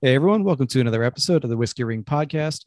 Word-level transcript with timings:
Hey 0.00 0.14
everyone, 0.14 0.44
welcome 0.44 0.68
to 0.68 0.80
another 0.80 1.02
episode 1.02 1.42
of 1.42 1.50
the 1.50 1.56
Whiskey 1.56 1.82
Ring 1.82 2.04
podcast. 2.04 2.66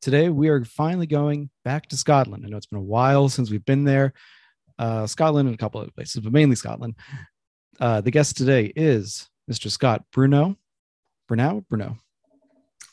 Today 0.00 0.30
we 0.30 0.48
are 0.48 0.64
finally 0.64 1.06
going 1.06 1.48
back 1.64 1.88
to 1.90 1.96
Scotland. 1.96 2.42
I 2.44 2.48
know 2.48 2.56
it's 2.56 2.66
been 2.66 2.80
a 2.80 2.82
while 2.82 3.28
since 3.28 3.52
we've 3.52 3.64
been 3.64 3.84
there, 3.84 4.12
uh, 4.80 5.06
Scotland 5.06 5.46
and 5.48 5.54
a 5.54 5.58
couple 5.58 5.80
other 5.80 5.92
places, 5.92 6.22
but 6.22 6.32
mainly 6.32 6.56
Scotland. 6.56 6.96
Uh, 7.78 8.00
the 8.00 8.10
guest 8.10 8.36
today 8.36 8.72
is 8.74 9.28
Mr. 9.48 9.70
Scott 9.70 10.02
Brunow. 10.12 10.56
Bruno? 11.28 11.64
Bruno. 11.70 11.98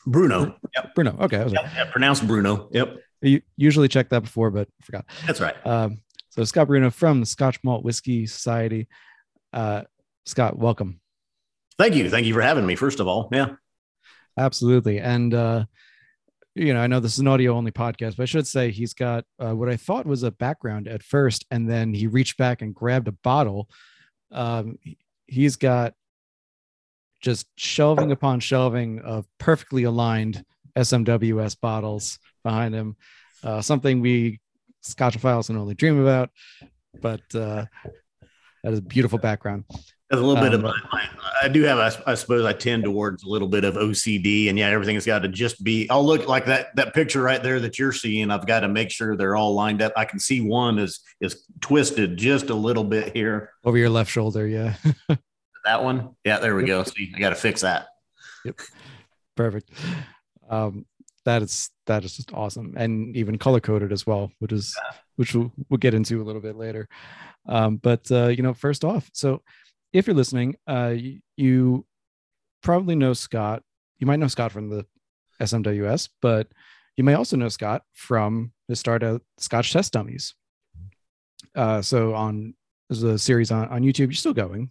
Bruno. 0.06 0.54
Yep. 0.76 0.94
Bruno. 0.94 1.16
Okay. 1.22 1.38
Yep. 1.38 1.52
Yeah, 1.52 1.90
pronounced 1.90 2.24
Bruno. 2.28 2.68
Yep. 2.70 2.96
You 3.22 3.42
usually 3.56 3.88
check 3.88 4.08
that 4.10 4.20
before, 4.20 4.52
but 4.52 4.68
I 4.80 4.84
forgot. 4.84 5.04
That's 5.26 5.40
right. 5.40 5.56
Um, 5.66 5.98
so 6.28 6.44
Scott 6.44 6.68
Brunow 6.68 6.92
from 6.92 7.18
the 7.18 7.26
Scotch 7.26 7.58
Malt 7.64 7.84
Whisky 7.84 8.26
Society. 8.26 8.86
Uh, 9.52 9.82
Scott, 10.26 10.56
welcome. 10.56 11.00
Thank 11.76 11.96
you. 11.96 12.08
Thank 12.08 12.26
you 12.26 12.34
for 12.34 12.40
having 12.40 12.66
me, 12.66 12.76
first 12.76 13.00
of 13.00 13.08
all. 13.08 13.28
Yeah. 13.32 13.56
Absolutely. 14.38 14.98
And, 15.00 15.34
uh, 15.34 15.64
you 16.54 16.74
know, 16.74 16.80
I 16.80 16.86
know 16.86 17.00
this 17.00 17.14
is 17.14 17.18
an 17.20 17.28
audio 17.28 17.54
only 17.54 17.70
podcast, 17.70 18.16
but 18.16 18.24
I 18.24 18.26
should 18.26 18.46
say 18.46 18.70
he's 18.70 18.94
got 18.94 19.24
uh, 19.38 19.54
what 19.54 19.68
I 19.68 19.76
thought 19.76 20.06
was 20.06 20.22
a 20.22 20.30
background 20.30 20.88
at 20.88 21.02
first, 21.02 21.46
and 21.50 21.68
then 21.70 21.94
he 21.94 22.06
reached 22.06 22.36
back 22.36 22.62
and 22.62 22.74
grabbed 22.74 23.08
a 23.08 23.12
bottle. 23.12 23.68
Um, 24.32 24.78
he- 24.82 24.98
he's 25.26 25.56
got 25.56 25.94
just 27.20 27.46
shelving 27.56 28.10
upon 28.12 28.40
shelving 28.40 28.98
of 29.00 29.26
perfectly 29.38 29.84
aligned 29.84 30.44
SMWS 30.76 31.54
bottles 31.60 32.18
behind 32.42 32.74
him. 32.74 32.96
Uh, 33.44 33.60
something 33.60 34.00
we 34.00 34.40
Scotchophiles 34.82 35.48
can 35.48 35.56
only 35.58 35.74
dream 35.74 36.00
about, 36.00 36.30
but 37.00 37.20
uh, 37.34 37.66
that 38.64 38.72
is 38.72 38.78
a 38.78 38.82
beautiful 38.82 39.18
background. 39.18 39.64
There's 40.10 40.22
a 40.22 40.26
little 40.26 40.42
bit 40.42 40.52
of 40.54 40.64
Um, 40.64 40.72
my, 40.92 41.08
I 41.42 41.48
do 41.48 41.62
have, 41.62 41.78
I, 41.78 42.10
I 42.10 42.14
suppose 42.14 42.44
I 42.44 42.52
tend 42.52 42.82
towards 42.82 43.22
a 43.22 43.28
little 43.28 43.46
bit 43.46 43.64
of 43.64 43.74
OCD 43.74 44.48
and 44.48 44.58
yeah, 44.58 44.68
everything's 44.68 45.06
got 45.06 45.20
to 45.20 45.28
just 45.28 45.62
be, 45.62 45.88
I'll 45.88 46.04
look 46.04 46.26
like 46.26 46.46
that, 46.46 46.74
that 46.74 46.94
picture 46.94 47.22
right 47.22 47.42
there 47.42 47.60
that 47.60 47.78
you're 47.78 47.92
seeing. 47.92 48.30
I've 48.30 48.46
got 48.46 48.60
to 48.60 48.68
make 48.68 48.90
sure 48.90 49.16
they're 49.16 49.36
all 49.36 49.54
lined 49.54 49.82
up. 49.82 49.92
I 49.96 50.04
can 50.04 50.18
see 50.18 50.40
one 50.40 50.80
is, 50.80 51.00
is 51.20 51.44
twisted 51.60 52.16
just 52.16 52.50
a 52.50 52.54
little 52.54 52.84
bit 52.84 53.14
here. 53.14 53.52
Over 53.64 53.78
your 53.78 53.90
left 53.90 54.10
shoulder, 54.10 54.46
yeah. 54.46 54.74
That 55.64 55.82
one. 55.84 56.16
Yeah, 56.24 56.38
there 56.38 56.56
we 56.56 56.64
go. 56.64 56.82
See, 56.84 57.12
I 57.14 57.18
got 57.18 57.30
to 57.30 57.34
fix 57.34 57.60
that. 57.60 57.88
Yep. 58.44 58.60
Perfect. 59.36 59.70
Um, 60.48 60.86
that 61.24 61.42
is 61.42 61.70
that 61.86 62.04
is 62.04 62.16
just 62.16 62.32
awesome, 62.32 62.74
and 62.76 63.14
even 63.14 63.36
color 63.36 63.60
coded 63.60 63.92
as 63.92 64.06
well, 64.06 64.32
which 64.38 64.52
is 64.52 64.74
which 65.16 65.34
we'll, 65.34 65.52
we'll 65.68 65.78
get 65.78 65.92
into 65.92 66.22
a 66.22 66.24
little 66.24 66.40
bit 66.40 66.56
later. 66.56 66.88
Um, 67.46 67.76
but 67.76 68.10
uh, 68.10 68.28
you 68.28 68.42
know, 68.42 68.54
first 68.54 68.84
off, 68.84 69.10
so 69.12 69.42
if 69.92 70.06
you're 70.06 70.16
listening, 70.16 70.56
uh, 70.66 70.94
you, 71.36 71.86
probably 72.62 72.94
know 72.94 73.12
Scott. 73.12 73.62
You 73.98 74.06
might 74.06 74.18
know 74.18 74.28
Scott 74.28 74.52
from 74.52 74.68
the 74.68 74.86
SMWS, 75.40 76.10
but 76.20 76.48
you 76.96 77.04
may 77.04 77.14
also 77.14 77.36
know 77.36 77.48
Scott 77.48 77.82
from 77.92 78.52
the 78.68 78.76
start 78.76 79.02
of 79.02 79.22
Scotch 79.38 79.72
Test 79.72 79.92
Dummies. 79.92 80.34
Uh, 81.54 81.82
so 81.82 82.14
on 82.14 82.54
there's 82.88 83.02
a 83.02 83.18
series 83.18 83.50
on, 83.50 83.68
on 83.68 83.82
YouTube. 83.82 83.98
You're 83.98 84.12
still 84.12 84.34
going 84.34 84.70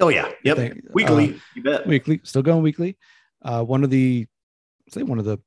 Oh 0.00 0.08
yeah. 0.08 0.30
Yep. 0.44 0.56
Think, 0.56 0.84
Weekly. 0.92 1.40
you 1.54 1.62
bet. 1.62 1.86
weekly, 1.86 2.20
still 2.24 2.42
going 2.42 2.62
weekly. 2.62 2.96
Uh, 3.42 3.62
one 3.62 3.84
of 3.84 3.90
the, 3.90 4.26
say, 4.88 5.02
one 5.02 5.18
of 5.18 5.26
the 5.26 5.38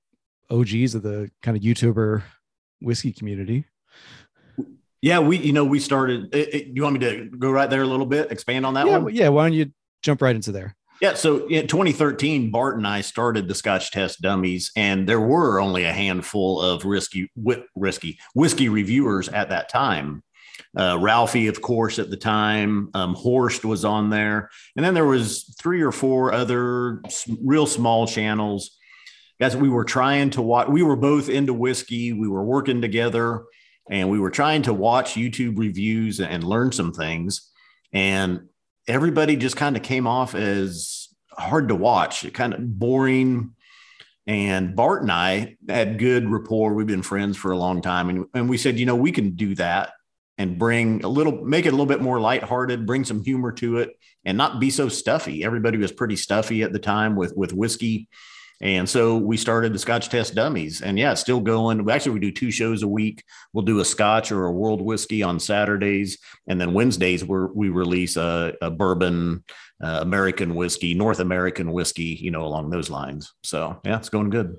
OGs 0.52 0.96
of 0.96 1.02
the 1.02 1.30
kind 1.42 1.58
of 1.58 1.64
YouTuber 1.64 2.22
whiskey 2.80 3.12
community. 3.12 3.66
Yeah. 5.04 5.20
We, 5.20 5.38
you 5.38 5.52
know, 5.52 5.66
we 5.66 5.80
started, 5.80 6.34
it, 6.34 6.54
it- 6.56 6.68
you 6.74 6.82
want 6.82 6.94
me 6.94 7.00
to 7.02 7.26
go 7.38 7.52
right 7.52 7.70
there 7.70 7.82
a 7.82 7.88
little 7.88 8.06
bit, 8.06 8.32
expand 8.32 8.66
on 8.66 8.74
that 8.76 8.88
yeah, 8.88 8.98
one? 8.98 9.14
yeah. 9.14 9.28
Why 9.30 9.44
don't 9.44 9.54
you 9.54 9.72
jump 10.02 10.22
right 10.22 10.34
into 10.36 10.54
there? 10.54 10.76
Yeah, 11.02 11.16
so 11.16 11.48
in 11.48 11.68
2013, 11.68 12.50
Bart 12.52 12.78
and 12.78 12.88
I 12.88 13.02
started 13.02 13.50
the 13.50 13.56
Scotch 13.56 13.92
Test 13.92 14.22
Dummies, 14.22 14.72
and 14.78 15.08
there 15.10 15.20
were 15.20 15.60
only 15.60 15.84
a 15.84 15.92
handful 15.92 16.62
of 16.62 16.86
risky, 16.86 17.30
whi- 17.36 17.66
risky 17.76 18.18
whiskey 18.34 18.70
reviewers 18.70 19.28
at 19.28 19.50
that 19.50 19.68
time. 19.68 20.24
Uh, 20.78 20.96
Ralfy, 20.98 21.50
of 21.50 21.62
course, 21.62 22.00
at 22.00 22.10
the 22.10 22.16
time. 22.16 22.90
Um, 22.94 23.16
Horst 23.16 23.66
was 23.66 23.84
on 23.84 24.10
there, 24.12 24.50
and 24.78 24.86
then 24.86 24.94
there 24.94 25.06
was 25.06 25.54
three 25.62 25.82
or 25.82 25.92
four 25.92 26.32
other 26.32 27.02
real 27.44 27.66
small 27.66 28.08
channels. 28.08 28.78
Guys, 29.42 29.58
we 29.58 29.68
were 29.68 29.84
trying 29.84 30.30
to 30.30 30.42
watch. 30.42 30.70
We 30.70 30.84
were 30.84 30.96
both 30.96 31.28
into 31.28 31.54
whiskey. 31.54 32.14
We 32.14 32.30
were 32.30 32.46
working 32.46 32.80
together, 32.82 33.44
and 33.90 34.10
we 34.10 34.20
were 34.20 34.30
trying 34.30 34.64
to 34.64 34.74
watch 34.74 35.16
YouTube 35.16 35.58
reviews 35.58 36.20
and 36.20 36.44
learn 36.44 36.72
some 36.72 36.94
things. 36.94 37.52
And 37.92 38.48
everybody 38.88 39.36
just 39.36 39.58
kind 39.58 39.76
of 39.76 39.84
came 39.84 40.08
off 40.08 40.36
as 40.36 41.10
hard 41.32 41.70
to 41.70 41.76
watch, 41.76 42.32
kind 42.34 42.54
of 42.54 42.80
boring. 42.80 43.52
And 44.26 44.76
Bart 44.76 45.02
and 45.02 45.12
I 45.12 45.58
had 45.68 46.00
good 46.00 46.30
rapport. 46.30 46.74
We've 46.74 46.88
been 46.88 47.02
friends 47.02 47.38
for 47.38 47.52
a 47.52 47.58
long 47.58 47.82
time. 47.82 48.10
And, 48.10 48.26
and 48.34 48.50
we 48.50 48.58
said, 48.58 48.80
you 48.80 48.86
know, 48.86 48.96
we 48.96 49.12
can 49.12 49.32
do 49.32 49.56
that 49.56 49.92
and 50.38 50.58
bring 50.58 51.04
a 51.04 51.10
little, 51.10 51.44
make 51.44 51.66
it 51.66 51.70
a 51.70 51.72
little 51.72 51.86
bit 51.86 52.02
more 52.02 52.20
lighthearted, 52.20 52.86
bring 52.86 53.04
some 53.04 53.24
humor 53.24 53.52
to 53.52 53.78
it 53.78 53.92
and 54.26 54.38
not 54.38 54.60
be 54.60 54.70
so 54.70 54.90
stuffy. 54.90 55.44
Everybody 55.44 55.78
was 55.78 55.92
pretty 55.92 56.16
stuffy 56.16 56.64
at 56.64 56.72
the 56.72 56.80
time 56.80 57.16
with, 57.16 57.36
with 57.36 57.54
whiskey. 57.54 58.08
And 58.64 58.90
so 58.90 59.18
we 59.18 59.36
started 59.36 59.74
the 59.74 59.80
Scotch 59.80 60.08
Test 60.08 60.36
Dummies. 60.36 60.82
And 60.82 60.98
yeah, 60.98 61.14
still 61.16 61.42
going. 61.42 61.88
Actually, 61.90 62.14
we 62.14 62.20
do 62.22 62.32
two 62.32 62.50
shows 62.50 62.82
a 62.82 62.88
week. 62.88 63.22
We'll 63.52 63.66
do 63.66 63.82
a 63.82 63.86
Scotch 63.86 64.32
or 64.32 64.46
a 64.46 64.52
World 64.54 64.82
Whiskey 64.82 65.22
on 65.22 65.38
Saturdays. 65.42 66.18
And 66.48 66.62
then 66.62 66.74
Wednesdays, 66.74 67.26
we're, 67.26 67.48
we 67.48 67.68
release 67.68 68.16
a, 68.16 68.54
a 68.62 68.72
bourbon, 68.72 69.44
uh, 69.84 70.00
American 70.02 70.56
whiskey, 70.56 70.94
North 70.94 71.20
American 71.20 71.74
whiskey, 71.74 72.18
you 72.22 72.32
know, 72.32 72.46
along 72.46 72.70
those 72.70 72.90
lines. 72.90 73.34
So 73.44 73.82
yeah, 73.84 73.98
it's 73.98 74.08
going 74.08 74.30
good. 74.30 74.56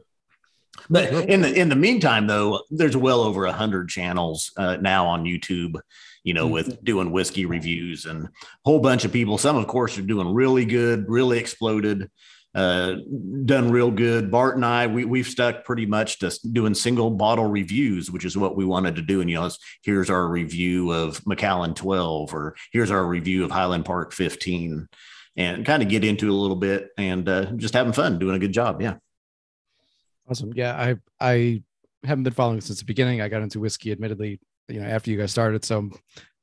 But 0.91 1.12
in 1.31 1.41
the 1.41 1.54
in 1.54 1.69
the 1.69 1.76
meantime, 1.76 2.26
though, 2.26 2.60
there's 2.69 2.97
well 2.97 3.20
over 3.20 3.47
a 3.47 3.53
hundred 3.53 3.88
channels 3.88 4.53
uh, 4.56 4.76
now 4.76 5.06
on 5.06 5.25
YouTube. 5.25 5.81
You 6.25 6.32
know, 6.32 6.47
with 6.47 6.82
doing 6.82 7.10
whiskey 7.10 7.44
reviews 7.44 8.06
and 8.06 8.25
a 8.25 8.31
whole 8.64 8.81
bunch 8.81 9.04
of 9.04 9.12
people. 9.12 9.37
Some, 9.37 9.56
of 9.56 9.66
course, 9.66 9.98
are 9.98 10.03
doing 10.03 10.32
really 10.32 10.64
good, 10.64 11.04
really 11.06 11.38
exploded, 11.38 12.10
uh, 12.54 12.97
done 13.44 13.70
real 13.70 13.91
good. 13.91 14.31
Bart 14.31 14.54
and 14.54 14.65
I, 14.65 14.87
we 14.87 15.04
we've 15.04 15.26
stuck 15.26 15.65
pretty 15.65 15.87
much 15.87 16.20
to 16.20 16.32
doing 16.53 16.75
single 16.75 17.10
bottle 17.10 17.47
reviews, 17.47 18.10
which 18.10 18.25
is 18.25 18.37
what 18.37 18.56
we 18.56 18.65
wanted 18.65 18.97
to 18.97 19.03
do. 19.03 19.20
And 19.20 19.28
you 19.28 19.41
know, 19.41 19.50
here's 19.82 20.09
our 20.09 20.28
review 20.28 20.93
of 20.93 21.26
Macallan 21.26 21.75
12, 21.75 22.32
or 22.32 22.54
here's 22.72 22.93
our 22.93 23.04
review 23.04 23.44
of 23.44 23.50
Highland 23.50 23.84
Park 23.84 24.12
15, 24.12 24.88
and 25.37 25.66
kind 25.66 25.82
of 25.82 25.88
get 25.88 26.04
into 26.04 26.26
it 26.26 26.31
a 26.31 26.34
little 26.34 26.56
bit 26.56 26.91
and 26.97 27.28
uh, 27.28 27.47
just 27.56 27.75
having 27.75 27.93
fun, 27.93 28.20
doing 28.20 28.37
a 28.37 28.41
good 28.41 28.53
job. 28.53 28.81
Yeah. 28.81 28.97
Awesome. 30.31 30.53
Yeah, 30.54 30.76
I 30.76 30.97
I 31.20 31.62
haven't 32.04 32.25
been 32.25 32.34
following 32.34 32.60
since 32.60 32.78
the 32.78 32.84
beginning. 32.84 33.20
I 33.20 33.28
got 33.28 33.43
into 33.43 33.59
whiskey, 33.59 33.91
admittedly, 33.91 34.38
you 34.69 34.81
know, 34.81 34.87
after 34.87 35.10
you 35.10 35.19
guys 35.19 35.32
started, 35.32 35.64
so 35.64 35.78
I'm 35.78 35.93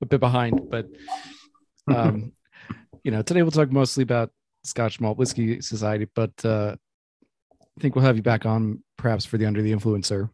a 0.02 0.06
bit 0.06 0.20
behind. 0.20 0.70
But 0.70 0.88
um, 1.88 2.34
you 3.02 3.12
know, 3.12 3.22
today 3.22 3.44
we'll 3.44 3.52
talk 3.52 3.72
mostly 3.72 4.04
about 4.04 4.32
Scotch 4.64 5.00
Malt 5.00 5.18
Whisky 5.18 5.62
Society, 5.62 6.08
but 6.16 6.32
uh, 6.46 6.76
I 7.62 7.82
think 7.82 7.96
we'll 7.96 8.06
have 8.06 8.18
you 8.18 8.24
back 8.24 8.46
on 8.46 8.84
perhaps 8.98 9.26
for 9.26 9.38
the 9.38 9.46
Under 9.46 9.62
the 9.62 9.72
Influencer. 9.72 10.30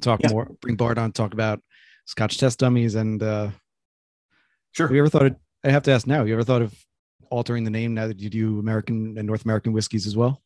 Talk 0.00 0.20
Yeah. 0.22 0.30
more, 0.30 0.46
bring 0.60 0.76
Bart 0.76 0.98
on, 0.98 1.12
talk 1.12 1.32
about 1.32 1.60
Scotch 2.06 2.38
Test 2.38 2.58
Dummies, 2.58 2.94
and 2.94 3.22
uh, 3.22 3.50
Sure. 4.72 4.86
have 4.86 4.94
you 4.94 5.00
ever 5.02 5.08
thought? 5.08 5.26
Of, 5.26 5.36
I 5.64 5.70
have 5.70 5.82
to 5.84 5.92
ask 5.92 6.06
now. 6.06 6.24
You 6.24 6.34
ever 6.34 6.44
thought 6.44 6.62
of 6.62 6.74
altering 7.30 7.64
the 7.64 7.70
name 7.70 7.94
now 7.94 8.06
that 8.06 8.18
you 8.20 8.30
do 8.30 8.58
American 8.58 9.16
and 9.18 9.26
North 9.26 9.44
American 9.44 9.72
whiskeys 9.72 10.06
as 10.06 10.16
well? 10.16 10.42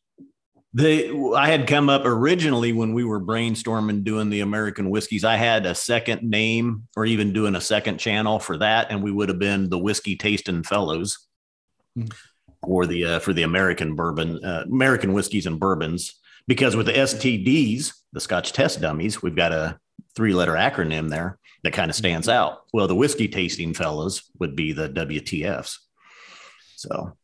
They, 0.75 1.11
I 1.35 1.49
had 1.49 1.67
come 1.67 1.87
up 1.87 2.01
originally 2.03 2.73
when 2.73 2.93
we 2.93 3.03
were 3.03 3.21
brainstorming 3.21 4.03
doing 4.03 4.31
the 4.31 4.39
American 4.39 4.89
whiskeys. 4.89 5.23
I 5.23 5.35
had 5.35 5.67
a 5.67 5.75
second 5.75 6.23
name 6.27 6.87
or 6.97 7.05
even 7.05 7.31
doing 7.31 7.53
a 7.55 7.61
second 7.61 7.99
channel 7.99 8.39
for 8.39 8.57
that, 8.57 8.87
and 8.89 9.03
we 9.03 9.11
would 9.11 9.29
have 9.29 9.37
been 9.37 9.69
the 9.69 9.77
Whiskey 9.77 10.15
Tasting 10.15 10.63
Fellows, 10.63 11.27
Hmm. 11.95 12.05
Or 12.63 12.85
the 12.85 13.05
uh, 13.05 13.19
for 13.19 13.33
the 13.33 13.43
American 13.43 13.95
bourbon, 13.95 14.43
uh, 14.43 14.63
American 14.65 15.13
whiskeys 15.13 15.45
and 15.45 15.59
bourbons. 15.59 16.19
Because 16.47 16.75
with 16.75 16.87
the 16.87 16.93
STDs, 16.93 17.93
the 18.11 18.19
Scotch 18.19 18.51
Test 18.51 18.81
Dummies, 18.81 19.21
we've 19.21 19.35
got 19.35 19.53
a 19.53 19.79
three-letter 20.15 20.53
acronym 20.53 21.09
there 21.09 21.39
that 21.63 21.71
kind 21.71 21.89
of 21.89 21.95
stands 21.95 22.27
out. 22.27 22.63
Well, 22.73 22.87
the 22.87 22.95
Whiskey 22.95 23.29
Tasting 23.29 23.73
Fellows 23.73 24.29
would 24.39 24.53
be 24.53 24.73
the 24.73 24.89
WTFs. 24.89 25.77
So 26.75 27.15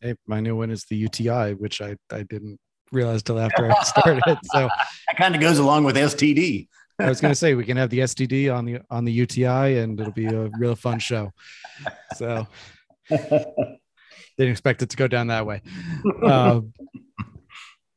Hey, 0.00 0.14
my 0.26 0.40
new 0.40 0.56
one 0.56 0.70
is 0.70 0.84
the 0.84 0.96
UTI, 0.96 1.54
which 1.54 1.80
I, 1.80 1.96
I 2.12 2.22
didn't 2.24 2.58
realize 2.92 3.22
till 3.22 3.38
after 3.38 3.70
I 3.70 3.82
started. 3.84 4.38
So 4.44 4.68
that 5.08 5.16
kind 5.16 5.34
of 5.34 5.40
goes 5.40 5.58
along 5.58 5.84
with 5.84 5.96
STD. 5.96 6.68
I 7.00 7.08
was 7.08 7.20
gonna 7.20 7.34
say 7.34 7.54
we 7.54 7.64
can 7.64 7.76
have 7.76 7.90
the 7.90 8.00
STD 8.00 8.54
on 8.54 8.66
the 8.66 8.80
on 8.88 9.04
the 9.04 9.12
UTI 9.12 9.78
and 9.78 9.98
it'll 9.98 10.12
be 10.12 10.26
a 10.26 10.50
real 10.58 10.76
fun 10.76 10.98
show. 11.00 11.32
So 12.16 12.46
didn't 14.36 14.52
expect 14.52 14.82
it 14.82 14.90
to 14.90 14.96
go 14.96 15.08
down 15.08 15.28
that 15.28 15.46
way. 15.46 15.62
Um, 16.22 16.72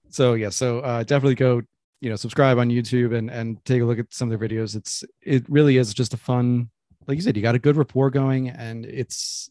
so 0.09 0.33
yeah, 0.33 0.49
so 0.49 0.79
uh, 0.79 1.03
definitely 1.03 1.35
go 1.35 1.61
you 2.01 2.09
know 2.09 2.15
subscribe 2.15 2.57
on 2.57 2.69
YouTube 2.69 3.15
and 3.15 3.29
and 3.29 3.63
take 3.65 3.81
a 3.81 3.85
look 3.85 3.99
at 3.99 4.13
some 4.13 4.31
of 4.31 4.39
their 4.39 4.49
videos. 4.49 4.75
It's 4.75 5.03
it 5.21 5.45
really 5.49 5.77
is 5.77 5.93
just 5.93 6.13
a 6.13 6.17
fun, 6.17 6.69
like 7.07 7.15
you 7.17 7.21
said, 7.21 7.35
you 7.35 7.43
got 7.43 7.55
a 7.55 7.59
good 7.59 7.77
rapport 7.77 8.09
going, 8.09 8.49
and 8.49 8.85
it's 8.85 9.49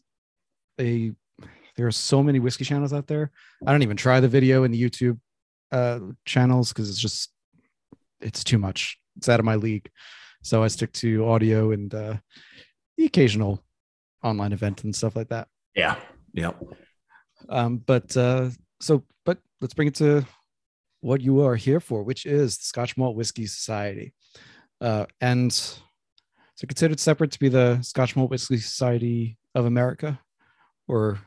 a 0.79 1.11
there 1.75 1.87
are 1.87 1.91
so 1.91 2.23
many 2.23 2.39
whiskey 2.39 2.65
channels 2.65 2.93
out 2.93 3.07
there. 3.07 3.31
I 3.65 3.71
don't 3.71 3.83
even 3.83 3.97
try 3.97 4.19
the 4.19 4.27
video 4.27 4.63
in 4.63 4.71
the 4.71 4.81
YouTube 4.81 5.19
uh, 5.71 5.99
channels 6.25 6.69
because 6.69 6.89
it's 6.89 6.99
just 6.99 7.31
it's 8.19 8.43
too 8.43 8.57
much. 8.57 8.97
It's 9.17 9.29
out 9.29 9.39
of 9.39 9.45
my 9.45 9.55
league. 9.55 9.89
So 10.43 10.63
I 10.63 10.67
stick 10.67 10.91
to 10.93 11.27
audio 11.27 11.71
and 11.71 11.93
uh, 11.93 12.15
the 12.97 13.05
occasional 13.05 13.63
online 14.23 14.53
event 14.53 14.83
and 14.83 14.95
stuff 14.95 15.15
like 15.15 15.29
that. 15.29 15.47
Yeah. 15.75 15.97
Yeah. 16.33 16.51
Um, 17.49 17.77
but 17.77 18.15
uh, 18.15 18.49
so, 18.79 19.03
but 19.25 19.39
let's 19.61 19.73
bring 19.73 19.87
it 19.87 19.95
to 19.95 20.25
what 21.01 21.21
you 21.21 21.41
are 21.41 21.55
here 21.55 21.79
for, 21.79 22.03
which 22.03 22.25
is 22.25 22.57
the 22.57 22.63
Scotch 22.63 22.97
Malt 22.97 23.15
Whisky 23.15 23.45
Society. 23.45 24.13
Uh, 24.81 25.05
and 25.21 25.51
so 25.53 26.67
considered 26.67 26.99
separate 26.99 27.31
to 27.31 27.39
be 27.39 27.49
the 27.49 27.81
Scotch 27.81 28.15
Malt 28.15 28.29
Whisky 28.31 28.57
Society 28.57 29.37
of 29.55 29.65
America, 29.65 30.19
or 30.87 31.19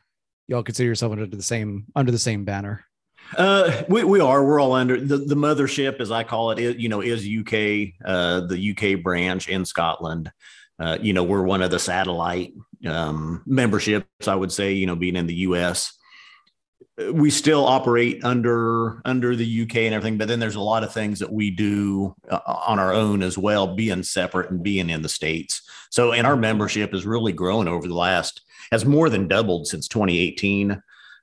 y'all 0.49 0.63
consider 0.63 0.89
yourself 0.89 1.13
under 1.13 1.27
the 1.27 1.43
same 1.43 1.87
under 1.95 2.13
the 2.13 2.19
same 2.19 2.45
banner? 2.45 2.85
Uh, 3.37 3.83
we, 3.89 4.03
we 4.03 4.21
are. 4.21 4.45
We're 4.45 4.61
all 4.61 4.73
under 4.73 5.01
the, 5.01 5.19
the 5.19 5.37
mothership, 5.37 6.01
as 6.01 6.11
I 6.11 6.25
call 6.25 6.51
it. 6.51 6.59
it 6.59 6.79
you 6.79 6.89
know, 6.89 7.01
is 7.01 7.21
UK, 7.21 7.95
uh, 8.05 8.47
the 8.47 8.75
UK 8.77 9.03
branch 9.03 9.49
in 9.49 9.65
Scotland. 9.65 10.33
Uh, 10.81 10.97
you 11.01 11.13
know, 11.13 11.23
we're 11.23 11.43
one 11.43 11.63
of 11.63 11.71
the 11.71 11.79
satellite 11.79 12.55
um, 12.87 13.43
memberships. 13.47 14.27
I 14.27 14.35
would 14.35 14.51
say, 14.51 14.73
you 14.73 14.87
know, 14.87 14.97
being 14.97 15.17
in 15.17 15.27
the 15.27 15.35
US, 15.35 15.93
we 17.13 17.31
still 17.31 17.65
operate 17.67 18.25
under 18.25 19.03
under 19.05 19.37
the 19.37 19.63
UK 19.63 19.77
and 19.77 19.95
everything. 19.95 20.19
But 20.19 20.29
then 20.29 20.41
there's 20.41 20.57
a 20.57 20.61
lot 20.61 20.83
of 20.83 20.93
things 20.93 21.19
that 21.19 21.33
we 21.33 21.51
do 21.51 22.15
uh, 22.31 22.41
on 22.47 22.79
our 22.79 22.93
own 22.93 23.23
as 23.23 23.37
well, 23.37 23.75
being 23.75 24.03
separate 24.03 24.51
and 24.51 24.63
being 24.63 24.91
in 24.91 25.03
the 25.03 25.09
states. 25.09 25.63
So, 25.91 26.13
and 26.13 26.27
our 26.27 26.37
membership 26.37 26.93
has 26.93 27.07
really 27.07 27.33
grown 27.33 27.69
over 27.69 27.87
the 27.87 27.95
last 27.95 28.43
has 28.71 28.85
more 28.85 29.09
than 29.11 29.29
doubled 29.29 29.67
since 29.67 29.89
2018. 29.89 30.83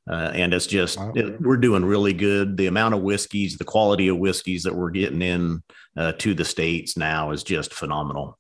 Uh, 0.09 0.31
and 0.33 0.53
it's 0.53 0.67
just 0.67 0.97
wow. 0.97 1.11
it, 1.15 1.41
we're 1.41 1.57
doing 1.57 1.83
really 1.83 2.13
good. 2.13 2.55
The 2.55 2.67
amount 2.67 2.93
of 2.93 3.01
whiskeys, 3.01 3.57
the 3.57 3.65
quality 3.65 4.07
of 4.07 4.17
whiskeys 4.17 4.63
that 4.63 4.75
we're 4.75 4.91
getting 4.91 5.21
in 5.21 5.63
uh, 5.97 6.13
to 6.13 6.33
the 6.33 6.45
states 6.45 6.95
now 6.95 7.31
is 7.31 7.43
just 7.43 7.73
phenomenal. 7.73 8.39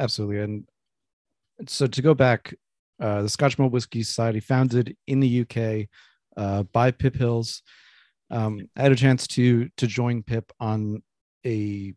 Absolutely, 0.00 0.40
and 0.40 0.64
so 1.68 1.86
to 1.86 2.02
go 2.02 2.14
back, 2.14 2.54
uh, 3.00 3.22
the 3.22 3.28
Scotch 3.28 3.58
Malt 3.58 3.70
Whisky 3.70 4.02
Society, 4.02 4.40
founded 4.40 4.96
in 5.06 5.20
the 5.20 5.42
UK 5.42 5.88
uh, 6.36 6.62
by 6.64 6.90
Pip 6.90 7.14
Hills. 7.14 7.62
Um, 8.30 8.68
I 8.76 8.82
had 8.82 8.92
a 8.92 8.96
chance 8.96 9.26
to 9.28 9.68
to 9.76 9.86
join 9.86 10.22
Pip 10.22 10.50
on 10.58 11.02
a 11.44 11.92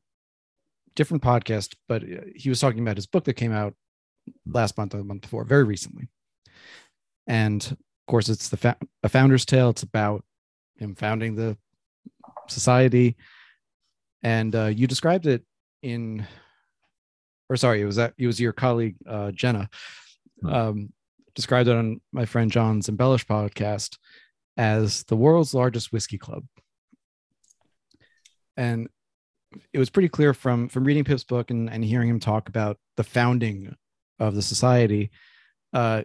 different 0.95 1.23
podcast, 1.23 1.75
but 1.87 2.03
uh, 2.03 2.25
he 2.35 2.49
was 2.49 2.59
talking 2.59 2.81
about 2.81 2.97
his 2.97 3.07
book 3.07 3.23
that 3.23 3.33
came 3.33 3.53
out 3.53 3.73
last 4.45 4.77
month 4.77 4.93
or 4.93 4.97
the 4.97 5.03
month 5.03 5.21
before, 5.21 5.45
very 5.45 5.63
recently. 5.63 6.09
And 7.25 7.63
of 7.63 7.77
course, 8.07 8.27
it's 8.29 8.49
the 8.49 8.57
fa- 8.57 8.77
a 9.01 9.09
founder's 9.09 9.45
tale. 9.45 9.69
It's 9.69 9.83
about 9.83 10.25
him 10.77 10.95
founding 10.95 11.35
the 11.35 11.57
society, 12.49 13.15
and 14.21 14.53
uh, 14.55 14.65
you 14.65 14.87
described 14.87 15.25
it 15.25 15.43
in, 15.81 16.27
or 17.53 17.57
sorry, 17.57 17.81
it 17.81 17.85
was 17.85 17.97
that 17.97 18.13
it 18.17 18.25
was 18.25 18.39
your 18.39 18.51
colleague 18.51 18.95
uh, 19.07 19.31
Jenna 19.31 19.69
um, 20.43 20.91
described 21.35 21.69
it 21.69 21.75
on 21.75 22.01
my 22.11 22.25
friend 22.25 22.51
John's 22.51 22.89
Embellish 22.89 23.27
podcast 23.27 23.97
as 24.57 25.03
the 25.03 25.15
world's 25.15 25.53
largest 25.53 25.91
whiskey 25.91 26.17
club, 26.17 26.43
and 28.57 28.89
it 29.71 29.77
was 29.77 29.91
pretty 29.91 30.09
clear 30.09 30.33
from 30.33 30.67
from 30.67 30.83
reading 30.83 31.03
Pip's 31.03 31.23
book 31.23 31.51
and, 31.51 31.69
and 31.69 31.85
hearing 31.85 32.09
him 32.09 32.19
talk 32.19 32.49
about 32.49 32.77
the 32.97 33.03
founding 33.03 33.75
of 34.17 34.33
the 34.33 34.41
society, 34.41 35.11
uh, 35.73 36.01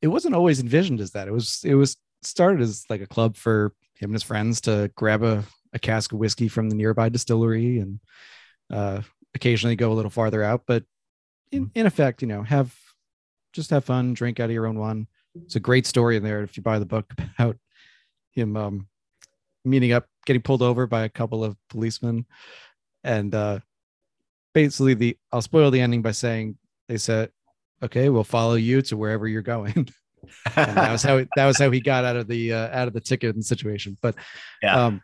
it 0.00 0.08
wasn't 0.08 0.34
always 0.34 0.58
envisioned 0.58 1.00
as 1.00 1.12
that. 1.12 1.28
It 1.28 1.32
was 1.32 1.62
it 1.64 1.76
was 1.76 1.96
started 2.22 2.60
as 2.60 2.84
like 2.90 3.00
a 3.00 3.06
club 3.06 3.36
for 3.36 3.72
him 3.94 4.10
and 4.10 4.14
his 4.14 4.22
friends 4.24 4.60
to 4.62 4.90
grab 4.96 5.22
a, 5.22 5.44
a 5.72 5.78
cask 5.78 6.12
of 6.12 6.18
whiskey 6.18 6.48
from 6.48 6.68
the 6.68 6.74
nearby 6.74 7.08
distillery 7.08 7.78
and 7.78 8.00
uh, 8.72 9.00
occasionally 9.34 9.76
go 9.76 9.92
a 9.92 9.94
little 9.94 10.10
farther 10.10 10.42
out. 10.42 10.62
But 10.66 10.84
in, 11.50 11.70
in 11.74 11.86
effect, 11.86 12.22
you 12.22 12.28
know, 12.28 12.42
have 12.42 12.74
just 13.52 13.70
have 13.70 13.84
fun, 13.84 14.14
drink 14.14 14.40
out 14.40 14.46
of 14.46 14.52
your 14.52 14.66
own 14.66 14.78
one. 14.78 15.06
It's 15.34 15.56
a 15.56 15.60
great 15.60 15.86
story 15.86 16.16
in 16.16 16.22
there 16.22 16.42
if 16.42 16.56
you 16.56 16.62
buy 16.62 16.78
the 16.78 16.86
book 16.86 17.12
about 17.38 17.56
him 18.32 18.56
um, 18.56 18.88
meeting 19.64 19.92
up, 19.92 20.06
getting 20.26 20.42
pulled 20.42 20.62
over 20.62 20.86
by 20.86 21.02
a 21.02 21.08
couple 21.08 21.44
of 21.44 21.56
policemen, 21.68 22.26
and 23.04 23.34
uh, 23.34 23.60
basically 24.54 24.94
the 24.94 25.16
I'll 25.30 25.42
spoil 25.42 25.70
the 25.70 25.80
ending 25.80 26.02
by 26.02 26.12
saying 26.12 26.56
they 26.88 26.98
said, 26.98 27.30
"Okay, 27.82 28.08
we'll 28.08 28.24
follow 28.24 28.54
you 28.54 28.82
to 28.82 28.96
wherever 28.96 29.26
you're 29.28 29.42
going." 29.42 29.74
and 30.56 30.76
that 30.76 30.92
was 30.92 31.02
how 31.02 31.24
that 31.36 31.46
was 31.46 31.58
how 31.58 31.70
he 31.70 31.80
got 31.80 32.04
out 32.04 32.16
of 32.16 32.28
the 32.28 32.52
uh, 32.52 32.78
out 32.78 32.88
of 32.88 32.94
the 32.94 33.00
ticket 33.00 33.34
and 33.34 33.44
situation. 33.44 33.96
But 34.00 34.16
yeah. 34.62 34.86
um, 34.86 35.02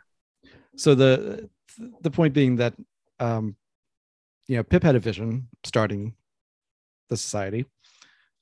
so 0.77 0.95
the 0.95 1.49
the 2.01 2.11
point 2.11 2.35
being 2.35 2.57
that 2.57 2.75
um, 3.21 3.57
you 4.49 4.57
know 4.57 4.63
Pip 4.63 4.83
had 4.83 4.97
a 4.97 5.01
vision 5.01 5.49
starting 5.65 6.15
the 7.09 7.17
society, 7.17 7.67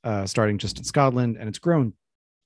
uh, 0.05 0.25
starting 0.27 0.57
just 0.57 0.79
in 0.79 0.85
Scotland, 0.85 1.37
and 1.39 1.49
it's 1.49 1.59
grown 1.59 1.93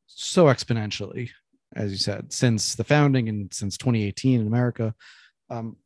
so 0.07 0.47
exponentially, 0.47 1.31
as 1.77 1.93
you 1.93 1.99
said, 1.99 2.33
since 2.33 2.75
the 2.75 2.85
founding 2.85 3.29
and 3.29 3.53
since 3.53 3.77
2018 3.77 4.41
in 4.41 4.47
America. 4.47 4.95
Um, 5.51 5.77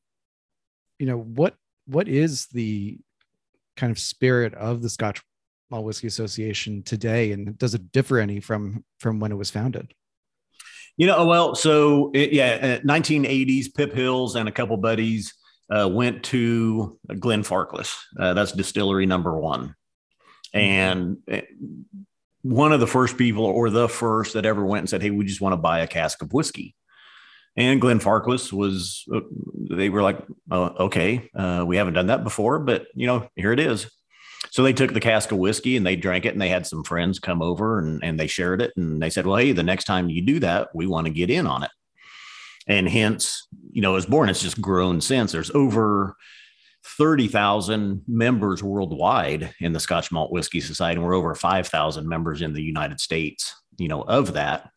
you 0.99 1.07
know 1.07 1.19
what 1.19 1.57
what 1.87 2.09
is 2.09 2.47
the 2.47 2.99
kind 3.77 3.91
of 3.91 3.99
spirit 3.99 4.55
of 4.55 4.81
the 4.81 4.89
Scotch 4.89 5.21
Malt 5.71 5.85
Whiskey 5.85 6.07
Association 6.07 6.83
today, 6.83 7.33
and 7.33 7.59
does 7.59 7.75
it 7.75 7.91
differ 7.93 8.19
any 8.19 8.39
from 8.39 8.85
from 9.01 9.19
when 9.19 9.33
it 9.33 9.37
was 9.37 9.51
founded? 9.51 9.93
You 10.97 11.09
know, 11.09 11.27
well, 11.27 11.57
so 11.57 12.13
it, 12.15 12.33
yeah, 12.33 12.79
1980s, 12.79 13.67
uh, 13.67 13.71
Pip 13.75 13.93
Hills 13.93 14.37
and 14.37 14.49
a 14.49 14.53
couple 14.53 14.77
buddies 14.77 15.35
uh, 15.71 15.89
went 15.89 16.23
to 16.25 16.99
Glenfarclas. 17.09 17.97
Uh, 18.19 18.35
that's 18.35 18.53
distillery 18.53 19.07
number 19.07 19.39
one, 19.39 19.75
mm-hmm. 20.55 20.59
and 20.59 21.17
uh, 21.31 21.41
one 22.43 22.73
of 22.73 22.81
the 22.81 22.87
first 22.87 23.17
people, 23.17 23.45
or 23.45 23.71
the 23.71 23.89
first, 23.89 24.35
that 24.35 24.47
ever 24.47 24.65
went 24.65 24.81
and 24.81 24.91
said, 24.91 25.03
"Hey, 25.03 25.11
we 25.11 25.25
just 25.25 25.41
want 25.41 25.53
to 25.53 25.59
buy 25.59 25.81
a 25.81 25.87
cask 25.87 26.23
of 26.23 26.33
whiskey." 26.33 26.75
And 27.57 27.81
Glenfarclas 27.81 28.53
was, 28.53 29.05
uh, 29.15 29.21
they 29.71 29.89
were 29.89 30.03
like, 30.03 30.19
oh, 30.51 30.75
okay, 30.87 31.31
uh, 31.37 31.65
we 31.65 31.77
haven't 31.77 31.95
done 31.95 32.09
that 32.09 32.25
before, 32.25 32.59
but 32.59 32.87
you 32.95 33.07
know, 33.07 33.29
here 33.37 33.53
it 33.53 33.61
is. 33.61 33.89
So 34.51 34.63
they 34.63 34.73
took 34.73 34.93
the 34.93 35.01
cask 35.01 35.33
of 35.33 35.39
whiskey 35.39 35.77
and 35.77 35.87
they 35.87 35.97
drank 35.97 36.25
it 36.25 36.33
and 36.33 36.43
they 36.43 36.49
had 36.49 36.67
some 36.67 36.85
friends 36.85 37.19
come 37.19 37.43
over 37.43 37.79
and, 37.79 38.03
and 38.03 38.19
they 38.19 38.27
shared 38.27 38.61
it. 38.61 38.73
And 38.77 39.01
they 39.01 39.11
said, 39.11 39.27
well, 39.27 39.37
hey, 39.37 39.53
the 39.53 39.63
next 39.63 39.85
time 39.85 40.11
you 40.11 40.23
do 40.23 40.41
that, 40.41 40.69
we 40.75 40.87
want 40.87 41.07
to 41.07 41.13
get 41.13 41.31
in 41.31 41.47
on 41.47 41.63
it. 41.63 41.71
And 42.67 42.89
hence, 42.89 43.47
you 43.71 43.83
know, 43.83 43.97
as 43.97 44.07
born, 44.07 44.29
it's 44.29 44.43
just 44.43 44.61
grown 44.61 45.01
since. 45.01 45.33
There's 45.33 45.51
over 45.51 46.17
30,000 46.99 48.03
members 48.07 48.63
worldwide 48.63 49.55
in 49.61 49.73
the 49.73 49.81
Scotch 49.81 50.13
Malt 50.13 50.33
Whisky 50.33 50.61
Society. 50.61 50.97
And 50.97 51.05
we're 51.05 51.15
over 51.15 51.35
5,000 51.35 52.09
members 52.09 52.43
in 52.43 52.53
the 52.53 52.63
United 52.63 53.01
States, 53.01 53.55
you 53.79 53.89
know, 53.89 54.03
of 54.03 54.35
that. 54.35 54.71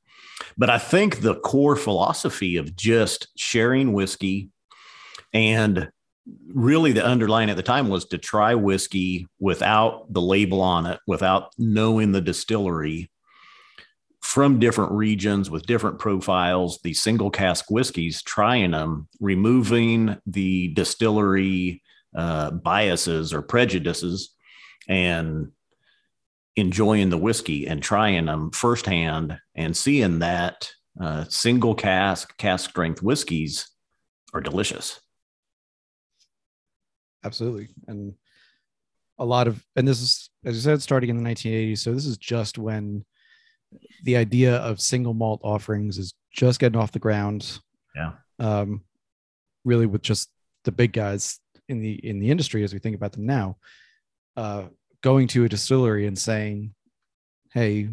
But 0.58 0.70
I 0.70 0.80
think 0.80 1.22
the 1.22 1.36
core 1.36 1.76
philosophy 1.76 2.58
of 2.58 2.76
just 2.76 3.28
sharing 3.38 3.94
whiskey 3.94 4.50
and 5.34 5.90
really 6.54 6.92
the 6.92 7.06
underlying 7.06 7.50
at 7.50 7.56
the 7.56 7.64
time 7.64 7.90
was 7.90 8.06
to 8.06 8.18
try 8.18 8.54
whiskey 8.56 9.28
without 9.40 10.12
the 10.12 10.22
label 10.22 10.62
on 10.62 10.86
it, 10.86 11.00
without 11.08 11.52
knowing 11.58 12.12
the 12.12 12.22
distillery 12.22 13.10
from 14.28 14.60
different 14.60 14.92
regions 14.92 15.50
with 15.50 15.66
different 15.66 16.00
profiles, 16.00 16.80
the 16.84 16.94
single 16.94 17.32
cask 17.32 17.72
whiskeys, 17.72 18.22
trying 18.22 18.72
them, 18.72 19.08
removing 19.22 20.18
the 20.26 20.68
distillery 20.74 21.82
uh, 22.14 22.52
biases 22.52 23.34
or 23.34 23.42
prejudices, 23.42 24.36
and 24.90 25.54
enjoying 26.58 27.10
the 27.10 27.18
whiskey 27.18 27.68
and 27.68 27.82
trying 27.82 28.26
them 28.26 28.52
firsthand 28.52 29.40
and 29.56 29.78
seeing 29.78 30.20
that 30.20 30.70
uh, 31.00 31.24
single 31.30 31.74
cask, 31.74 32.36
cask 32.38 32.70
strength 32.70 33.02
whiskeys 33.02 33.70
are 34.34 34.42
delicious. 34.42 35.00
Absolutely. 37.24 37.70
And 37.88 38.14
a 39.18 39.24
lot 39.24 39.48
of, 39.48 39.64
and 39.78 39.88
this 39.88 40.02
is, 40.02 40.30
as 40.44 40.56
you 40.56 40.62
said, 40.62 40.82
starting 40.82 41.12
in 41.12 41.24
the 41.24 41.30
1980s. 41.30 41.78
So 41.78 41.94
this 41.94 42.06
is 42.06 42.18
just 42.18 42.58
when 42.58 43.06
the 44.04 44.18
idea 44.18 44.56
of 44.58 44.80
single 44.80 45.14
malt 45.14 45.42
offerings 45.44 45.98
is 45.98 46.14
just 46.32 46.60
getting 46.60 46.80
off 46.80 46.92
the 46.92 47.00
ground. 47.00 47.60
Yeah. 47.96 48.14
Um, 48.40 48.84
really 49.66 49.86
with 49.86 50.02
just 50.02 50.30
the 50.64 50.72
big 50.72 50.94
guys 50.94 51.40
in 51.68 51.82
the 51.82 51.94
in 51.94 52.20
the 52.20 52.32
industry 52.32 52.64
as 52.64 52.74
we 52.74 52.80
think 52.80 52.96
about 52.96 53.12
them 53.12 53.26
now. 53.26 53.58
Uh, 54.36 54.66
going 55.02 55.28
to 55.28 55.46
a 55.46 55.50
distillery 55.50 56.08
and 56.08 56.18
saying, 56.18 56.74
hey, 57.54 57.90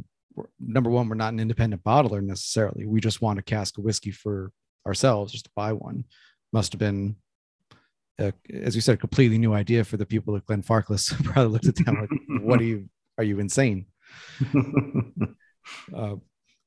number 0.60 0.90
one, 0.90 1.08
we're 1.08 1.14
not 1.14 1.32
an 1.32 1.40
independent 1.40 1.82
bottler 1.84 2.22
necessarily. 2.22 2.86
We 2.86 3.00
just 3.00 3.22
want 3.22 3.38
a 3.38 3.42
cask 3.42 3.78
of 3.78 3.84
whiskey 3.84 4.10
for 4.10 4.52
ourselves 4.86 5.32
just 5.32 5.44
to 5.44 5.50
buy 5.54 5.72
one. 5.72 6.04
Must 6.52 6.72
have 6.72 6.78
been, 6.78 7.16
a, 8.18 8.32
as 8.52 8.74
you 8.74 8.80
said, 8.80 8.94
a 8.94 8.98
completely 8.98 9.38
new 9.38 9.54
idea 9.54 9.84
for 9.84 9.96
the 9.96 10.06
people 10.06 10.36
at 10.36 10.46
Glenfarclas. 10.46 11.22
Probably 11.24 11.52
looked 11.52 11.66
at 11.66 11.76
them 11.76 12.00
like, 12.00 12.42
what 12.42 12.60
are 12.60 12.64
you, 12.64 12.88
are 13.18 13.24
you 13.24 13.38
insane? 13.38 13.86
Uh, 15.94 16.16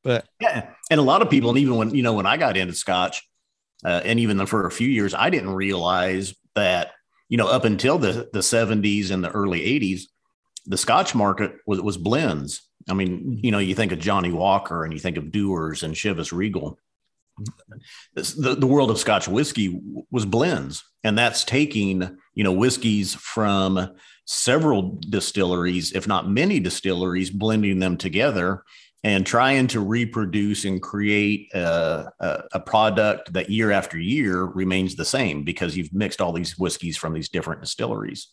but 0.03 0.25
yeah, 0.39 0.69
and 0.89 0.99
a 0.99 1.03
lot 1.03 1.21
of 1.21 1.29
people, 1.29 1.49
and 1.49 1.59
even 1.59 1.75
when 1.75 1.93
you 1.93 2.03
know 2.03 2.13
when 2.13 2.25
I 2.25 2.37
got 2.37 2.55
into 2.55 2.73
Scotch, 2.73 3.27
uh, 3.83 4.01
and 4.05 4.19
even 4.19 4.45
for 4.45 4.65
a 4.65 4.71
few 4.71 4.87
years, 4.87 5.13
I 5.13 5.29
didn't 5.29 5.53
realize 5.53 6.33
that 6.55 6.91
you 7.29 7.37
know 7.37 7.47
up 7.47 7.65
until 7.65 7.97
the 7.97 8.29
the 8.31 8.39
70s 8.39 9.11
and 9.11 9.23
the 9.23 9.31
early 9.31 9.59
80s, 9.59 10.03
the 10.65 10.77
Scotch 10.77 11.13
market 11.13 11.55
was 11.65 11.81
was 11.81 11.97
blends. 11.97 12.61
I 12.89 12.93
mean, 12.93 13.39
you 13.43 13.51
know, 13.51 13.59
you 13.59 13.75
think 13.75 13.91
of 13.91 13.99
Johnnie 13.99 14.31
Walker 14.31 14.85
and 14.85 14.93
you 14.93 14.99
think 14.99 15.17
of 15.17 15.25
Dewar's 15.25 15.83
and 15.83 15.93
Chivas 15.93 16.31
Regal. 16.31 16.79
The, 18.15 18.55
the 18.57 18.65
world 18.65 18.89
of 18.89 18.97
Scotch 18.97 19.27
whiskey 19.27 19.79
was 20.09 20.25
blends, 20.25 20.83
and 21.03 21.17
that's 21.17 21.43
taking 21.43 22.17
you 22.33 22.43
know 22.43 22.53
whiskeys 22.53 23.13
from 23.13 23.93
several 24.25 24.99
distilleries, 25.09 25.91
if 25.91 26.07
not 26.07 26.29
many 26.29 26.59
distilleries, 26.59 27.29
blending 27.29 27.79
them 27.79 27.97
together 27.97 28.63
and 29.03 29.25
trying 29.25 29.67
to 29.67 29.79
reproduce 29.79 30.65
and 30.65 30.81
create 30.81 31.53
a, 31.53 32.11
a, 32.19 32.43
a, 32.53 32.59
product 32.59 33.31
that 33.33 33.49
year 33.49 33.71
after 33.71 33.97
year 33.97 34.43
remains 34.43 34.95
the 34.95 35.05
same 35.05 35.43
because 35.43 35.77
you've 35.77 35.93
mixed 35.93 36.19
all 36.19 36.33
these 36.33 36.57
whiskeys 36.57 36.97
from 36.97 37.13
these 37.13 37.29
different 37.29 37.61
distilleries. 37.61 38.29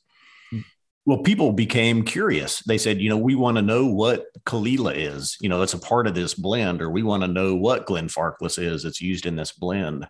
Hmm. 0.50 0.60
Well, 1.04 1.18
people 1.18 1.52
became 1.52 2.02
curious. 2.02 2.60
They 2.60 2.78
said, 2.78 3.00
you 3.00 3.10
know, 3.10 3.18
we 3.18 3.34
want 3.34 3.56
to 3.58 3.62
know 3.62 3.86
what 3.86 4.26
Caol 4.46 4.66
Ila 4.66 4.94
is. 4.94 5.36
You 5.40 5.50
know, 5.50 5.60
that's 5.60 5.74
a 5.74 5.78
part 5.78 6.06
of 6.06 6.14
this 6.14 6.32
blend, 6.32 6.80
or 6.80 6.88
we 6.88 7.02
want 7.02 7.22
to 7.22 7.28
know 7.28 7.54
what 7.54 7.86
Glenfarclas 7.86 8.58
is 8.58 8.84
that's 8.84 9.02
used 9.02 9.26
in 9.26 9.36
this 9.36 9.52
blend. 9.52 10.08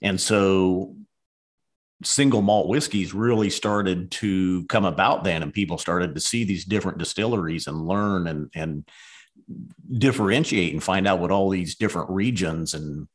And 0.00 0.18
so 0.18 0.96
single 2.02 2.40
malt 2.40 2.68
whiskeys 2.68 3.12
really 3.12 3.50
started 3.50 4.10
to 4.10 4.64
come 4.66 4.86
about 4.86 5.24
then 5.24 5.42
and 5.42 5.52
people 5.52 5.76
started 5.76 6.14
to 6.14 6.20
see 6.20 6.44
these 6.44 6.64
different 6.64 6.96
distilleries 6.96 7.66
and 7.66 7.86
learn 7.86 8.26
and 8.26 8.50
and 8.54 8.88
differentiate 9.98 10.72
and 10.72 10.82
find 10.82 11.06
out 11.06 11.18
what 11.18 11.30
all 11.30 11.50
these 11.50 11.76
different 11.76 12.10
regions 12.10 12.74
and 12.74 13.08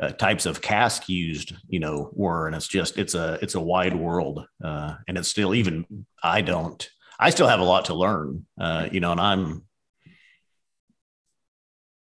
uh, 0.00 0.10
types 0.12 0.46
of 0.46 0.62
cask 0.62 1.08
used 1.08 1.54
you 1.68 1.80
know 1.80 2.10
were. 2.12 2.46
And 2.46 2.56
it's 2.56 2.68
just 2.68 2.98
it's 2.98 3.14
a 3.14 3.38
it's 3.42 3.54
a 3.54 3.60
wide 3.60 3.94
world 3.94 4.46
uh, 4.62 4.94
and 5.08 5.18
it's 5.18 5.28
still 5.28 5.54
even 5.54 6.06
i 6.22 6.40
don't 6.40 6.88
i 7.18 7.30
still 7.30 7.48
have 7.48 7.60
a 7.60 7.64
lot 7.64 7.86
to 7.86 7.94
learn 7.94 8.46
uh, 8.60 8.88
you 8.90 9.00
know 9.00 9.12
and 9.12 9.20
i'm 9.20 9.64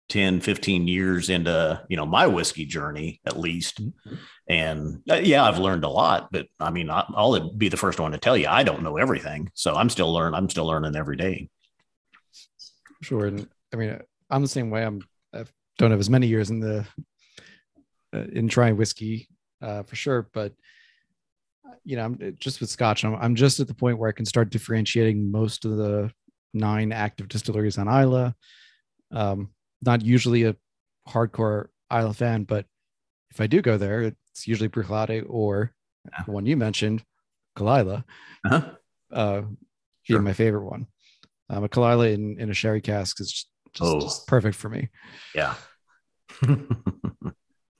10 0.10 0.40
15 0.40 0.88
years 0.88 1.30
into 1.30 1.82
you 1.90 1.98
know 1.98 2.06
my 2.06 2.28
whiskey 2.28 2.66
journey 2.66 3.20
at 3.26 3.38
least. 3.38 3.82
Mm-hmm. 3.84 4.16
and 4.48 5.02
uh, 5.10 5.16
yeah 5.16 5.44
i've 5.44 5.60
learned 5.60 5.84
a 5.84 5.90
lot 5.90 6.30
but 6.32 6.48
i 6.60 6.70
mean 6.70 6.90
i'll 6.90 7.54
be 7.54 7.70
the 7.70 7.78
first 7.78 8.00
one 8.00 8.12
to 8.14 8.18
tell 8.18 8.38
you 8.38 8.48
i 8.48 8.64
don't 8.64 8.84
know 8.84 8.98
everything. 8.98 9.52
So 9.54 9.76
i'm 9.76 9.90
still 9.90 10.14
learning 10.14 10.38
i'm 10.38 10.50
still 10.50 10.66
learning 10.68 10.96
every 10.96 11.18
day. 11.18 11.50
Sure. 13.02 13.28
And 13.28 13.48
i 13.74 13.78
mean 13.78 14.00
i'm 14.30 14.42
the 14.42 14.48
same 14.48 14.70
way 14.70 14.84
i'm 14.84 15.02
i 15.34 15.44
don't 15.78 15.92
have 15.92 16.00
as 16.00 16.10
many 16.10 16.28
years 16.28 16.50
in 16.50 16.60
the 16.60 16.86
uh, 18.14 18.24
in 18.32 18.48
trying 18.48 18.78
whiskey 18.78 19.28
uh, 19.62 19.84
for 19.84 19.96
sure 19.96 20.30
but 20.34 20.54
you 21.84 21.96
know 21.96 22.06
i'm 22.06 22.38
just 22.40 22.62
with 22.62 22.70
scotch 22.70 23.04
I'm, 23.04 23.16
I'm 23.16 23.36
just 23.36 23.60
at 23.60 23.68
the 23.68 23.74
point 23.74 23.98
where 23.98 24.10
i 24.10 24.14
can 24.14 24.26
start 24.26 24.50
differentiating 24.50 25.32
most 25.32 25.66
of 25.66 25.78
the 25.78 26.12
nine 26.54 26.92
active 26.92 27.28
distilleries 27.28 27.78
on 27.78 27.88
Islay. 27.88 28.34
um, 29.12 29.50
not 29.82 30.02
usually 30.02 30.44
a 30.44 30.56
hardcore 31.08 31.68
Islay 31.92 32.14
fan, 32.14 32.44
but 32.44 32.66
if 33.32 33.40
I 33.40 33.48
do 33.48 33.62
go 33.62 33.78
there, 33.78 34.02
it's 34.02 34.48
usually 34.48 34.70
Bruichladdich 34.70 35.26
or 35.30 35.72
yeah. 36.12 36.24
the 36.26 36.32
one 36.32 36.46
you 36.46 36.58
mentioned, 36.58 37.04
Caol 37.56 37.82
Ila, 37.82 38.06
uh-huh. 38.46 38.72
uh, 39.12 39.42
being 40.08 40.24
my 40.24 40.34
favorite 40.34 40.66
one. 40.66 40.88
Um, 41.50 41.64
a 41.64 41.70
Caol 41.70 41.94
Ila 41.94 42.08
in, 42.08 42.40
in 42.40 42.50
a 42.50 42.54
sherry 42.54 42.82
cask 42.82 43.20
is 43.22 43.48
just, 43.78 43.94
oh. 43.94 44.00
just 44.00 44.28
perfect 44.28 44.56
for 44.56 44.70
me. 44.70 44.90
Yeah. 45.34 45.56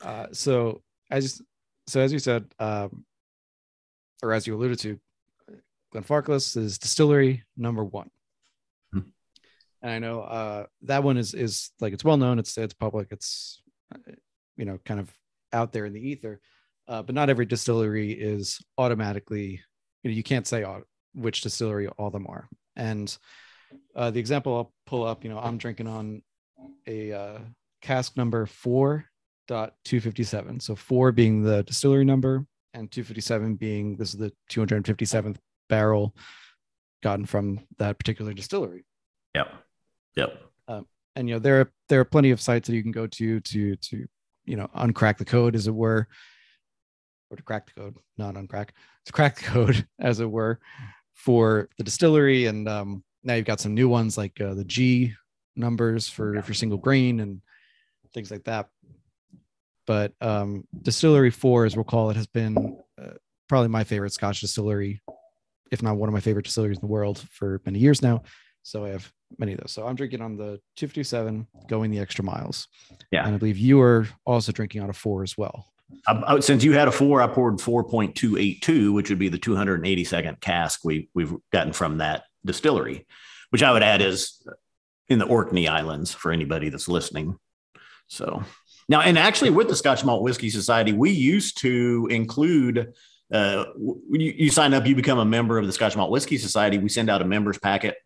uh, 0.02 0.28
so 0.32 0.82
as 1.12 1.42
so 1.88 2.02
as 2.02 2.12
you 2.12 2.20
said, 2.20 2.46
um, 2.60 3.06
or 4.22 4.34
as 4.34 4.48
you 4.48 4.56
alluded 4.56 4.80
to, 4.80 5.00
Glenfarclas 5.94 6.58
is 6.58 6.78
distillery 6.78 7.44
number 7.56 7.84
one 7.84 8.10
and 9.82 9.92
I 9.92 10.00
know 10.00 10.22
uh, 10.22 10.66
that 10.84 11.04
one 11.04 11.18
is 11.18 11.34
is 11.34 11.72
like 11.80 11.94
it's 11.94 12.04
well 12.04 12.18
known. 12.18 12.40
It's 12.40 12.58
it's 12.58 12.74
public. 12.74 13.08
It's 13.12 13.62
you 14.58 14.66
know 14.66 14.80
kind 14.86 15.00
of 15.00 15.12
out 15.54 15.72
there 15.72 15.86
in 15.86 15.94
the 15.94 16.10
ether. 16.10 16.42
Uh, 16.88 17.04
but 17.04 17.16
not 17.16 17.30
every 17.30 17.46
distillery 17.46 18.12
is 18.12 18.60
automatically. 18.78 19.62
You 20.04 20.12
know, 20.12 20.16
you 20.16 20.24
can't 20.24 20.48
say 20.48 20.66
which 21.14 21.42
distillery 21.42 21.88
all 21.88 22.08
of 22.08 22.14
them 22.14 22.28
are. 22.28 22.48
And 22.76 23.16
uh, 23.96 24.12
the 24.12 24.20
example 24.20 24.56
I'll 24.56 24.74
pull 24.86 25.04
up, 25.04 25.24
you 25.24 25.30
know, 25.30 25.40
I'm 25.40 25.58
drinking 25.58 25.88
on 25.88 26.22
a 26.88 27.12
uh, 27.12 27.40
cask 27.82 28.18
number 28.18 28.46
four 28.46 29.06
dot 29.48 29.74
two 29.86 30.00
fifty 30.00 30.24
seven. 30.24 30.60
So 30.60 30.76
four 30.76 31.12
being 31.12 31.44
the 31.44 31.64
distillery 31.64 32.06
number, 32.06 32.46
and 32.74 32.92
two 32.92 33.04
fifty 33.04 33.22
seven 33.22 33.56
being 33.56 33.96
this 33.98 34.14
is 34.14 34.20
the 34.20 34.32
two 34.50 34.62
hundred 34.62 34.86
fifty 34.86 35.06
seventh 35.06 35.40
barrel 35.70 36.16
gotten 37.04 37.26
from 37.26 37.60
that 37.78 37.98
particular 37.98 38.34
distillery. 38.34 38.86
Yep. 39.36 39.48
Yep. 40.16 40.42
Um, 40.68 40.88
and 41.16 41.28
you 41.28 41.36
know 41.36 41.40
there 41.40 41.62
are 41.62 41.72
there 41.90 42.00
are 42.00 42.06
plenty 42.06 42.32
of 42.32 42.42
sites 42.42 42.68
that 42.68 42.76
you 42.76 42.84
can 42.84 42.92
go 42.92 43.08
to 43.08 43.40
to 43.40 43.76
to 43.76 44.06
you 44.46 44.56
know 44.56 44.70
uncrack 44.76 45.18
the 45.18 45.26
code 45.26 45.56
as 45.56 45.68
it 45.68 45.74
were, 45.74 46.08
or 47.30 47.38
to 47.38 47.44
crack 47.44 47.68
the 47.68 47.82
code, 47.82 47.96
not 48.18 48.36
uncrack, 48.36 48.70
to 49.06 49.12
crack 49.12 49.38
the 49.38 49.46
code 49.46 49.88
as 50.00 50.20
it 50.20 50.30
were, 50.30 50.60
for 51.14 51.70
the 51.78 51.84
distillery. 51.84 52.46
And 52.46 52.68
um, 52.68 53.04
now 53.28 53.34
you've 53.34 53.46
got 53.46 53.60
some 53.60 53.74
new 53.74 53.90
ones 53.90 54.18
like 54.18 54.40
uh, 54.42 54.54
the 54.54 54.64
G 54.64 55.14
numbers 55.56 56.08
for 56.08 56.42
for 56.42 56.54
single 56.54 56.78
grain 56.78 57.20
and 57.20 57.42
things 58.14 58.32
like 58.32 58.46
that. 58.46 58.70
But 59.86 60.14
um, 60.22 60.66
distillery 60.82 61.30
four, 61.30 61.66
as 61.66 61.76
we'll 61.76 61.86
call 61.86 62.10
it, 62.10 62.16
has 62.16 62.28
been 62.28 62.78
uh, 63.02 63.14
probably 63.48 63.68
my 63.68 63.84
favorite 63.84 64.14
Scotch 64.14 64.42
distillery, 64.42 65.02
if 65.72 65.84
not 65.84 65.98
one 65.98 66.10
of 66.10 66.14
my 66.14 66.20
favorite 66.20 66.46
distilleries 66.46 66.78
in 66.78 66.82
the 66.82 66.92
world 66.92 67.20
for 67.32 67.62
many 67.66 67.80
years 67.80 68.02
now. 68.02 68.24
So 68.64 68.86
I 68.86 68.90
have 68.90 69.12
many 69.38 69.54
of 69.54 69.60
those. 69.60 69.72
So 69.72 69.88
I'm 69.88 69.96
drinking 69.96 70.22
on 70.22 70.36
the 70.36 70.60
257, 70.76 71.48
going 71.68 71.92
the 71.92 72.00
extra 72.00 72.24
miles. 72.24 72.68
Yeah. 73.12 73.26
And 73.26 73.36
I 73.36 73.38
believe 73.38 73.58
you 73.58 73.80
are 73.80 74.08
also 74.26 74.52
drinking 74.52 74.82
on 74.82 74.90
a 74.90 74.94
four 74.94 75.24
as 75.24 75.38
well. 75.38 75.68
I, 76.06 76.22
I, 76.28 76.40
since 76.42 76.66
you 76.66 76.74
had 76.74 76.90
a 76.90 76.92
four, 76.92 77.22
I 77.22 77.28
poured 77.28 77.56
4.282, 77.56 78.94
which 78.94 79.10
would 79.10 79.20
be 79.20 79.30
the 79.30 79.40
282nd 79.40 80.42
cask 80.42 80.84
we, 80.84 81.10
we've 81.14 81.34
gotten 81.54 81.72
from 81.72 82.00
that 82.00 82.24
distillery, 82.48 83.06
which 83.52 83.64
I 83.64 83.72
would 83.72 83.84
add 83.84 84.02
is 84.02 84.46
in 85.08 85.20
the 85.20 85.26
Orkney 85.26 85.68
Islands 85.68 86.14
for 86.14 86.32
anybody 86.32 86.70
that's 86.70 86.88
listening. 86.88 87.38
So 88.08 88.44
now, 88.90 89.02
and 89.02 89.18
actually 89.18 89.52
with 89.52 89.68
the 89.68 89.76
Scotch 89.76 90.04
Malt 90.04 90.24
Whisky 90.24 90.50
Society, 90.50 90.94
we 90.94 91.12
used 91.12 91.60
to 91.60 92.08
include 92.10 92.94
uh, 93.32 93.66
you, 93.78 94.34
you 94.38 94.50
sign 94.50 94.74
up, 94.74 94.88
you 94.88 94.96
become 94.96 95.20
a 95.20 95.26
member 95.26 95.58
of 95.58 95.68
the 95.68 95.74
Scotch 95.74 95.96
Malt 95.96 96.10
Whisky 96.10 96.38
Society. 96.38 96.78
We 96.78 96.90
send 96.90 97.10
out 97.10 97.22
a 97.22 97.26
members 97.26 97.58
packet 97.60 97.98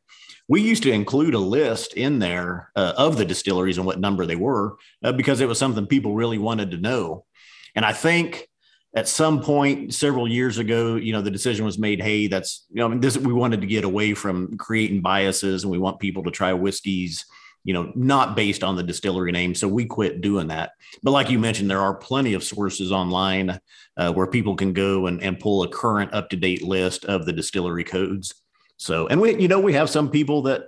we 0.51 0.62
used 0.62 0.83
to 0.83 0.91
include 0.91 1.33
a 1.33 1.39
list 1.39 1.93
in 1.93 2.19
there 2.19 2.71
uh, 2.75 2.91
of 2.98 3.17
the 3.17 3.24
distilleries 3.24 3.77
and 3.77 3.86
what 3.86 4.01
number 4.01 4.25
they 4.25 4.36
were 4.36 4.75
uh, 5.01 5.13
because 5.13 5.39
it 5.39 5.48
was 5.48 5.57
something 5.57 5.88
people 5.88 6.13
really 6.13 6.38
wanted 6.38 6.71
to 6.71 6.77
know. 6.77 7.24
And 7.74 7.86
I 7.86 7.93
think 7.93 8.50
at 8.93 9.07
some 9.07 9.41
point 9.41 9.93
several 9.93 10.27
years 10.27 10.57
ago, 10.57 10.95
you 10.95 11.13
know, 11.13 11.21
the 11.21 11.31
decision 11.31 11.65
was 11.65 11.79
made, 11.79 12.01
hey, 12.01 12.27
that's 12.27 12.65
you 12.71 12.77
know, 12.77 12.98
this 12.98 13.17
we 13.17 13.33
wanted 13.33 13.62
to 13.62 13.67
get 13.67 13.83
away 13.83 14.13
from 14.13 14.57
creating 14.57 15.01
biases 15.01 15.63
and 15.63 15.71
we 15.71 15.77
want 15.77 16.00
people 16.00 16.24
to 16.24 16.31
try 16.31 16.51
whiskeys, 16.51 17.25
you 17.63 17.74
know, 17.74 17.91
not 17.95 18.36
based 18.36 18.63
on 18.63 18.75
the 18.75 18.83
distillery 18.83 19.31
name. 19.31 19.55
So 19.55 19.67
we 19.67 19.86
quit 19.86 20.19
doing 20.19 20.48
that. 20.48 20.71
But 21.03 21.12
like 21.12 21.29
you 21.29 21.39
mentioned, 21.39 21.71
there 21.71 21.79
are 21.79 21.95
plenty 21.95 22.33
of 22.33 22.43
sources 22.43 22.91
online 22.91 23.60
uh, 23.95 24.12
where 24.12 24.27
people 24.27 24.55
can 24.55 24.74
go 24.74 25.07
and, 25.07 25.21
and 25.24 25.39
pull 25.39 25.63
a 25.63 25.69
current 25.69 26.13
up 26.13 26.29
to 26.31 26.36
date 26.36 26.63
list 26.63 27.05
of 27.05 27.25
the 27.25 27.33
distillery 27.33 27.86
codes. 27.86 28.33
So, 28.75 29.07
and 29.07 29.21
we, 29.21 29.39
you 29.39 29.48
know, 29.48 29.60
we 29.60 29.74
have 29.74 29.89
some 29.89 30.10
people 30.10 30.41
that 30.43 30.63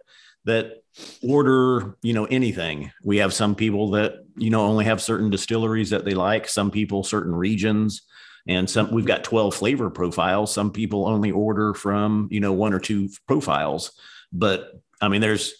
that 0.45 0.83
order, 1.27 1.97
you 2.01 2.13
know, 2.13 2.25
anything. 2.25 2.91
We 3.03 3.17
have 3.17 3.33
some 3.33 3.55
people 3.55 3.91
that 3.91 4.25
you 4.37 4.49
know 4.49 4.61
only 4.61 4.85
have 4.85 5.01
certain 5.01 5.29
distilleries 5.29 5.89
that 5.89 6.05
they 6.05 6.13
like. 6.13 6.47
Some 6.47 6.71
people 6.71 7.03
certain 7.03 7.33
regions, 7.33 8.03
and 8.47 8.69
some 8.69 8.91
we've 8.91 9.05
got 9.05 9.23
twelve 9.23 9.55
flavor 9.55 9.89
profiles. 9.89 10.53
Some 10.53 10.71
people 10.71 11.07
only 11.07 11.31
order 11.31 11.73
from 11.73 12.27
you 12.31 12.39
know 12.39 12.53
one 12.53 12.73
or 12.73 12.79
two 12.79 13.09
profiles. 13.27 13.91
But 14.31 14.71
I 15.01 15.07
mean, 15.07 15.21
there's 15.21 15.53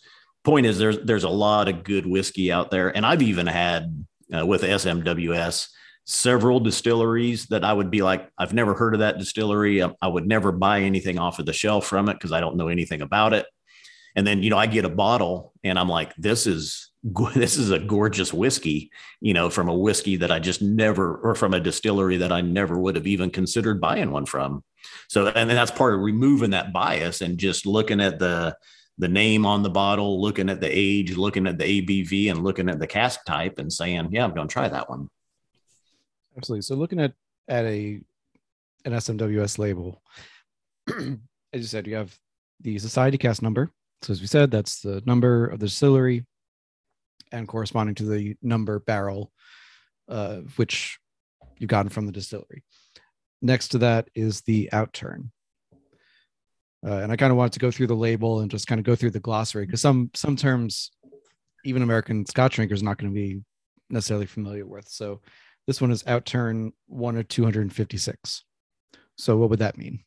point 0.44 0.66
is 0.66 0.78
there's 0.78 1.00
there's 1.00 1.24
a 1.24 1.30
lot 1.30 1.70
of 1.70 1.84
good 1.84 2.06
whiskey 2.06 2.52
out 2.52 2.72
there, 2.72 2.96
and 2.96 3.06
I've 3.06 3.22
even 3.22 3.48
had 3.48 4.06
uh, 4.36 4.46
with 4.46 4.64
SMWS 4.64 5.70
several 6.06 6.60
distilleries 6.60 7.46
that 7.48 7.64
I 7.64 7.72
would 7.72 7.90
be 7.90 8.02
like, 8.02 8.30
I've 8.38 8.54
never 8.54 8.74
heard 8.74 8.94
of 8.94 9.00
that 9.00 9.20
distillery. 9.20 9.82
I, 9.82 9.92
I 10.02 10.08
would 10.08 10.28
never 10.28 10.52
buy 10.52 10.82
anything 10.82 11.18
off 11.18 11.40
of 11.40 11.46
the 11.46 11.54
shelf 11.54 11.86
from 11.88 12.10
it 12.10 12.14
because 12.14 12.32
I 12.32 12.42
don't 12.42 12.58
know 12.58 12.68
anything 12.68 13.02
about 13.02 13.34
it. 13.34 13.46
And 14.16 14.28
then, 14.28 14.44
you 14.44 14.50
know, 14.50 14.58
I 14.58 14.68
get 14.68 14.86
a 14.86 14.90
bottle 14.90 15.54
and 15.64 15.80
I'm 15.80 15.90
like, 15.90 16.14
this 16.16 16.46
is 16.46 16.92
this 17.36 17.58
is 17.58 17.70
a 17.72 17.80
gorgeous 17.80 18.34
whiskey, 18.34 18.92
you 19.20 19.34
know, 19.34 19.50
from 19.50 19.68
a 19.68 19.78
whiskey 19.78 20.16
that 20.18 20.32
I 20.32 20.40
just 20.40 20.62
never, 20.62 21.18
or 21.18 21.36
from 21.36 21.54
a 21.54 21.60
distillery 21.60 22.18
that 22.18 22.32
I 22.32 22.42
never 22.42 22.80
would 22.80 22.96
have 22.96 23.08
even 23.08 23.30
considered 23.30 23.82
buying 23.82 24.12
one 24.12 24.26
from. 24.26 24.64
So, 25.10 25.28
and 25.28 25.50
then 25.50 25.56
that's 25.56 25.72
part 25.72 25.96
of 25.96 26.02
removing 26.02 26.52
that 26.52 26.72
bias 26.72 27.22
and 27.22 27.38
just 27.38 27.66
looking 27.66 28.00
at 28.02 28.20
the 28.20 28.56
the 29.00 29.08
name 29.08 29.44
on 29.44 29.64
the 29.64 29.72
bottle, 29.72 30.22
looking 30.22 30.50
at 30.50 30.62
the 30.62 30.70
age, 30.70 31.18
looking 31.18 31.48
at 31.48 31.58
the 31.58 31.82
ABV, 31.82 32.30
and 32.30 32.44
looking 32.44 32.70
at 32.70 32.80
the 32.80 32.88
cask 32.88 33.26
type, 33.26 33.58
and 33.58 33.72
saying, 33.72 34.10
"Yeah, 34.12 34.24
I'm 34.24 34.34
going 34.34 34.48
to 34.48 34.54
try 34.54 34.70
that 34.70 34.90
one." 34.90 35.10
Absolutely. 36.38 36.62
So 36.62 36.76
looking 36.76 37.00
at 37.00 37.14
at 37.48 37.66
a 37.66 38.00
an 38.86 38.94
SMWS 38.94 39.58
label, 39.58 40.02
as 40.88 41.16
you 41.54 41.64
said, 41.64 41.88
you 41.88 41.96
have 41.96 42.18
the 42.62 42.78
society 42.80 43.18
cask 43.18 43.42
number. 43.42 43.72
So 44.04 44.14
as 44.14 44.22
we 44.22 44.28
said, 44.28 44.52
that's 44.52 44.82
the 44.82 45.02
number 45.06 45.48
of 45.48 45.60
the 45.60 45.68
distillery, 45.68 46.26
and 47.34 47.48
corresponding 47.48 47.96
to 47.96 48.06
the 48.06 48.38
number 48.42 48.80
barrel, 48.80 49.32
uh, 50.08 50.38
which 50.56 51.00
you've 51.58 51.70
gotten 51.70 51.90
from 51.90 52.06
the 52.06 52.12
distillery. 52.12 52.64
Next 53.42 53.70
to 53.70 53.80
that 53.80 54.10
is 54.16 54.42
the 54.42 54.70
outturn. 54.72 55.32
Uh, 56.86 56.98
and 56.98 57.12
I 57.12 57.16
kind 57.16 57.32
of 57.32 57.38
wanted 57.38 57.54
to 57.54 57.60
go 57.60 57.72
through 57.72 57.88
the 57.88 57.96
label 57.96 58.42
and 58.42 58.52
just 58.52 58.68
kind 58.68 58.80
of 58.80 58.86
go 58.86 58.96
through 58.96 59.12
the 59.12 59.20
glossary 59.20 59.66
because 59.66 59.82
some 59.82 60.12
some 60.14 60.36
terms, 60.36 60.92
even 61.66 61.82
American 61.82 62.26
Scotch 62.26 62.56
drinkers, 62.56 62.84
not 62.84 62.98
going 62.98 63.12
to 63.12 63.16
be 63.16 63.42
necessarily 63.90 64.26
familiar 64.26 64.66
with. 64.66 64.88
So 64.88 65.22
this 65.66 65.82
one 65.82 65.92
is 65.92 66.04
outturn 66.04 66.72
one 66.88 67.16
or 67.16 67.24
256. 67.24 68.44
So 69.18 69.38
what 69.38 69.50
would 69.50 69.60
that 69.60 69.78
mean? 69.78 70.04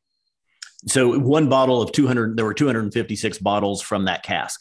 So 0.86 1.18
one 1.18 1.48
bottle 1.48 1.80
of 1.80 1.92
200, 1.92 2.36
there 2.36 2.44
were 2.44 2.54
256 2.54 3.38
bottles 3.38 3.80
from 3.80 4.04
that 4.04 4.22
cask 4.22 4.60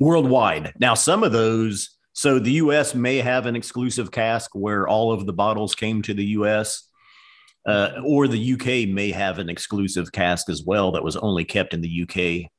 worldwide. 0.00 0.72
Now, 0.80 0.94
some 0.94 1.22
of 1.22 1.30
those, 1.30 1.96
so 2.14 2.40
the 2.40 2.52
US 2.52 2.94
may 2.94 3.18
have 3.18 3.46
an 3.46 3.54
exclusive 3.54 4.10
cask 4.10 4.50
where 4.54 4.88
all 4.88 5.12
of 5.12 5.26
the 5.26 5.32
bottles 5.32 5.74
came 5.76 6.02
to 6.02 6.14
the 6.14 6.26
US. 6.26 6.88
Uh, 7.66 8.00
or 8.06 8.26
the 8.26 8.54
UK 8.54 8.88
may 8.88 9.10
have 9.10 9.38
an 9.38 9.50
exclusive 9.50 10.10
cask 10.10 10.48
as 10.48 10.64
well 10.64 10.92
that 10.92 11.04
was 11.04 11.16
only 11.18 11.44
kept 11.44 11.74
in 11.74 11.82
the 11.82 12.02
UK. 12.02 12.50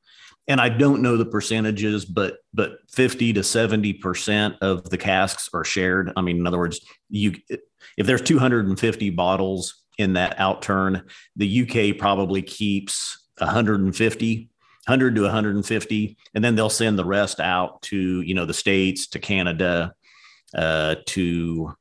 And 0.46 0.60
I 0.60 0.68
don't 0.68 1.02
know 1.02 1.16
the 1.16 1.26
percentages, 1.26 2.04
but 2.04 2.36
but 2.54 2.78
50 2.92 3.32
to 3.32 3.42
70 3.42 3.94
percent 3.94 4.54
of 4.60 4.88
the 4.90 4.96
casks 4.98 5.48
are 5.52 5.64
shared. 5.64 6.12
I 6.16 6.20
mean, 6.20 6.38
in 6.38 6.46
other 6.46 6.58
words, 6.58 6.80
you 7.08 7.34
if 7.96 8.06
there's 8.06 8.22
250 8.22 9.10
bottles 9.10 9.82
in 9.98 10.12
that 10.12 10.38
outturn, 10.38 11.02
the 11.34 11.62
UK 11.62 11.98
probably 11.98 12.40
keeps 12.40 13.26
150 13.38 14.51
100 14.86 15.14
to 15.14 15.22
150 15.22 16.16
and 16.34 16.44
then 16.44 16.54
they'll 16.54 16.70
send 16.70 16.98
the 16.98 17.04
rest 17.04 17.38
out 17.40 17.80
to 17.82 18.20
you 18.20 18.34
know 18.34 18.46
the 18.46 18.54
states 18.54 19.06
to 19.08 19.18
canada 19.18 19.94
uh, 20.54 20.96
to 21.06 21.72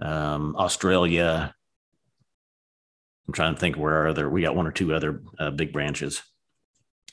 um, 0.00 0.54
australia. 0.56 1.54
I'm 3.26 3.34
trying 3.34 3.54
to 3.54 3.60
think 3.60 3.76
where 3.76 4.02
are 4.02 4.08
other 4.08 4.28
we 4.28 4.42
got 4.42 4.56
one 4.56 4.66
or 4.66 4.72
two 4.72 4.94
other 4.94 5.22
uh, 5.38 5.50
big 5.50 5.72
branches. 5.72 6.22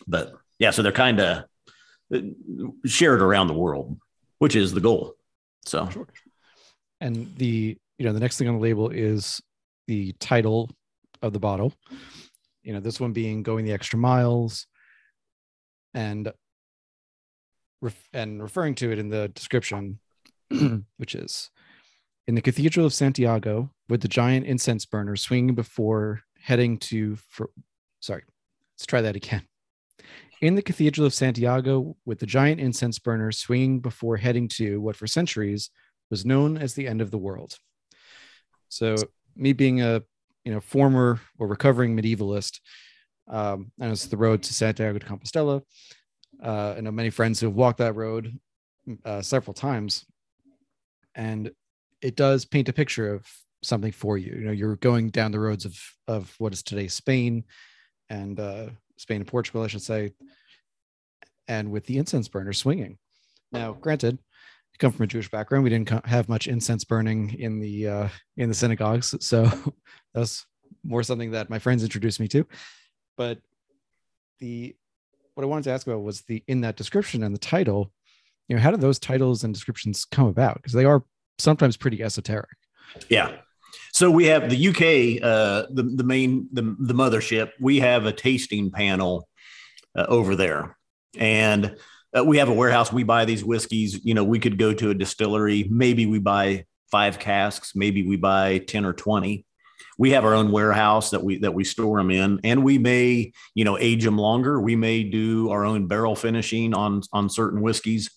But 0.07 0.33
yeah 0.59 0.71
so 0.71 0.81
they're 0.81 0.91
kind 0.91 1.19
of 1.19 1.45
uh, 2.13 2.19
shared 2.85 3.21
around 3.21 3.47
the 3.47 3.53
world 3.53 3.97
which 4.39 4.55
is 4.55 4.73
the 4.73 4.81
goal 4.81 5.15
so. 5.65 5.89
And 6.99 7.33
the 7.37 7.77
you 7.97 8.05
know 8.05 8.13
the 8.13 8.19
next 8.19 8.37
thing 8.37 8.47
on 8.47 8.55
the 8.55 8.61
label 8.61 8.89
is 8.89 9.41
the 9.87 10.13
title 10.13 10.69
of 11.21 11.33
the 11.33 11.39
bottle. 11.39 11.73
You 12.63 12.73
know 12.73 12.79
this 12.79 12.99
one 12.99 13.13
being 13.13 13.43
going 13.43 13.65
the 13.65 13.73
extra 13.73 13.97
miles 13.97 14.67
and 15.93 16.31
ref- 17.81 18.09
and 18.13 18.41
referring 18.41 18.75
to 18.75 18.91
it 18.91 18.99
in 18.99 19.09
the 19.09 19.29
description, 19.29 19.99
which 20.97 21.15
is 21.15 21.49
in 22.27 22.35
the 22.35 22.41
Cathedral 22.41 22.85
of 22.85 22.93
Santiago 22.93 23.71
with 23.89 24.01
the 24.01 24.07
giant 24.07 24.45
incense 24.45 24.85
burner 24.85 25.15
swinging 25.15 25.55
before 25.55 26.21
heading 26.41 26.77
to. 26.77 27.15
For, 27.29 27.49
sorry, 27.99 28.23
let's 28.75 28.85
try 28.85 29.01
that 29.01 29.15
again. 29.15 29.43
In 30.41 30.55
the 30.55 30.61
Cathedral 30.61 31.05
of 31.05 31.13
Santiago 31.13 31.95
with 32.05 32.19
the 32.19 32.25
giant 32.25 32.59
incense 32.59 32.97
burner 32.97 33.31
swinging 33.31 33.79
before 33.79 34.17
heading 34.17 34.47
to 34.49 34.81
what 34.81 34.95
for 34.95 35.05
centuries 35.05 35.69
was 36.09 36.25
known 36.25 36.57
as 36.57 36.73
the 36.73 36.87
end 36.87 37.01
of 37.01 37.11
the 37.11 37.17
world. 37.17 37.57
So, 38.69 38.95
me 39.35 39.53
being 39.53 39.81
a 39.81 40.01
you 40.45 40.51
know 40.51 40.59
former 40.59 41.19
or 41.37 41.47
recovering 41.47 41.95
medievalist, 41.95 42.59
um, 43.31 43.71
and 43.79 43.91
it's 43.91 44.05
the 44.05 44.17
road 44.17 44.43
to 44.43 44.53
Santiago 44.53 44.99
de 44.99 45.05
Compostela. 45.05 45.61
Uh, 46.43 46.75
I 46.77 46.81
know 46.81 46.91
many 46.91 47.09
friends 47.09 47.39
who 47.39 47.47
have 47.47 47.55
walked 47.55 47.79
that 47.79 47.95
road 47.95 48.37
uh, 49.05 49.21
several 49.21 49.53
times, 49.53 50.05
and 51.15 51.51
it 52.01 52.15
does 52.15 52.45
paint 52.45 52.69
a 52.69 52.73
picture 52.73 53.13
of 53.13 53.25
something 53.63 53.91
for 53.91 54.17
you. 54.17 54.33
You 54.33 54.45
know, 54.45 54.51
you're 54.51 54.75
going 54.75 55.09
down 55.09 55.31
the 55.31 55.39
roads 55.39 55.65
of 55.65 55.79
of 56.07 56.33
what 56.39 56.53
is 56.53 56.61
today 56.61 56.87
Spain, 56.87 57.45
and 58.09 58.39
uh, 58.39 58.67
Spain 58.97 59.21
and 59.21 59.27
Portugal, 59.27 59.63
I 59.63 59.67
should 59.67 59.81
say, 59.81 60.11
and 61.47 61.71
with 61.71 61.85
the 61.85 61.97
incense 61.97 62.27
burner 62.27 62.53
swinging. 62.53 62.97
Now, 63.53 63.73
granted, 63.73 64.17
I 64.73 64.77
come 64.77 64.91
from 64.91 65.03
a 65.03 65.07
Jewish 65.07 65.29
background. 65.29 65.63
We 65.63 65.69
didn't 65.69 66.05
have 66.05 66.27
much 66.27 66.47
incense 66.47 66.83
burning 66.83 67.33
in 67.39 67.59
the 67.59 67.87
uh, 67.87 68.09
in 68.35 68.49
the 68.49 68.55
synagogues, 68.55 69.15
so 69.25 69.49
that's 70.13 70.45
more 70.83 71.03
something 71.03 71.31
that 71.31 71.49
my 71.49 71.59
friends 71.59 71.83
introduced 71.83 72.19
me 72.19 72.27
to 72.29 72.45
but 73.17 73.39
the 74.39 74.75
what 75.35 75.43
I 75.43 75.47
wanted 75.47 75.63
to 75.65 75.71
ask 75.71 75.87
about 75.87 76.03
was 76.03 76.21
the 76.21 76.43
in 76.47 76.61
that 76.61 76.75
description 76.75 77.23
and 77.23 77.33
the 77.33 77.39
title, 77.39 77.91
you 78.47 78.55
know, 78.55 78.61
how 78.61 78.71
do 78.71 78.77
those 78.77 78.99
titles 78.99 79.43
and 79.43 79.53
descriptions 79.53 80.05
come 80.05 80.27
about? 80.27 80.55
Because 80.55 80.73
they 80.73 80.85
are 80.85 81.03
sometimes 81.39 81.77
pretty 81.77 82.03
esoteric. 82.03 82.49
Yeah. 83.09 83.37
So 83.93 84.11
we 84.11 84.25
have 84.25 84.49
the 84.49 84.67
UK, 84.67 85.23
uh, 85.23 85.67
the 85.71 85.83
the 85.83 86.03
main 86.03 86.47
the 86.51 86.75
the 86.79 86.93
mothership. 86.93 87.51
We 87.59 87.79
have 87.79 88.05
a 88.05 88.11
tasting 88.11 88.71
panel 88.71 89.27
uh, 89.95 90.05
over 90.09 90.35
there, 90.35 90.77
and 91.17 91.75
uh, 92.17 92.23
we 92.23 92.37
have 92.37 92.49
a 92.49 92.53
warehouse. 92.53 92.91
We 92.91 93.03
buy 93.03 93.25
these 93.25 93.43
whiskeys. 93.43 94.03
You 94.03 94.13
know, 94.13 94.23
we 94.23 94.39
could 94.39 94.57
go 94.57 94.73
to 94.73 94.89
a 94.89 94.93
distillery. 94.93 95.67
Maybe 95.69 96.05
we 96.05 96.19
buy 96.19 96.65
five 96.89 97.19
casks. 97.19 97.73
Maybe 97.75 98.05
we 98.05 98.17
buy 98.17 98.59
ten 98.59 98.85
or 98.85 98.93
twenty 98.93 99.45
we 99.97 100.11
have 100.11 100.25
our 100.25 100.33
own 100.33 100.51
warehouse 100.51 101.11
that 101.11 101.23
we 101.23 101.37
that 101.39 101.53
we 101.53 101.63
store 101.63 101.97
them 101.97 102.11
in 102.11 102.39
and 102.43 102.63
we 102.63 102.77
may 102.77 103.31
you 103.55 103.65
know 103.65 103.77
age 103.77 104.03
them 104.03 104.17
longer. 104.17 104.59
We 104.59 104.75
may 104.75 105.03
do 105.03 105.49
our 105.49 105.65
own 105.65 105.87
barrel 105.87 106.15
finishing 106.15 106.73
on 106.73 107.01
on 107.13 107.29
certain 107.29 107.61
whiskeys. 107.61 108.09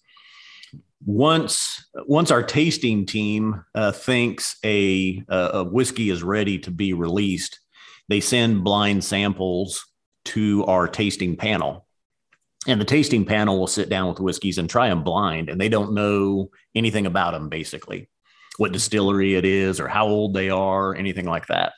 Once 1.04 1.86
once 2.06 2.30
our 2.30 2.42
tasting 2.42 3.04
team 3.06 3.62
uh, 3.74 3.92
thinks 3.92 4.56
a, 4.64 5.22
a 5.28 5.64
whiskey 5.64 6.10
is 6.10 6.22
ready 6.22 6.58
to 6.60 6.70
be 6.70 6.92
released 6.94 7.60
they 8.08 8.20
send 8.20 8.64
blind 8.64 9.02
samples 9.04 9.86
to 10.26 10.64
our 10.66 10.88
tasting 10.88 11.36
panel. 11.36 11.86
And 12.66 12.80
the 12.80 12.86
tasting 12.86 13.26
panel 13.26 13.58
will 13.58 13.66
sit 13.66 13.90
down 13.90 14.08
with 14.08 14.20
whiskeys 14.20 14.56
and 14.56 14.68
try 14.68 14.88
them 14.88 15.04
blind 15.04 15.50
and 15.50 15.60
they 15.60 15.68
don't 15.68 15.92
know 15.92 16.50
anything 16.74 17.04
about 17.04 17.32
them 17.32 17.50
basically 17.50 18.08
what 18.56 18.72
distillery 18.72 19.34
it 19.34 19.44
is 19.44 19.80
or 19.80 19.88
how 19.88 20.06
old 20.06 20.34
they 20.34 20.50
are, 20.50 20.94
anything 20.94 21.26
like 21.26 21.46
that. 21.46 21.72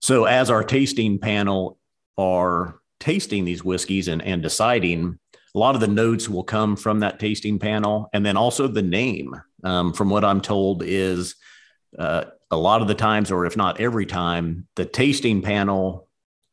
So, 0.00 0.24
as 0.24 0.50
our 0.50 0.62
tasting 0.62 1.18
panel 1.18 1.78
are 2.18 2.78
tasting 3.00 3.44
these 3.44 3.64
whiskeys 3.64 4.08
and, 4.08 4.22
and 4.22 4.42
deciding, 4.42 5.18
a 5.54 5.58
lot 5.58 5.74
of 5.74 5.80
the 5.80 5.88
notes 5.88 6.28
will 6.28 6.44
come 6.44 6.76
from 6.76 7.00
that 7.00 7.18
tasting 7.18 7.58
panel. 7.58 8.08
And 8.12 8.24
then 8.24 8.36
also 8.36 8.66
the 8.66 8.82
name, 8.82 9.34
um, 9.62 9.92
from 9.92 10.10
what 10.10 10.24
I'm 10.24 10.40
told, 10.40 10.82
is 10.84 11.36
uh, 11.98 12.24
a 12.50 12.56
lot 12.56 12.82
of 12.82 12.88
the 12.88 12.94
times, 12.94 13.30
or 13.30 13.46
if 13.46 13.56
not 13.56 13.80
every 13.80 14.06
time, 14.06 14.66
the 14.76 14.84
tasting 14.84 15.42
panel 15.42 16.03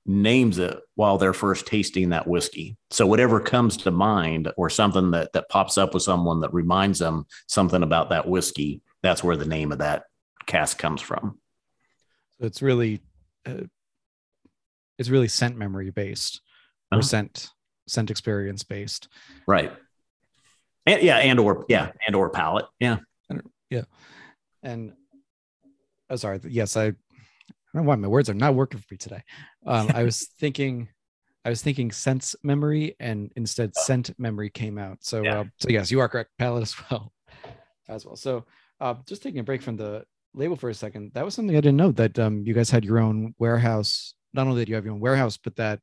names 0.05 0.57
it 0.57 0.79
while 0.95 1.17
they're 1.17 1.33
first 1.33 1.67
tasting 1.67 2.09
that 2.09 2.27
whiskey. 2.27 2.77
So 2.89 3.05
whatever 3.05 3.39
comes 3.39 3.77
to 3.77 3.91
mind 3.91 4.51
or 4.57 4.69
something 4.69 5.11
that 5.11 5.33
that 5.33 5.49
pops 5.49 5.77
up 5.77 5.93
with 5.93 6.03
someone 6.03 6.41
that 6.41 6.53
reminds 6.53 6.99
them 6.99 7.25
something 7.47 7.83
about 7.83 8.09
that 8.09 8.27
whiskey, 8.27 8.81
that's 9.03 9.23
where 9.23 9.37
the 9.37 9.45
name 9.45 9.71
of 9.71 9.79
that 9.79 10.03
cask 10.45 10.77
comes 10.77 11.01
from. 11.01 11.39
So 12.39 12.47
it's 12.47 12.61
really 12.61 13.01
uh, 13.45 13.65
it's 14.97 15.09
really 15.09 15.27
scent 15.27 15.57
memory 15.57 15.91
based 15.91 16.41
or 16.91 16.99
uh-huh. 16.99 17.07
scent 17.07 17.49
scent 17.87 18.11
experience 18.11 18.63
based. 18.63 19.07
Right. 19.47 19.71
And 20.85 21.01
yeah, 21.01 21.17
and 21.17 21.39
or 21.39 21.65
yeah, 21.69 21.91
and 22.05 22.15
or 22.15 22.29
palate. 22.29 22.65
Yeah. 22.79 22.97
Yeah. 23.69 23.83
And 24.63 24.93
oh, 26.09 26.15
sorry. 26.15 26.39
Yes, 26.43 26.75
I 26.75 26.87
I 26.87 26.93
don't 27.73 27.83
know 27.83 27.89
why 27.89 27.95
my 27.95 28.07
words 28.07 28.29
are 28.29 28.33
not 28.33 28.55
working 28.55 28.79
for 28.79 28.87
me 28.91 28.97
today. 28.97 29.23
Um, 29.65 29.89
I 29.93 30.03
was 30.03 30.27
thinking, 30.39 30.89
I 31.45 31.49
was 31.49 31.61
thinking 31.61 31.91
sense 31.91 32.35
memory, 32.43 32.95
and 32.99 33.31
instead 33.35 33.75
scent 33.75 34.11
memory 34.17 34.49
came 34.49 34.77
out. 34.77 34.97
So, 35.01 35.23
yeah. 35.23 35.39
uh, 35.39 35.43
so 35.59 35.69
yes, 35.69 35.91
you 35.91 35.99
are 35.99 36.09
correct, 36.09 36.31
palate 36.37 36.63
as 36.63 36.75
well, 36.89 37.11
as 37.87 38.05
well. 38.05 38.15
So, 38.15 38.45
uh, 38.79 38.95
just 39.07 39.23
taking 39.23 39.39
a 39.39 39.43
break 39.43 39.61
from 39.61 39.77
the 39.77 40.03
label 40.33 40.55
for 40.55 40.69
a 40.69 40.73
second. 40.73 41.11
That 41.13 41.25
was 41.25 41.33
something 41.33 41.55
I 41.55 41.61
didn't 41.61 41.77
know 41.77 41.91
that 41.91 42.17
um, 42.19 42.43
you 42.45 42.53
guys 42.53 42.69
had 42.69 42.85
your 42.85 42.99
own 42.99 43.35
warehouse. 43.37 44.13
Not 44.33 44.47
only 44.47 44.61
that 44.61 44.69
you 44.69 44.75
have 44.75 44.85
your 44.85 44.93
own 44.93 44.99
warehouse, 44.99 45.37
but 45.37 45.55
that 45.57 45.79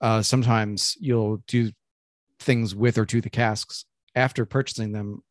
uh, 0.00 0.22
sometimes 0.22 0.96
you'll 1.00 1.42
do 1.46 1.70
things 2.40 2.74
with 2.74 2.98
or 2.98 3.06
to 3.06 3.20
the 3.20 3.30
casks 3.30 3.84
after 4.14 4.44
purchasing 4.44 4.92
them 4.92 5.22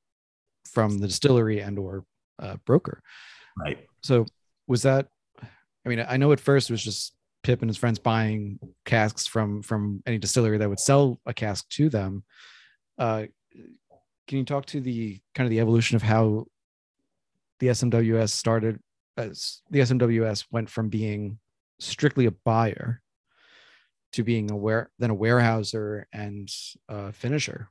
from 0.65 0.99
the 0.99 1.07
distillery 1.07 1.59
and 1.59 1.77
or 1.77 2.05
uh, 2.39 2.55
broker. 2.65 3.01
Right. 3.57 3.85
So 4.01 4.25
was 4.67 4.83
that 4.83 5.07
I 5.85 5.89
mean, 5.89 6.05
I 6.07 6.17
know 6.17 6.31
at 6.31 6.39
first 6.39 6.69
it 6.69 6.73
was 6.73 6.83
just 6.83 7.13
Pip 7.43 7.61
and 7.61 7.69
his 7.69 7.77
friends 7.77 7.97
buying 7.97 8.59
casks 8.85 9.25
from 9.25 9.63
from 9.63 10.03
any 10.05 10.19
distillery 10.19 10.59
that 10.59 10.69
would 10.69 10.79
sell 10.79 11.19
a 11.25 11.33
cask 11.33 11.67
to 11.69 11.89
them. 11.89 12.23
Uh, 12.99 13.23
can 14.27 14.37
you 14.37 14.45
talk 14.45 14.67
to 14.67 14.79
the 14.79 15.19
kind 15.33 15.45
of 15.45 15.49
the 15.49 15.59
evolution 15.59 15.95
of 15.95 16.03
how 16.03 16.45
the 17.59 17.67
SMWS 17.67 18.29
started? 18.29 18.79
As 19.17 19.61
the 19.69 19.79
SMWS 19.79 20.45
went 20.51 20.69
from 20.69 20.89
being 20.89 21.39
strictly 21.79 22.27
a 22.27 22.31
buyer 22.31 23.01
to 24.13 24.23
being 24.23 24.51
aware 24.51 24.89
then 24.99 25.09
a 25.09 25.15
warehouser 25.15 26.07
and 26.13 26.49
a 26.89 27.11
finisher 27.11 27.69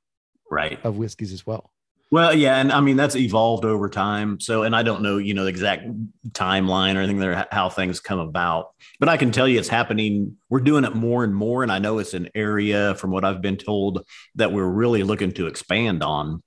right 0.50 0.78
of 0.84 0.96
whiskeys 0.96 1.32
as 1.32 1.46
well 1.46 1.70
well 2.10 2.34
yeah 2.34 2.56
and 2.56 2.72
i 2.72 2.80
mean 2.80 2.96
that's 2.96 3.16
evolved 3.16 3.64
over 3.64 3.88
time 3.88 4.38
so 4.40 4.62
and 4.62 4.74
i 4.74 4.82
don't 4.82 5.02
know 5.02 5.18
you 5.18 5.34
know 5.34 5.44
the 5.44 5.50
exact 5.50 5.86
timeline 6.30 6.96
or 6.96 6.98
anything 6.98 7.18
there 7.18 7.46
how 7.50 7.68
things 7.68 8.00
come 8.00 8.18
about 8.18 8.70
but 8.98 9.08
i 9.08 9.16
can 9.16 9.30
tell 9.30 9.48
you 9.48 9.58
it's 9.58 9.68
happening 9.68 10.36
we're 10.48 10.60
doing 10.60 10.84
it 10.84 10.94
more 10.94 11.24
and 11.24 11.34
more 11.34 11.62
and 11.62 11.72
i 11.72 11.78
know 11.78 11.98
it's 11.98 12.14
an 12.14 12.28
area 12.34 12.94
from 12.96 13.10
what 13.10 13.24
i've 13.24 13.42
been 13.42 13.56
told 13.56 14.04
that 14.34 14.52
we're 14.52 14.68
really 14.68 15.02
looking 15.02 15.32
to 15.32 15.46
expand 15.46 16.02
on 16.02 16.42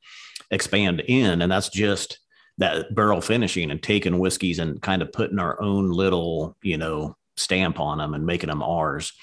expand 0.51 1.01
in 1.07 1.41
and 1.41 1.51
that's 1.51 1.69
just 1.69 2.19
that 2.59 2.93
barrel 2.93 3.21
finishing 3.21 3.71
and 3.71 3.81
taking 3.81 4.19
whiskeys 4.19 4.59
and 4.59 4.81
kind 4.81 5.01
of 5.01 5.11
putting 5.11 5.39
our 5.39 5.59
own 5.61 5.89
little 5.89 6.55
you 6.61 6.77
know 6.77 7.15
stamp 7.35 7.79
on 7.79 7.97
them 7.97 8.13
and 8.13 8.25
making 8.25 8.49
them 8.49 8.61
ours 8.61 9.13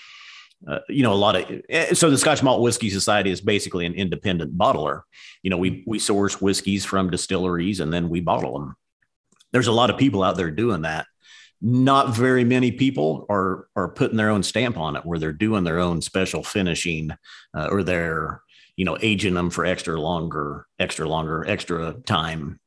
uh, 0.69 0.81
you 0.89 1.03
know, 1.03 1.13
a 1.13 1.15
lot 1.15 1.37
of 1.37 1.63
eh, 1.69 1.95
so 1.95 2.11
the 2.11 2.19
Scotch 2.19 2.43
Malt 2.43 2.61
Whisky 2.61 2.91
Society 2.91 3.31
is 3.31 3.41
basically 3.41 3.87
an 3.87 3.95
independent 3.95 4.57
bottler. 4.57 5.03
You 5.43 5.51
know, 5.51 5.57
we 5.57 5.83
we 5.87 5.99
source 5.99 6.41
whiskeys 6.41 6.85
from 6.85 7.11
distilleries 7.11 7.81
and 7.81 7.93
then 7.93 8.09
we 8.09 8.21
bottle 8.21 8.59
them. 8.59 8.77
There's 9.53 9.69
a 9.69 9.73
lot 9.73 9.91
of 9.91 9.99
people 9.99 10.23
out 10.23 10.37
there 10.37 10.51
doing 10.51 10.83
that. 10.83 11.07
Not 11.63 12.15
very 12.15 12.45
many 12.45 12.73
people 12.73 13.27
are 13.31 13.69
are 13.75 13.89
putting 13.89 14.17
their 14.17 14.31
own 14.31 14.43
stamp 14.43 14.77
on 14.77 14.97
it, 14.97 15.07
where 15.07 15.19
they're 15.19 15.33
doing 15.33 15.65
their 15.65 15.79
own 15.79 16.03
special 16.03 16.43
finishing, 16.43 17.11
uh, 17.55 17.69
or 17.71 17.83
they're 17.83 18.43
you 18.81 18.85
know 18.87 18.97
aging 19.01 19.35
them 19.35 19.51
for 19.51 19.65
extra 19.65 20.01
longer, 20.01 20.67
extra 20.79 21.07
longer, 21.09 21.45
extra 21.47 21.95
time 22.07 22.59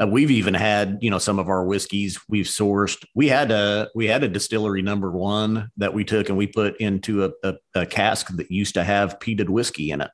uh, 0.00 0.06
we've 0.06 0.30
even 0.30 0.54
had, 0.54 0.98
you 1.00 1.10
know, 1.10 1.18
some 1.18 1.38
of 1.38 1.48
our 1.48 1.64
whiskeys 1.64 2.20
we've 2.28 2.46
sourced. 2.46 3.04
We 3.14 3.28
had 3.28 3.50
a 3.50 3.88
we 3.94 4.06
had 4.06 4.24
a 4.24 4.28
distillery 4.28 4.82
number 4.82 5.10
one 5.10 5.70
that 5.76 5.94
we 5.94 6.04
took 6.04 6.28
and 6.28 6.38
we 6.38 6.46
put 6.46 6.76
into 6.80 7.24
a, 7.24 7.30
a, 7.42 7.54
a 7.74 7.86
cask 7.86 8.28
that 8.36 8.50
used 8.50 8.74
to 8.74 8.84
have 8.84 9.18
peated 9.18 9.48
whiskey 9.48 9.90
in 9.90 10.00
it. 10.00 10.10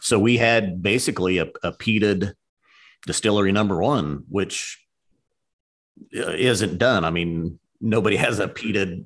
So 0.00 0.18
we 0.18 0.36
had 0.36 0.82
basically 0.82 1.38
a, 1.38 1.46
a 1.62 1.72
peated 1.72 2.34
distillery 3.06 3.52
number 3.52 3.80
one, 3.80 4.24
which 4.28 4.84
uh, 6.16 6.30
isn't 6.30 6.78
done. 6.78 7.04
I 7.04 7.10
mean, 7.10 7.58
nobody 7.80 8.16
has 8.16 8.38
a 8.38 8.48
peated, 8.48 9.04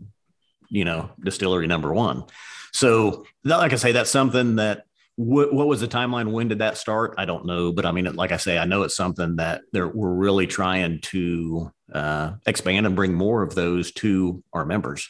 you 0.68 0.84
know, 0.84 1.10
distillery 1.20 1.66
number 1.66 1.92
one. 1.92 2.24
So, 2.72 3.26
like 3.44 3.72
I 3.72 3.76
say, 3.76 3.92
that's 3.92 4.10
something 4.10 4.56
that 4.56 4.84
what, 5.16 5.52
what 5.52 5.66
was 5.66 5.80
the 5.80 5.88
timeline? 5.88 6.32
When 6.32 6.48
did 6.48 6.60
that 6.60 6.78
start? 6.78 7.14
I 7.18 7.24
don't 7.24 7.46
know, 7.46 7.72
but 7.72 7.84
I 7.84 7.92
mean, 7.92 8.12
like 8.14 8.32
I 8.32 8.38
say, 8.38 8.58
I 8.58 8.64
know 8.64 8.82
it's 8.82 8.96
something 8.96 9.36
that 9.36 9.62
we're 9.72 10.12
really 10.12 10.46
trying 10.46 11.00
to 11.02 11.70
uh, 11.92 12.32
expand 12.46 12.86
and 12.86 12.96
bring 12.96 13.12
more 13.12 13.42
of 13.42 13.54
those 13.54 13.92
to 13.92 14.42
our 14.52 14.64
members. 14.64 15.08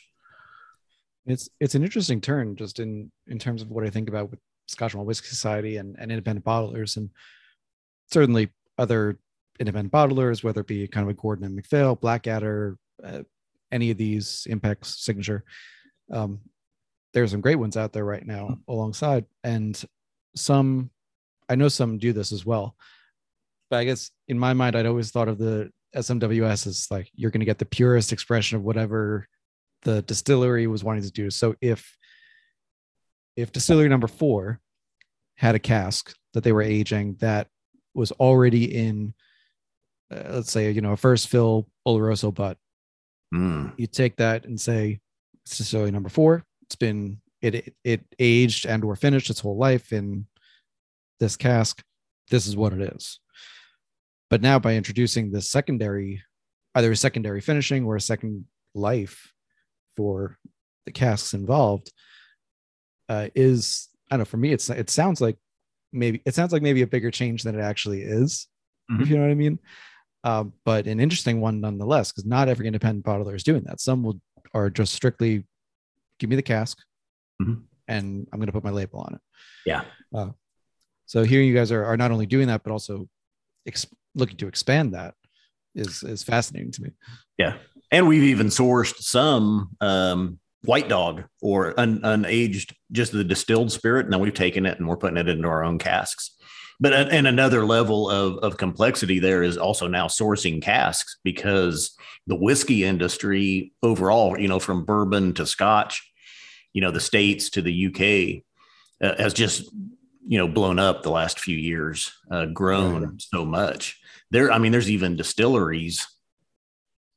It's 1.25 1.49
it's 1.61 1.77
an 1.77 1.85
interesting 1.85 2.21
turn, 2.21 2.57
just 2.57 2.81
in 2.81 3.13
in 3.29 3.39
terms 3.39 3.63
of 3.63 3.71
what 3.71 3.87
I 3.87 3.91
think 3.91 4.09
about 4.09 4.31
with 4.31 4.41
Scotch 4.67 4.95
Malt 4.95 5.07
Whisky 5.07 5.29
Society 5.29 5.77
and, 5.77 5.95
and 5.99 6.11
independent 6.11 6.45
bottlers, 6.45 6.97
and 6.97 7.11
certainly 8.11 8.51
other 8.77 9.19
independent 9.61 9.93
bottlers, 9.93 10.43
whether 10.43 10.63
it 10.63 10.67
be 10.67 10.89
kind 10.89 11.05
of 11.05 11.11
a 11.11 11.15
Gordon 11.15 11.45
and 11.45 11.55
MacPhail, 11.55 11.95
Blackadder, 11.95 12.77
uh, 13.05 13.23
any 13.71 13.93
of 13.93 13.99
these 13.99 14.49
Impacts 14.51 15.05
Signature. 15.05 15.45
Um, 16.11 16.41
there's 17.13 17.31
some 17.31 17.41
great 17.41 17.59
ones 17.59 17.77
out 17.77 17.93
there 17.93 18.05
right 18.05 18.27
now 18.27 18.47
hmm. 18.47 18.73
alongside 18.73 19.25
and 19.45 19.85
some 20.35 20.91
i 21.49 21.55
know 21.55 21.69
some 21.69 21.99
do 21.99 22.13
this 22.13 22.33
as 22.33 22.45
well 22.45 22.75
but 23.71 23.79
i 23.79 23.85
guess 23.85 24.11
in 24.29 24.39
my 24.39 24.53
mind 24.53 24.77
i'd 24.77 24.87
always 24.87 25.11
thought 25.11 25.29
of 25.29 25.39
the 25.39 25.71
smws 25.97 26.67
as 26.67 26.87
like 26.91 27.11
you're 27.15 27.31
going 27.31 27.41
to 27.41 27.47
get 27.47 27.59
the 27.59 27.65
purest 27.65 28.13
expression 28.13 28.57
of 28.57 28.63
whatever 28.63 29.27
the 29.83 30.03
distillery 30.03 30.67
was 30.67 30.83
wanting 30.83 31.03
to 31.03 31.11
do 31.11 31.31
so 31.31 31.55
if 31.61 31.97
if 33.37 33.53
distillery 33.53 33.89
number 33.89 34.07
four 34.07 34.61
had 35.37 35.55
a 35.55 35.59
cask 35.59 36.15
that 36.35 36.45
they 36.45 36.53
were 36.53 36.63
aging 36.63 37.17
that 37.21 37.49
was 37.95 38.13
already 38.13 38.65
in 38.75 39.13
uh, 40.11 40.23
let's 40.31 40.53
say 40.53 40.71
you 40.71 40.81
know 40.81 40.93
a 40.93 40.97
first 40.97 41.29
fill 41.29 41.67
oloroso 41.87 42.33
butt 42.33 42.57
mm. 43.35 43.71
you 43.77 43.87
take 43.87 44.17
that 44.17 44.47
and 44.47 44.59
say 44.59 44.99
it's 45.45 45.59
distillery 45.59 45.91
number 45.91 46.09
four 46.09 46.45
it's 46.73 46.77
been 46.77 47.19
it 47.43 47.75
it 47.85 48.01
aged 48.19 48.65
and 48.65 48.83
or 48.83 48.97
finished 48.97 49.29
its 49.29 49.41
whole 49.41 49.59
life 49.59 49.93
in 49.93 50.27
this 51.21 51.37
cask. 51.37 51.83
This 52.31 52.47
is 52.47 52.57
what 52.57 52.73
it 52.73 52.95
is. 52.95 53.21
But 54.31 54.41
now 54.41 54.59
by 54.59 54.75
introducing 54.75 55.31
this 55.31 55.51
secondary, 55.51 56.23
either 56.75 56.91
a 56.91 56.97
secondary 56.97 57.43
finishing 57.43 57.85
or 57.85 57.97
a 57.97 58.01
second 58.01 58.47
life 58.75 59.33
for 59.97 60.39
the 60.87 60.93
casks 60.93 61.35
involved, 61.35 61.93
uh, 63.11 63.29
is 63.35 63.89
I 64.11 64.15
don't 64.15 64.21
know. 64.21 64.25
For 64.25 64.39
me, 64.39 64.53
it's 64.53 64.71
it 64.71 64.89
sounds 64.89 65.21
like 65.21 65.37
maybe 65.93 66.23
it 66.25 66.35
sounds 66.35 66.55
like 66.55 66.63
maybe 66.63 66.81
a 66.81 66.87
bigger 66.87 67.11
change 67.11 67.43
than 67.43 67.59
it 67.59 67.63
actually 67.63 68.01
is. 68.01 68.49
Mm-hmm. 68.91 69.03
If 69.03 69.11
you 69.11 69.17
know 69.17 69.23
what 69.23 69.31
I 69.31 69.35
mean. 69.35 69.59
Uh, 70.25 70.45
but 70.65 70.87
an 70.87 71.01
interesting 71.01 71.41
one 71.41 71.61
nonetheless, 71.61 72.13
because 72.13 72.25
not 72.25 72.49
every 72.49 72.67
independent 72.67 73.05
bottler 73.05 73.35
is 73.35 73.43
doing 73.43 73.65
that. 73.65 73.81
Some 73.81 74.03
will 74.05 74.21
are 74.55 74.71
just 74.71 74.95
strictly 74.95 75.45
give 76.23 76.31
me 76.31 76.37
the 76.37 76.43
cask 76.43 76.79
mm-hmm. 77.43 77.55
and 77.89 78.29
I'm 78.33 78.39
going 78.39 78.47
to 78.47 78.53
put 78.53 78.63
my 78.63 78.71
label 78.71 79.01
on 79.01 79.15
it. 79.15 79.21
Yeah. 79.67 79.83
Uh, 80.15 80.31
so 81.07 81.25
here 81.25 81.43
you 81.43 81.53
guys 81.53 81.73
are, 81.73 81.85
are 81.85 81.97
not 81.97 82.13
only 82.13 82.27
doing 82.27 82.47
that, 82.47 82.63
but 82.63 82.71
also 82.71 83.09
ex- 83.67 83.89
looking 84.15 84.37
to 84.37 84.47
expand 84.47 84.95
that 84.95 85.15
is, 85.75 86.05
is 86.05 86.23
fascinating 86.23 86.71
to 86.71 86.83
me. 86.83 86.91
Yeah. 87.39 87.55
And 87.91 88.07
we've 88.07 88.23
even 88.23 88.47
sourced 88.47 89.03
some, 89.03 89.71
um, 89.81 90.39
white 90.63 90.89
dog 90.89 91.25
or 91.41 91.75
un, 91.77 91.99
unaged, 92.03 92.73
just 92.93 93.11
the 93.11 93.25
distilled 93.25 93.73
spirit. 93.73 94.07
And 94.07 94.13
then 94.13 94.21
we've 94.21 94.33
taken 94.33 94.65
it 94.65 94.79
and 94.79 94.87
we're 94.89 94.97
putting 94.97 95.17
it 95.17 95.29
into 95.29 95.49
our 95.49 95.65
own 95.65 95.81
casks. 95.81 96.37
But 96.79 96.93
and 96.93 97.27
another 97.27 97.65
level 97.65 98.09
of, 98.09 98.39
of 98.39 98.57
complexity 98.59 99.19
there 99.19 99.43
is 99.43 99.57
also 99.57 99.89
now 99.89 100.07
sourcing 100.07 100.63
casks 100.63 101.19
because 101.25 101.97
the 102.29 102.37
whiskey 102.37 102.85
industry 102.85 103.73
overall, 103.83 104.39
you 104.39 104.49
know, 104.49 104.61
from 104.61 104.85
bourbon 104.85 105.35
to 105.35 105.47
scotch, 105.47 106.12
you 106.73 106.81
know 106.81 106.91
the 106.91 107.01
states 107.01 107.51
to 107.51 107.63
the 107.63 107.87
UK 107.87 108.43
uh, 109.03 109.21
has 109.21 109.35
just 109.35 109.71
you 110.27 110.39
know 110.39 110.49
blown 110.49 110.79
up 110.79 111.03
the 111.03 111.11
last 111.11 111.41
few 111.41 111.57
years, 111.57 112.13
uh, 112.31 112.47
grown 112.47 113.03
right. 113.03 113.23
so 113.23 113.45
much. 113.45 114.01
There, 114.31 114.51
I 114.51 114.59
mean, 114.59 114.73
there's 114.73 114.91
even 114.91 115.17
distilleries 115.17 116.07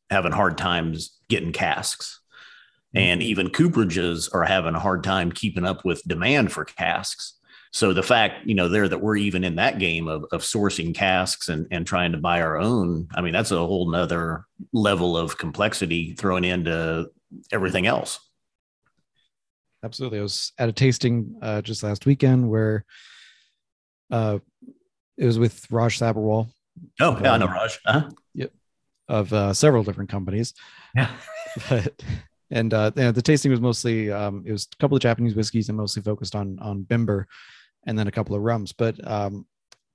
having 0.09 0.31
hard 0.31 0.57
times 0.57 1.17
getting 1.29 1.53
casks, 1.53 2.19
mm-hmm. 2.95 3.05
and 3.05 3.23
even 3.23 3.49
cooperages 3.49 4.33
are 4.33 4.43
having 4.43 4.75
a 4.75 4.79
hard 4.79 5.03
time 5.03 5.31
keeping 5.31 5.65
up 5.65 5.85
with 5.85 6.03
demand 6.07 6.51
for 6.51 6.65
casks. 6.65 7.33
So 7.71 7.91
the 7.91 8.03
fact, 8.03 8.47
you 8.47 8.55
know, 8.55 8.69
there 8.69 8.87
that 8.87 9.01
we're 9.01 9.17
even 9.17 9.43
in 9.43 9.57
that 9.57 9.79
game 9.79 10.07
of, 10.07 10.23
of 10.31 10.43
sourcing 10.43 10.95
casks 10.95 11.49
and, 11.49 11.67
and 11.71 11.85
trying 11.85 12.13
to 12.13 12.17
buy 12.17 12.41
our 12.41 12.57
own, 12.57 13.09
I 13.13 13.19
mean, 13.19 13.33
that's 13.33 13.51
a 13.51 13.57
whole 13.57 13.91
nother 13.91 14.45
level 14.71 15.17
of 15.17 15.37
complexity 15.37 16.13
thrown 16.13 16.45
into 16.45 17.09
everything 17.51 17.85
else 17.85 18.24
absolutely. 19.85 20.19
I 20.19 20.23
was 20.23 20.51
at 20.57 20.67
a 20.67 20.73
tasting 20.73 21.35
uh, 21.41 21.61
just 21.61 21.83
last 21.83 22.05
weekend 22.05 22.49
where 22.49 22.83
uh, 24.11 24.39
it 25.17 25.25
was 25.25 25.39
with 25.39 25.65
Raj 25.71 25.99
Sabharwal. 25.99 26.49
Oh, 26.99 27.17
yeah, 27.21 27.33
I 27.33 27.37
know 27.37 27.45
Raj. 27.45 27.79
Uh-huh. 27.85 28.09
Yep. 28.33 28.51
Of 29.07 29.31
uh, 29.31 29.53
several 29.53 29.83
different 29.83 30.09
companies. 30.09 30.53
Yeah. 30.95 31.09
but 31.69 32.03
and 32.51 32.73
uh, 32.73 32.91
you 32.95 33.03
know, 33.03 33.11
the 33.11 33.21
tasting 33.21 33.51
was 33.51 33.61
mostly 33.61 34.11
um, 34.11 34.43
it 34.45 34.51
was 34.51 34.67
a 34.73 34.77
couple 34.77 34.97
of 34.97 35.01
Japanese 35.01 35.35
whiskeys 35.35 35.69
and 35.69 35.77
mostly 35.77 36.01
focused 36.01 36.35
on 36.35 36.57
on 36.59 36.83
Bimber, 36.83 37.25
and 37.85 37.97
then 37.97 38.07
a 38.07 38.11
couple 38.11 38.35
of 38.35 38.41
rums. 38.41 38.73
But 38.73 38.95
um, 39.07 39.45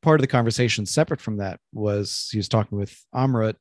part 0.00 0.20
of 0.20 0.22
the 0.22 0.29
conversation 0.29 0.87
separate 0.87 1.20
from 1.20 1.38
that 1.38 1.61
was 1.72 2.29
he 2.31 2.38
was 2.38 2.48
talking 2.48 2.79
with 2.79 2.96
Amrut 3.14 3.57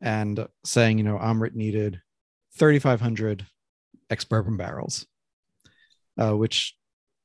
and 0.00 0.46
saying, 0.64 0.98
you 0.98 1.04
know, 1.04 1.18
Amrut 1.18 1.54
needed 1.54 2.00
3,500 2.58 3.46
ex 4.10 4.24
bourbon 4.24 4.56
barrels, 4.56 5.06
uh, 6.20 6.36
which, 6.36 6.76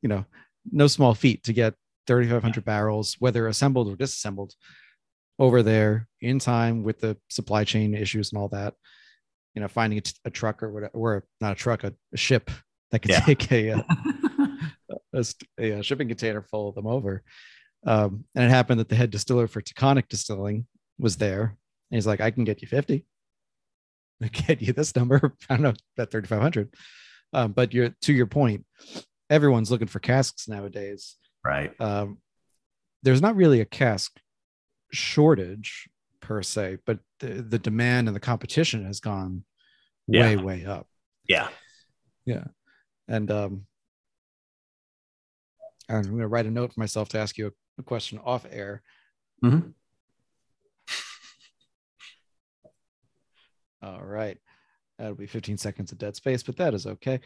you 0.01 0.09
know, 0.09 0.25
no 0.71 0.87
small 0.87 1.13
feat 1.13 1.43
to 1.43 1.53
get 1.53 1.73
3,500 2.07 2.63
barrels, 2.65 3.15
whether 3.19 3.47
assembled 3.47 3.87
or 3.87 3.95
disassembled, 3.95 4.53
over 5.39 5.63
there 5.63 6.07
in 6.21 6.37
time 6.39 6.83
with 6.83 6.99
the 6.99 7.17
supply 7.29 7.63
chain 7.63 7.95
issues 7.95 8.31
and 8.31 8.39
all 8.39 8.47
that. 8.49 8.75
You 9.55 9.61
know, 9.61 9.67
finding 9.67 9.99
a, 9.99 10.01
t- 10.01 10.13
a 10.23 10.29
truck 10.29 10.63
or 10.63 10.71
whatever, 10.71 10.91
or 10.93 11.25
not 11.41 11.53
a 11.53 11.55
truck, 11.55 11.83
a, 11.83 11.93
a 12.13 12.17
ship 12.17 12.49
that 12.91 12.99
could 12.99 13.11
yeah. 13.11 13.19
take 13.25 13.51
a, 13.51 13.71
uh, 13.71 13.83
a, 15.13 15.25
a, 15.59 15.71
a, 15.71 15.83
shipping 15.83 16.07
container 16.07 16.41
full 16.41 16.69
of 16.69 16.75
them 16.75 16.87
over. 16.87 17.23
Um, 17.85 18.25
and 18.35 18.45
it 18.45 18.49
happened 18.49 18.79
that 18.79 18.87
the 18.87 18.95
head 18.95 19.09
distiller 19.09 19.47
for 19.47 19.61
Taconic 19.61 20.07
Distilling 20.07 20.67
was 20.99 21.17
there. 21.17 21.41
And 21.41 21.97
he's 21.97 22.07
like, 22.07 22.21
I 22.21 22.31
can 22.31 22.43
get 22.43 22.61
you 22.61 22.67
50. 22.67 23.05
get 24.47 24.61
you 24.61 24.73
this 24.73 24.95
number. 24.95 25.33
I 25.49 25.55
don't 25.55 25.63
know 25.63 25.73
about 25.97 26.11
3,500. 26.11 26.73
Um, 27.33 27.51
but 27.53 27.73
you're 27.73 27.89
to 28.01 28.13
your 28.13 28.25
point, 28.27 28.65
everyone's 29.29 29.71
looking 29.71 29.87
for 29.87 29.99
casks 29.99 30.47
nowadays. 30.47 31.15
Right. 31.43 31.71
Um, 31.79 32.17
there's 33.03 33.21
not 33.21 33.35
really 33.35 33.61
a 33.61 33.65
cask 33.65 34.19
shortage 34.91 35.89
per 36.19 36.43
se, 36.43 36.77
but 36.85 36.99
the, 37.19 37.41
the 37.41 37.57
demand 37.59 38.07
and 38.07 38.15
the 38.15 38.19
competition 38.19 38.85
has 38.85 38.99
gone 38.99 39.43
way, 40.07 40.35
Yeah. 40.35 40.41
way 40.41 40.65
up. 40.65 40.87
Yeah. 41.27 41.47
Yeah. 42.25 42.43
And 43.07 43.31
um, 43.31 43.65
I'm 45.89 46.03
going 46.03 46.19
to 46.19 46.27
write 46.27 46.45
a 46.45 46.51
note 46.51 46.73
for 46.73 46.79
myself 46.79 47.09
to 47.09 47.19
ask 47.19 47.37
you 47.37 47.47
a, 47.47 47.51
a 47.79 47.83
question 47.83 48.19
off 48.23 48.45
air. 48.49 48.81
Mhm. 49.43 49.73
All 53.81 54.01
right. 54.03 54.37
That'll 54.97 55.15
be 55.15 55.27
15 55.27 55.57
seconds 55.57 55.91
of 55.91 55.97
dead 55.97 56.15
space, 56.15 56.43
but 56.43 56.57
that 56.57 56.73
is 56.73 56.85
okay. 56.85 57.19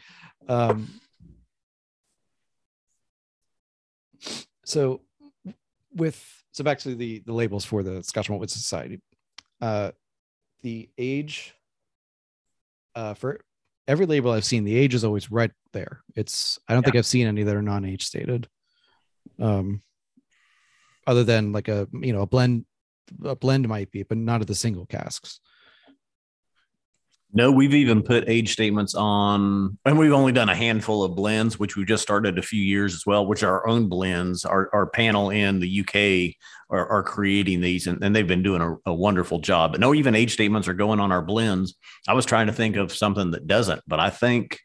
Um, 0.48 0.88
so 4.64 5.02
with 5.94 6.22
so 6.52 6.64
back 6.64 6.78
to 6.80 6.94
the 6.94 7.20
the 7.20 7.32
labels 7.32 7.64
for 7.64 7.82
the 7.82 8.02
Scotch 8.02 8.28
Malt 8.28 8.40
Whisky 8.40 8.58
Society. 8.58 9.00
Uh 9.60 9.92
the 10.62 10.88
age 10.98 11.54
uh 12.94 13.14
for 13.14 13.40
every 13.88 14.06
label 14.06 14.32
I've 14.32 14.44
seen, 14.44 14.64
the 14.64 14.76
age 14.76 14.94
is 14.94 15.04
always 15.04 15.30
right 15.30 15.50
there. 15.72 16.02
It's 16.14 16.58
I 16.68 16.74
don't 16.74 16.82
think 16.82 16.96
I've 16.96 17.06
seen 17.06 17.26
any 17.26 17.42
that 17.42 17.56
are 17.56 17.62
non-age 17.62 18.04
stated. 18.04 18.48
Um 19.38 19.82
other 21.06 21.24
than 21.24 21.52
like 21.52 21.68
a 21.68 21.88
you 21.92 22.12
know 22.12 22.22
a 22.22 22.26
blend 22.26 22.66
a 23.24 23.36
blend 23.36 23.68
might 23.68 23.90
be, 23.90 24.02
but 24.02 24.18
not 24.18 24.40
of 24.40 24.46
the 24.46 24.54
single 24.54 24.86
casks. 24.86 25.40
No, 27.32 27.50
we've 27.50 27.74
even 27.74 28.02
put 28.02 28.28
age 28.28 28.52
statements 28.52 28.94
on, 28.94 29.76
and 29.84 29.98
we've 29.98 30.12
only 30.12 30.32
done 30.32 30.48
a 30.48 30.54
handful 30.54 31.02
of 31.02 31.16
blends, 31.16 31.58
which 31.58 31.76
we 31.76 31.84
just 31.84 32.02
started 32.02 32.38
a 32.38 32.42
few 32.42 32.62
years 32.62 32.94
as 32.94 33.04
well, 33.04 33.26
which 33.26 33.42
are 33.42 33.60
our 33.60 33.68
own 33.68 33.88
blends. 33.88 34.44
Our, 34.44 34.70
our 34.72 34.86
panel 34.86 35.30
in 35.30 35.58
the 35.58 35.80
UK 35.80 36.36
are, 36.70 36.86
are 36.88 37.02
creating 37.02 37.60
these, 37.60 37.88
and, 37.88 38.02
and 38.02 38.14
they've 38.14 38.26
been 38.26 38.44
doing 38.44 38.62
a, 38.62 38.76
a 38.86 38.94
wonderful 38.94 39.40
job. 39.40 39.72
But 39.72 39.80
no, 39.80 39.92
even 39.92 40.14
age 40.14 40.32
statements 40.32 40.68
are 40.68 40.74
going 40.74 41.00
on 41.00 41.12
our 41.12 41.20
blends. 41.20 41.74
I 42.08 42.14
was 42.14 42.26
trying 42.26 42.46
to 42.46 42.52
think 42.52 42.76
of 42.76 42.92
something 42.92 43.32
that 43.32 43.46
doesn't, 43.46 43.82
but 43.86 44.00
I 44.00 44.10
think, 44.10 44.60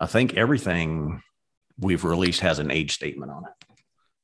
I 0.00 0.06
think 0.06 0.34
everything 0.34 1.22
we've 1.78 2.04
released 2.04 2.40
has 2.40 2.58
an 2.58 2.70
age 2.70 2.92
statement 2.92 3.30
on 3.30 3.44
it. 3.44 3.76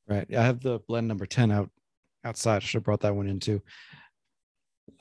Right. 0.08 0.34
I 0.34 0.42
have 0.42 0.60
the 0.60 0.80
blend 0.88 1.06
number 1.08 1.26
10 1.26 1.50
out 1.50 1.70
outside. 2.24 2.56
I 2.56 2.58
should 2.60 2.78
have 2.78 2.84
brought 2.84 3.00
that 3.00 3.14
one 3.14 3.28
in 3.28 3.38
too. 3.38 3.62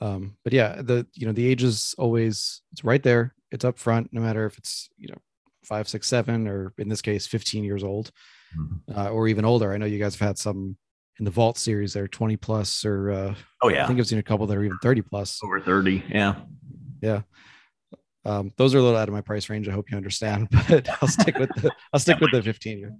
Um, 0.00 0.36
but 0.44 0.52
yeah, 0.52 0.80
the 0.82 1.06
you 1.14 1.26
know, 1.26 1.32
the 1.32 1.46
age 1.46 1.62
is 1.62 1.94
always 1.98 2.62
it's 2.72 2.84
right 2.84 3.02
there. 3.02 3.34
It's 3.50 3.64
up 3.64 3.78
front, 3.78 4.12
no 4.12 4.20
matter 4.20 4.46
if 4.46 4.58
it's 4.58 4.88
you 4.96 5.08
know 5.08 5.18
five, 5.64 5.88
six, 5.88 6.06
seven, 6.06 6.46
or 6.48 6.72
in 6.78 6.88
this 6.88 7.02
case, 7.02 7.26
15 7.26 7.64
years 7.64 7.82
old, 7.84 8.10
uh, 8.94 9.10
or 9.10 9.28
even 9.28 9.44
older. 9.44 9.72
I 9.72 9.76
know 9.78 9.86
you 9.86 9.98
guys 9.98 10.14
have 10.14 10.26
had 10.26 10.38
some 10.38 10.76
in 11.18 11.24
the 11.24 11.30
vault 11.30 11.58
series 11.58 11.92
that 11.94 12.02
are 12.02 12.08
20 12.08 12.36
plus, 12.36 12.84
or 12.84 13.10
uh, 13.10 13.34
Oh 13.62 13.68
yeah. 13.68 13.84
I 13.84 13.86
think 13.88 13.98
I've 13.98 14.06
seen 14.06 14.20
a 14.20 14.22
couple 14.22 14.46
that 14.46 14.56
are 14.56 14.62
even 14.64 14.78
30 14.82 15.02
plus. 15.02 15.40
over 15.42 15.60
thirty. 15.60 16.04
Yeah. 16.08 16.36
Yeah. 17.02 17.22
Um, 18.24 18.52
those 18.56 18.74
are 18.74 18.78
a 18.78 18.82
little 18.82 18.98
out 18.98 19.08
of 19.08 19.14
my 19.14 19.20
price 19.20 19.48
range. 19.48 19.68
I 19.68 19.72
hope 19.72 19.90
you 19.90 19.96
understand, 19.96 20.48
but 20.68 20.88
I'll 21.02 21.08
stick 21.08 21.38
with 21.38 21.50
the 21.56 21.72
I'll 21.92 22.00
stick 22.00 22.20
with 22.20 22.30
the 22.30 22.42
15 22.42 22.78
year. 22.78 22.92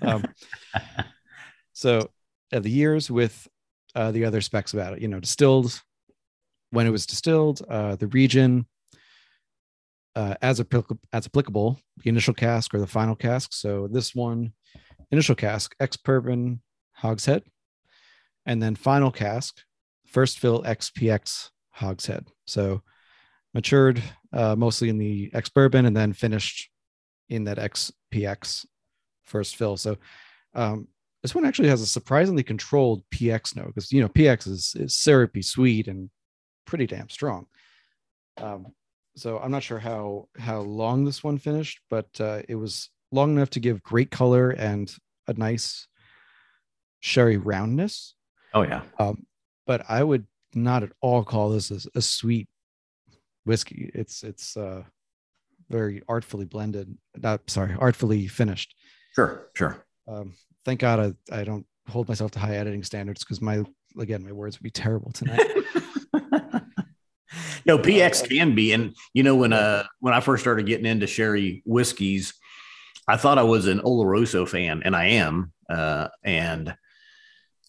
Um, 0.00 0.24
so 1.72 2.10
uh, 2.52 2.60
the 2.60 2.70
years 2.70 3.10
with 3.10 3.46
uh, 3.94 4.10
the 4.12 4.24
other 4.24 4.40
specs 4.40 4.72
about 4.72 4.94
it, 4.94 5.00
you 5.02 5.08
know, 5.08 5.20
distilled 5.20 5.80
when 6.72 6.86
it 6.86 6.90
was 6.90 7.06
distilled, 7.06 7.62
uh, 7.68 7.96
the 7.96 8.08
region 8.08 8.66
uh, 10.16 10.34
as 10.42 10.60
applic- 10.60 10.98
as 11.12 11.26
applicable, 11.26 11.78
the 12.02 12.08
initial 12.08 12.34
cask 12.34 12.74
or 12.74 12.80
the 12.80 12.86
final 12.86 13.14
cask. 13.14 13.52
So 13.52 13.88
this 13.90 14.14
one, 14.14 14.52
initial 15.10 15.34
cask, 15.34 15.74
ex 15.80 15.96
bourbon 15.96 16.60
hogshead, 16.92 17.44
and 18.46 18.62
then 18.62 18.74
final 18.74 19.10
cask, 19.10 19.60
first 20.06 20.38
fill 20.38 20.62
XPX 20.62 21.50
hogshead. 21.70 22.28
So 22.46 22.82
matured 23.54 24.02
uh, 24.32 24.56
mostly 24.56 24.88
in 24.88 24.98
the 24.98 25.30
ex 25.34 25.48
bourbon 25.50 25.86
and 25.86 25.96
then 25.96 26.12
finished 26.12 26.70
in 27.28 27.44
that 27.44 27.58
XPX 27.58 28.66
first 29.24 29.56
fill. 29.56 29.76
So 29.76 29.98
um, 30.54 30.88
this 31.22 31.34
one 31.34 31.44
actually 31.44 31.68
has 31.68 31.82
a 31.82 31.86
surprisingly 31.86 32.42
controlled 32.42 33.02
PX 33.10 33.56
note 33.56 33.68
because 33.68 33.92
you 33.92 34.00
know 34.00 34.08
PX 34.08 34.48
is, 34.48 34.74
is 34.78 34.96
syrupy, 34.96 35.42
sweet, 35.42 35.88
and 35.88 36.10
pretty 36.72 36.86
damn 36.86 37.10
strong. 37.10 37.44
Um, 38.38 38.72
so 39.14 39.38
I'm 39.38 39.50
not 39.50 39.62
sure 39.62 39.78
how 39.78 40.28
how 40.38 40.60
long 40.60 41.04
this 41.04 41.22
one 41.22 41.36
finished, 41.36 41.80
but 41.90 42.08
uh, 42.18 42.40
it 42.48 42.54
was 42.54 42.88
long 43.10 43.36
enough 43.36 43.50
to 43.50 43.60
give 43.60 43.82
great 43.82 44.10
color 44.10 44.48
and 44.52 44.90
a 45.28 45.34
nice 45.34 45.86
sherry 47.00 47.36
roundness. 47.36 48.14
Oh 48.54 48.62
yeah. 48.62 48.80
Um, 48.98 49.26
but 49.66 49.84
I 49.86 50.02
would 50.02 50.26
not 50.54 50.82
at 50.82 50.92
all 51.02 51.24
call 51.24 51.50
this 51.50 51.70
a, 51.70 51.86
a 51.94 52.00
sweet 52.00 52.48
whiskey. 53.44 53.90
It's 53.92 54.22
it's 54.22 54.56
uh, 54.56 54.84
very 55.68 56.02
artfully 56.08 56.46
blended. 56.46 56.96
Not 57.18 57.50
sorry, 57.50 57.76
artfully 57.78 58.28
finished. 58.28 58.74
Sure. 59.14 59.50
Sure. 59.54 59.84
Um, 60.08 60.32
thank 60.64 60.80
God 60.80 61.14
I, 61.30 61.40
I 61.40 61.44
don't 61.44 61.66
hold 61.86 62.08
myself 62.08 62.30
to 62.30 62.38
high 62.38 62.56
editing 62.56 62.82
standards 62.82 63.24
because 63.24 63.42
my 63.42 63.62
again 64.00 64.24
my 64.24 64.32
words 64.32 64.58
would 64.58 64.64
be 64.64 64.70
terrible 64.70 65.12
tonight. 65.12 65.50
No, 67.66 67.78
PX 67.78 68.28
can 68.28 68.54
be, 68.54 68.72
and 68.72 68.94
you 69.14 69.22
know 69.22 69.36
when 69.36 69.52
uh 69.52 69.84
when 70.00 70.14
I 70.14 70.20
first 70.20 70.42
started 70.42 70.66
getting 70.66 70.86
into 70.86 71.06
sherry 71.06 71.62
whiskeys, 71.64 72.34
I 73.06 73.16
thought 73.16 73.38
I 73.38 73.42
was 73.42 73.66
an 73.66 73.80
Oloroso 73.80 74.48
fan, 74.48 74.82
and 74.84 74.94
I 74.96 75.06
am. 75.06 75.52
Uh, 75.68 76.08
and 76.22 76.74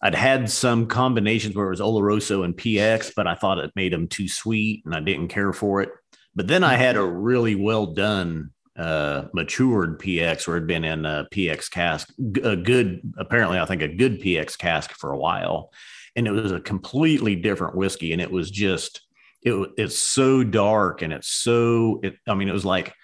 I'd 0.02 0.14
had 0.14 0.50
some 0.50 0.86
combinations 0.86 1.54
where 1.54 1.66
it 1.66 1.70
was 1.70 1.80
Oloroso 1.80 2.44
and 2.44 2.56
PX, 2.56 3.12
but 3.16 3.26
I 3.26 3.34
thought 3.34 3.58
it 3.58 3.72
made 3.74 3.92
them 3.92 4.08
too 4.08 4.28
sweet, 4.28 4.82
and 4.84 4.94
I 4.94 5.00
didn't 5.00 5.28
care 5.28 5.52
for 5.52 5.80
it. 5.80 5.90
But 6.34 6.48
then 6.48 6.64
I 6.64 6.74
had 6.74 6.96
a 6.96 7.04
really 7.04 7.54
well 7.54 7.86
done 7.86 8.50
uh 8.76 9.26
matured 9.32 10.00
PX 10.00 10.48
where 10.48 10.56
it'd 10.56 10.66
been 10.66 10.84
in 10.84 11.06
a 11.06 11.28
PX 11.32 11.70
cask, 11.70 12.12
a 12.42 12.56
good 12.56 13.00
apparently 13.16 13.58
I 13.60 13.66
think 13.66 13.82
a 13.82 13.88
good 13.88 14.20
PX 14.20 14.58
cask 14.58 14.92
for 14.92 15.12
a 15.12 15.18
while, 15.18 15.70
and 16.16 16.26
it 16.26 16.32
was 16.32 16.50
a 16.50 16.60
completely 16.60 17.36
different 17.36 17.76
whiskey, 17.76 18.12
and 18.12 18.20
it 18.20 18.32
was 18.32 18.50
just 18.50 19.03
it, 19.44 19.70
it's 19.76 19.98
so 19.98 20.42
dark 20.42 21.02
and 21.02 21.12
it's 21.12 21.28
so 21.28 22.00
it, 22.02 22.16
i 22.26 22.34
mean 22.34 22.48
it 22.48 22.52
was 22.52 22.64
like 22.64 22.94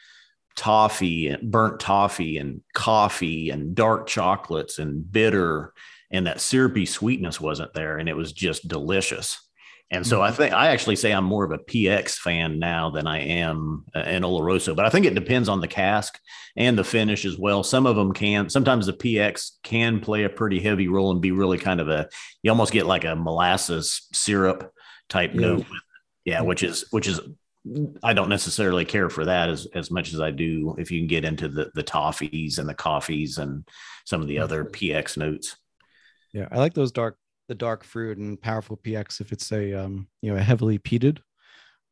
toffee 0.57 1.29
and 1.29 1.51
burnt 1.51 1.81
toffee 1.81 2.39
and 2.39 2.61
coffee 2.75 3.51
and 3.51 3.75
dark 3.75 4.07
chocolates 4.07 4.79
and 4.79 5.11
bitter 5.11 5.73
and 6.11 6.27
that 6.27 6.41
syrupy 6.41 6.85
sweetness 6.85 7.41
wasn't 7.41 7.73
there 7.73 7.99
and 7.99 8.09
it 8.09 8.17
was 8.17 8.33
just 8.33 8.67
delicious. 8.67 9.41
And 9.93 10.07
so 10.07 10.21
mm. 10.21 10.23
i 10.23 10.31
think 10.31 10.53
i 10.53 10.69
actually 10.69 10.97
say 10.97 11.13
i'm 11.13 11.25
more 11.25 11.45
of 11.45 11.51
a 11.51 11.59
px 11.59 12.13
fan 12.13 12.61
now 12.61 12.91
than 12.91 13.09
i 13.09 13.19
am 13.19 13.85
an 13.95 14.23
oloroso 14.23 14.77
but 14.77 14.87
i 14.87 14.89
think 14.89 15.05
it 15.05 15.17
depends 15.17 15.49
on 15.49 15.61
the 15.61 15.67
cask 15.67 16.17
and 16.57 16.79
the 16.79 16.85
finish 16.85 17.25
as 17.25 17.39
well. 17.39 17.63
Some 17.63 17.87
of 17.87 17.97
them 17.97 18.13
can 18.13 18.49
sometimes 18.51 18.87
the 18.87 18.93
px 18.93 19.53
can 19.63 19.99
play 19.99 20.25
a 20.25 20.29
pretty 20.29 20.61
heavy 20.61 20.89
role 20.89 21.11
and 21.11 21.21
be 21.21 21.33
really 21.33 21.59
kind 21.59 21.81
of 21.81 21.89
a 21.89 22.09
you 22.43 22.51
almost 22.51 22.73
get 22.73 22.87
like 22.87 23.05
a 23.05 23.17
molasses 23.17 24.07
syrup 24.13 24.73
type 25.09 25.33
Yeah. 25.35 25.41
note 25.41 25.59
with 25.59 25.83
yeah, 26.31 26.41
which 26.43 26.63
is 26.63 26.85
which 26.91 27.09
is 27.09 27.21
I 28.03 28.15
don't 28.15 28.29
necessarily 28.29 28.85
care 28.85 29.11
for 29.11 29.25
that 29.25 29.51
as 29.51 29.67
as 29.75 29.91
much 29.91 30.13
as 30.15 30.21
I 30.21 30.31
do 30.31 30.77
if 30.79 30.91
you 30.91 31.01
can 31.01 31.09
get 31.09 31.25
into 31.25 31.49
the 31.49 31.71
the 31.75 31.83
toffees 31.83 32.59
and 32.59 32.69
the 32.69 32.75
coffees 32.75 33.39
and 33.39 33.67
some 34.07 34.21
of 34.23 34.29
the 34.29 34.39
other 34.39 34.65
PX 34.65 35.17
notes. 35.17 35.57
yeah, 36.33 36.49
I 36.51 36.59
like 36.59 36.75
those 36.75 36.93
dark 36.93 37.17
the 37.49 37.55
dark 37.55 37.83
fruit 37.83 38.17
and 38.19 38.41
powerful 38.41 38.77
PX 38.77 39.21
if 39.21 39.33
it's 39.33 39.51
a 39.51 39.75
um 39.75 40.07
you 40.23 40.33
know 40.33 40.39
a 40.39 40.43
heavily 40.43 40.79
peated 40.79 41.19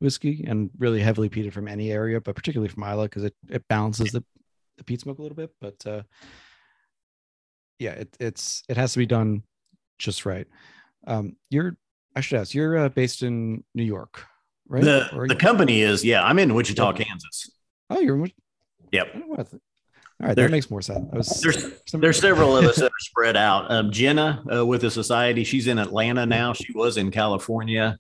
whiskey 0.01 0.45
and 0.47 0.71
really 0.79 1.01
heavily 1.01 1.29
peated 1.29 1.53
from 1.53 1.67
any 1.67 1.91
area, 1.91 2.21
but 2.21 2.37
particularly 2.37 2.69
from 2.69 2.85
Islay 2.85 3.07
because 3.07 3.25
it 3.25 3.35
it 3.49 3.67
balances 3.69 4.13
the 4.13 4.25
the 4.79 4.85
peat 4.85 5.01
smoke 5.01 5.19
a 5.19 5.23
little 5.23 5.37
bit. 5.37 5.51
But 5.61 5.87
uh, 5.87 6.03
yeah, 7.79 7.93
it, 7.93 8.17
it's 8.21 8.63
it 8.69 8.77
has 8.77 8.93
to 8.93 8.99
be 8.99 9.07
done 9.07 9.43
just 9.99 10.25
right. 10.25 10.47
Um, 11.07 11.37
you're 11.51 11.77
I 12.19 12.21
should 12.21 12.41
ask, 12.41 12.53
you're 12.53 12.77
uh, 12.77 12.89
based 12.89 13.23
in 13.23 13.63
New 13.77 13.85
York, 13.85 14.27
right? 14.69 14.83
The 14.83 15.27
the 15.29 15.37
company 15.37 15.83
is 15.83 16.05
yeah, 16.05 16.25
I'm 16.25 16.41
in 16.41 16.53
Wichita. 16.53 16.93
Kansas. 16.95 17.49
oh, 17.91 18.01
you're 18.01 18.17
in 18.17 18.33
Yep. 18.91 19.07
I 19.07 19.13
don't 19.13 19.21
know 19.21 19.27
what 19.29 19.39
I 19.41 19.43
th- 19.45 19.63
All 20.21 20.27
right, 20.27 20.35
There's- 20.35 20.51
that 20.51 20.53
makes 20.53 20.69
more 20.69 20.83
sense. 20.83 21.07
Was, 21.13 21.41
There's 21.41 21.65
some- 21.87 22.01
there's 22.01 22.19
several 22.19 22.57
of 22.57 22.65
us 22.65 22.75
that 22.77 22.87
are 22.87 22.99
spread 22.99 23.37
out. 23.37 23.71
Um, 23.71 23.93
Jenna 23.93 24.43
uh, 24.53 24.67
with 24.67 24.81
the 24.81 24.91
society, 24.91 25.45
she's 25.45 25.69
in 25.69 25.79
Atlanta 25.79 26.27
now. 26.27 26.53
She 26.55 26.73
was 26.75 26.97
in 26.97 27.13
California. 27.13 27.97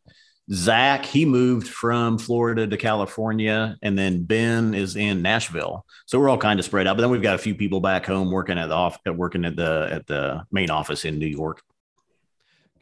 Zach, 0.50 1.04
he 1.04 1.24
moved 1.24 1.68
from 1.68 2.18
Florida 2.18 2.66
to 2.66 2.76
California, 2.76 3.76
and 3.82 3.96
then 3.96 4.24
Ben 4.24 4.74
is 4.74 4.96
in 4.96 5.22
Nashville. 5.22 5.84
So 6.06 6.18
we're 6.18 6.28
all 6.28 6.38
kind 6.38 6.58
of 6.58 6.64
spread 6.64 6.88
out. 6.88 6.96
But 6.96 7.02
then 7.02 7.10
we've 7.10 7.22
got 7.22 7.36
a 7.36 7.38
few 7.38 7.54
people 7.54 7.80
back 7.80 8.04
home 8.04 8.32
working 8.32 8.58
at 8.58 8.66
the 8.68 8.74
off, 8.74 8.98
working 9.06 9.44
at 9.44 9.54
the 9.54 9.88
at 9.92 10.06
the 10.08 10.42
main 10.50 10.70
office 10.70 11.04
in 11.04 11.20
New 11.20 11.26
York. 11.28 11.62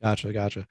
Gotcha, 0.03 0.33
gotcha. 0.33 0.67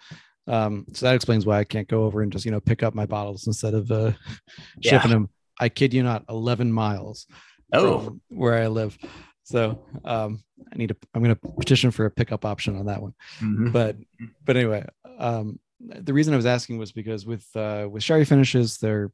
Um, 0.47 0.85
so 0.93 1.05
that 1.07 1.15
explains 1.15 1.45
why 1.45 1.59
I 1.59 1.63
can't 1.63 1.87
go 1.87 2.03
over 2.03 2.21
and 2.21 2.31
just 2.31 2.45
you 2.45 2.51
know 2.51 2.59
pick 2.59 2.83
up 2.83 2.93
my 2.93 3.05
bottles 3.05 3.47
instead 3.47 3.73
of 3.73 3.91
uh, 3.91 4.11
Yeah. 4.81 4.91
shipping 4.99 5.11
them. 5.11 5.29
I 5.59 5.69
kid 5.69 5.93
you 5.93 6.03
not, 6.03 6.25
11 6.29 6.71
miles 6.71 7.27
Oh, 7.73 7.99
from 7.99 8.21
where 8.29 8.55
I 8.55 8.67
live. 8.67 8.97
So 9.43 9.83
um, 10.03 10.43
I 10.71 10.77
need 10.77 10.89
to. 10.89 10.97
I'm 11.13 11.23
going 11.23 11.35
to 11.35 11.41
petition 11.59 11.91
for 11.91 12.05
a 12.05 12.11
pickup 12.11 12.45
option 12.45 12.77
on 12.77 12.85
that 12.87 13.01
one. 13.01 13.13
mhm. 13.41 13.71
But 13.71 13.97
but 14.43 14.57
anyway, 14.57 14.85
um, 15.17 15.59
the 15.79 16.13
reason 16.13 16.33
I 16.33 16.37
was 16.37 16.45
asking 16.45 16.77
was 16.77 16.91
because 16.91 17.25
with 17.25 17.45
uh, 17.55 17.87
with 17.89 18.03
sherry 18.03 18.25
finishes, 18.25 18.77
they're 18.77 19.11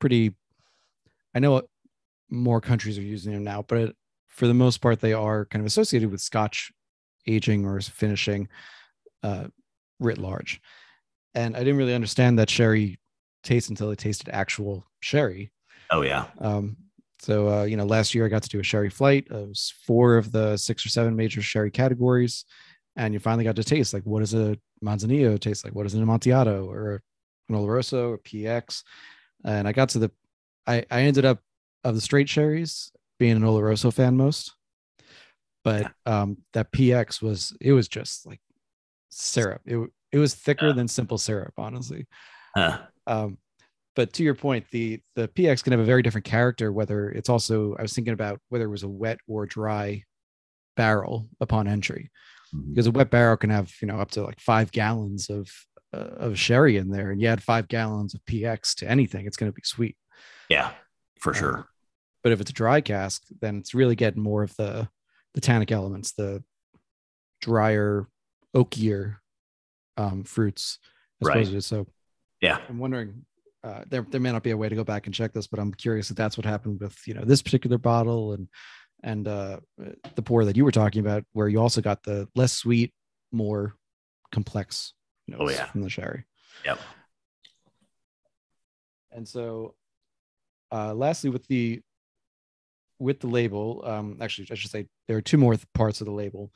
pretty. 0.00 0.34
I 1.34 1.38
know 1.40 1.62
more 2.30 2.60
countries 2.60 2.98
are 2.98 3.02
using 3.02 3.32
them 3.32 3.44
now, 3.44 3.62
but 3.66 3.94
for 4.28 4.46
the 4.46 4.54
most 4.54 4.78
part, 4.78 5.00
they 5.00 5.12
are 5.12 5.44
kind 5.46 5.60
of 5.60 5.66
associated 5.66 6.10
with 6.10 6.20
Scotch 6.20 6.70
aging 7.26 7.64
or 7.66 7.80
finishing, 7.80 8.48
uh, 9.22 9.48
writ 10.00 10.18
large. 10.18 10.60
And 11.34 11.56
I 11.56 11.60
didn't 11.60 11.76
really 11.76 11.94
understand 11.94 12.38
that 12.38 12.50
sherry 12.50 12.98
taste 13.42 13.70
until 13.70 13.90
I 13.90 13.94
tasted 13.94 14.28
actual 14.30 14.84
sherry. 15.00 15.52
oh 15.90 16.02
yeah. 16.02 16.26
Um, 16.38 16.76
so 17.20 17.48
uh, 17.48 17.64
you 17.64 17.76
know, 17.76 17.84
last 17.84 18.14
year 18.14 18.24
I 18.24 18.28
got 18.28 18.42
to 18.44 18.48
do 18.48 18.60
a 18.60 18.64
sherry 18.64 18.90
flight. 18.90 19.26
It 19.30 19.34
was 19.34 19.74
four 19.86 20.16
of 20.16 20.30
the 20.30 20.56
six 20.56 20.84
or 20.86 20.88
seven 20.88 21.16
major 21.16 21.42
sherry 21.42 21.70
categories, 21.70 22.44
and 22.96 23.12
you 23.12 23.20
finally 23.20 23.44
got 23.44 23.56
to 23.56 23.64
taste 23.64 23.92
like 23.92 24.04
what 24.04 24.20
does 24.20 24.34
a 24.34 24.56
Manzanilla 24.84 25.38
taste 25.38 25.64
like? 25.64 25.74
What 25.74 25.86
is 25.86 25.94
an 25.94 26.02
Amontillado 26.02 26.66
or 26.66 27.02
an 27.48 27.56
Oloroso 27.56 28.10
or 28.10 28.18
PX? 28.18 28.82
And 29.44 29.66
I 29.66 29.72
got 29.72 29.90
to 29.90 29.98
the, 29.98 30.10
I 30.66 30.84
I 30.90 31.02
ended 31.02 31.24
up 31.24 31.40
of 31.84 31.94
the 31.94 32.00
straight 32.00 32.28
sherries 32.28 32.92
being 33.18 33.36
an 33.36 33.42
Oloroso 33.42 33.92
fan 33.92 34.16
most, 34.16 34.54
but 35.64 35.90
um 36.06 36.38
that 36.52 36.72
PX 36.72 37.20
was 37.20 37.56
it 37.60 37.72
was 37.72 37.88
just 37.88 38.26
like 38.26 38.40
syrup. 39.10 39.60
It 39.64 39.78
it 40.12 40.18
was 40.18 40.34
thicker 40.34 40.68
Yeah. 40.68 40.72
than 40.74 40.88
simple 40.88 41.18
syrup, 41.18 41.54
honestly. 41.58 42.06
Huh. 42.56 42.78
Um, 43.06 43.38
but 43.94 44.12
to 44.14 44.22
your 44.22 44.34
point, 44.34 44.66
the 44.70 45.00
the 45.16 45.28
PX 45.28 45.62
can 45.62 45.72
have 45.72 45.80
a 45.80 45.84
very 45.84 46.02
different 46.02 46.24
character. 46.24 46.72
Whether 46.72 47.10
it's 47.10 47.28
also, 47.28 47.74
I 47.76 47.82
was 47.82 47.92
thinking 47.92 48.14
about 48.14 48.40
whether 48.48 48.64
it 48.64 48.70
was 48.70 48.84
a 48.84 48.88
wet 48.88 49.18
or 49.26 49.44
dry 49.46 50.04
barrel 50.76 51.28
upon 51.40 51.66
entry, 51.66 52.10
Mhm. 52.54 52.70
because 52.74 52.86
a 52.86 52.90
wet 52.92 53.10
barrel 53.10 53.36
can 53.36 53.50
have 53.50 53.72
you 53.82 53.88
know 53.88 53.98
up 54.00 54.10
to 54.12 54.22
like 54.22 54.40
five 54.40 54.70
gallons 54.72 55.28
of 55.30 55.50
uh, 55.92 55.98
of 56.18 56.38
sherry 56.38 56.76
in 56.76 56.88
there, 56.90 57.10
and 57.10 57.20
you 57.20 57.26
add 57.28 57.42
five 57.42 57.66
gallons 57.68 58.14
of 58.14 58.24
PX 58.26 58.74
to 58.76 58.88
anything, 58.90 59.26
it's 59.26 59.36
going 59.38 59.50
to 59.50 59.56
be 59.56 59.62
sweet. 59.64 59.96
Yeah, 60.50 60.72
for 61.20 61.30
Um, 61.30 61.34
sure. 61.38 61.68
But 62.22 62.32
if 62.32 62.40
it's 62.40 62.50
a 62.50 62.54
dry 62.54 62.80
cask, 62.82 63.22
then 63.40 63.56
it's 63.58 63.72
really 63.74 63.96
getting 63.96 64.22
more 64.22 64.42
of 64.42 64.54
the 64.56 64.88
the 65.34 65.40
tannic 65.40 65.72
elements, 65.72 66.12
the 66.12 66.42
drier, 67.40 68.06
oakier 68.54 69.16
um, 69.96 70.24
fruits, 70.24 70.78
Right. 71.22 71.62
so 71.62 71.86
Yeah. 72.40 72.58
I'm 72.68 72.78
wondering, 72.78 73.24
uh, 73.64 73.82
there 73.88 74.02
there 74.08 74.20
may 74.20 74.30
not 74.32 74.42
be 74.44 74.50
a 74.50 74.56
way 74.56 74.68
to 74.68 74.74
go 74.76 74.84
back 74.84 75.06
and 75.06 75.14
check 75.14 75.32
this, 75.32 75.46
but 75.48 75.58
I'm 75.58 75.74
curious 75.74 76.10
if 76.10 76.16
that's 76.16 76.36
what 76.38 76.44
happened 76.46 76.80
with 76.80 76.96
you 77.06 77.14
know 77.14 77.24
this 77.24 77.42
particular 77.42 77.76
bottle 77.78 78.32
and 78.32 78.48
and 79.02 79.26
uh, 79.28 79.58
the 80.14 80.22
pour 80.22 80.44
that 80.44 80.56
you 80.56 80.64
were 80.64 80.72
talking 80.72 81.00
about, 81.00 81.24
where 81.32 81.48
you 81.48 81.60
also 81.60 81.80
got 81.80 82.02
the 82.04 82.28
less 82.34 82.52
sweet, 82.52 82.92
more 83.32 83.74
complex 84.32 84.92
notes 85.26 85.40
Oh, 85.42 85.48
yeah. 85.50 85.66
from 85.66 85.82
the 85.82 85.90
sherry. 85.90 86.24
Yep. 86.64 86.78
And 89.12 89.26
so, 89.26 89.74
uh, 90.72 90.94
lastly, 90.94 91.30
with 91.30 91.46
the 91.48 91.80
with 93.00 93.20
the 93.20 93.26
label, 93.28 93.82
um, 93.84 94.18
actually, 94.20 94.48
I 94.50 94.54
should 94.54 94.70
say 94.70 94.86
there 95.06 95.16
are 95.16 95.22
two 95.22 95.38
more 95.38 95.54
th- 95.54 95.66
parts 95.74 96.00
of 96.00 96.06
the 96.06 96.12
label 96.12 96.52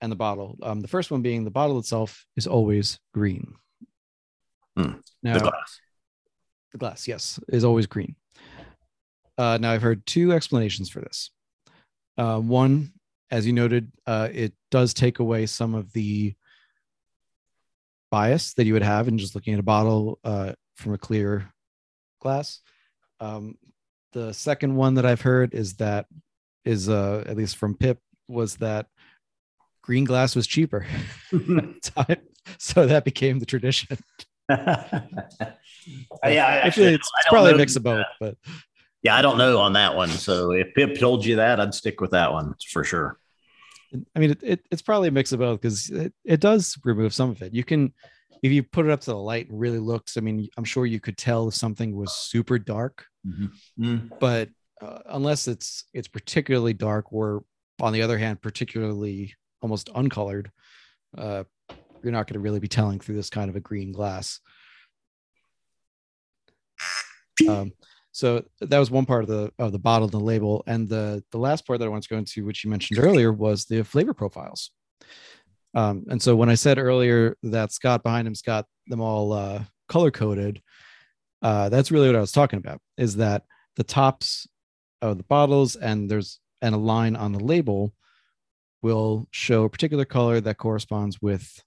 and 0.00 0.10
the 0.10 0.16
bottle. 0.16 0.56
Um, 0.62 0.80
the 0.80 0.88
first 0.88 1.10
one 1.10 1.22
being 1.22 1.44
the 1.44 1.50
bottle 1.50 1.78
itself 1.78 2.24
is 2.36 2.46
always 2.46 2.98
green. 3.12 3.54
Hmm. 4.76 4.92
Now, 5.22 5.34
The 5.34 5.40
glass. 5.40 5.80
the 6.72 6.78
glass, 6.78 7.08
yes, 7.08 7.38
is 7.48 7.64
always 7.64 7.86
green. 7.86 8.16
Uh, 9.36 9.58
now, 9.60 9.72
I've 9.72 9.82
heard 9.82 10.04
two 10.06 10.32
explanations 10.32 10.90
for 10.90 11.00
this. 11.00 11.30
Uh, 12.16 12.38
one, 12.38 12.92
as 13.30 13.46
you 13.46 13.52
noted, 13.52 13.90
uh, 14.06 14.28
it 14.32 14.52
does 14.70 14.92
take 14.94 15.18
away 15.18 15.46
some 15.46 15.74
of 15.74 15.92
the 15.92 16.34
bias 18.10 18.54
that 18.54 18.64
you 18.66 18.72
would 18.72 18.82
have 18.82 19.08
in 19.08 19.18
just 19.18 19.34
looking 19.34 19.54
at 19.54 19.60
a 19.60 19.64
bottle 19.64 20.18
uh, 20.24 20.52
from 20.76 20.94
a 20.94 20.98
clear 20.98 21.52
glass. 22.20 22.60
Um, 23.20 23.56
the 24.12 24.32
second 24.32 24.74
one 24.74 24.94
that 24.94 25.06
I've 25.06 25.20
heard 25.20 25.54
is 25.54 25.74
that 25.74 26.06
is 26.64 26.88
uh, 26.88 27.24
at 27.26 27.36
least 27.36 27.56
from 27.56 27.74
Pip 27.76 27.98
was 28.28 28.56
that 28.56 28.86
green 29.82 30.04
glass 30.04 30.36
was 30.36 30.46
cheaper, 30.46 30.86
time. 31.82 32.16
so 32.58 32.86
that 32.86 33.04
became 33.04 33.38
the 33.38 33.46
tradition. 33.46 33.98
yeah, 34.48 35.04
I 36.22 36.30
actually, 36.30 36.38
actually, 36.38 36.94
it's, 36.94 37.10
it's 37.18 37.28
probably 37.28 37.52
a 37.52 37.56
mix 37.56 37.76
of 37.76 37.82
both, 37.82 38.06
but 38.18 38.36
yeah, 39.02 39.16
I 39.16 39.22
don't 39.22 39.38
know 39.38 39.58
on 39.58 39.74
that 39.74 39.96
one. 39.96 40.08
So 40.08 40.52
if 40.52 40.74
Pip 40.74 40.98
told 40.98 41.24
you 41.24 41.36
that, 41.36 41.60
I'd 41.60 41.74
stick 41.74 42.00
with 42.00 42.10
that 42.10 42.32
one 42.32 42.54
for 42.70 42.84
sure. 42.84 43.18
I 44.14 44.18
mean, 44.18 44.30
it, 44.32 44.38
it, 44.42 44.66
it's 44.70 44.82
probably 44.82 45.08
a 45.08 45.12
mix 45.12 45.32
of 45.32 45.40
both 45.40 45.60
because 45.60 45.90
it, 45.90 46.12
it 46.24 46.40
does 46.40 46.76
remove 46.84 47.12
some 47.14 47.30
of 47.30 47.42
it. 47.42 47.54
You 47.54 47.64
can, 47.64 47.92
if 48.42 48.52
you 48.52 48.62
put 48.62 48.86
it 48.86 48.92
up 48.92 49.00
to 49.00 49.10
the 49.10 49.16
light 49.16 49.50
and 49.50 49.58
really 49.58 49.78
looks, 49.78 50.16
I 50.16 50.20
mean, 50.20 50.48
I'm 50.56 50.64
sure 50.64 50.86
you 50.86 51.00
could 51.00 51.16
tell 51.16 51.48
if 51.48 51.54
something 51.54 51.94
was 51.96 52.12
super 52.12 52.58
dark, 52.58 53.06
Mm. 53.78 54.10
but 54.18 54.48
uh, 54.80 55.00
unless 55.10 55.46
it's 55.46 55.84
it's 55.92 56.08
particularly 56.08 56.72
dark 56.72 57.12
or 57.12 57.44
on 57.82 57.92
the 57.92 58.00
other 58.00 58.16
hand, 58.16 58.40
particularly 58.40 59.34
almost 59.62 59.90
uncolored, 59.94 60.50
uh, 61.16 61.44
you're 62.02 62.12
not 62.12 62.26
going 62.26 62.34
to 62.34 62.40
really 62.40 62.60
be 62.60 62.68
telling 62.68 63.00
through 63.00 63.16
this 63.16 63.30
kind 63.30 63.50
of 63.50 63.56
a 63.56 63.60
green 63.60 63.92
glass. 63.92 64.40
Um, 67.48 67.72
so 68.12 68.44
that 68.60 68.78
was 68.78 68.90
one 68.90 69.06
part 69.06 69.22
of 69.22 69.28
the 69.28 69.52
of 69.58 69.72
the 69.72 69.78
bottle 69.78 70.04
and 70.04 70.12
the 70.12 70.20
label, 70.20 70.62
and 70.66 70.88
the 70.88 71.24
the 71.30 71.38
last 71.38 71.66
part 71.66 71.78
that 71.78 71.86
I 71.86 71.88
wanted 71.88 72.02
to 72.02 72.08
go 72.10 72.18
into, 72.18 72.44
which 72.44 72.64
you 72.64 72.70
mentioned 72.70 72.98
earlier, 72.98 73.32
was 73.32 73.64
the 73.64 73.82
flavor 73.82 74.12
profiles. 74.12 74.70
Um, 75.74 76.04
and 76.10 76.20
so 76.20 76.34
when 76.34 76.48
I 76.48 76.54
said 76.54 76.78
earlier 76.78 77.36
that 77.44 77.72
Scott 77.72 78.02
behind 78.02 78.26
him's 78.26 78.42
got 78.42 78.66
them 78.88 79.00
all 79.00 79.32
uh, 79.32 79.62
color 79.88 80.10
coded, 80.10 80.60
uh, 81.42 81.68
that's 81.68 81.90
really 81.90 82.08
what 82.08 82.16
I 82.16 82.20
was 82.20 82.32
talking 82.32 82.58
about. 82.58 82.80
Is 82.98 83.16
that 83.16 83.44
the 83.76 83.84
tops 83.84 84.48
of 85.00 85.16
the 85.16 85.24
bottles 85.24 85.76
and 85.76 86.10
there's 86.10 86.40
and 86.60 86.74
a 86.74 86.78
line 86.78 87.16
on 87.16 87.32
the 87.32 87.42
label 87.42 87.94
will 88.82 89.26
show 89.30 89.64
a 89.64 89.70
particular 89.70 90.04
color 90.04 90.40
that 90.40 90.58
corresponds 90.58 91.20
with 91.20 91.62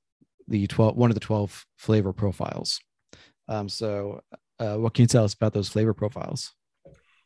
the 0.48 0.68
12 0.68 0.96
one 0.96 1.10
of 1.10 1.16
the 1.16 1.20
12 1.20 1.66
flavor 1.78 2.14
profiles. 2.14 2.80
Um, 3.48 3.70
so 3.70 4.22
uh, 4.60 4.76
what 4.76 4.94
can 4.94 5.04
you 5.04 5.08
tell 5.08 5.24
us 5.24 5.34
about 5.34 5.54
those 5.54 5.70
flavor 5.70 5.94
profiles? 5.94 6.54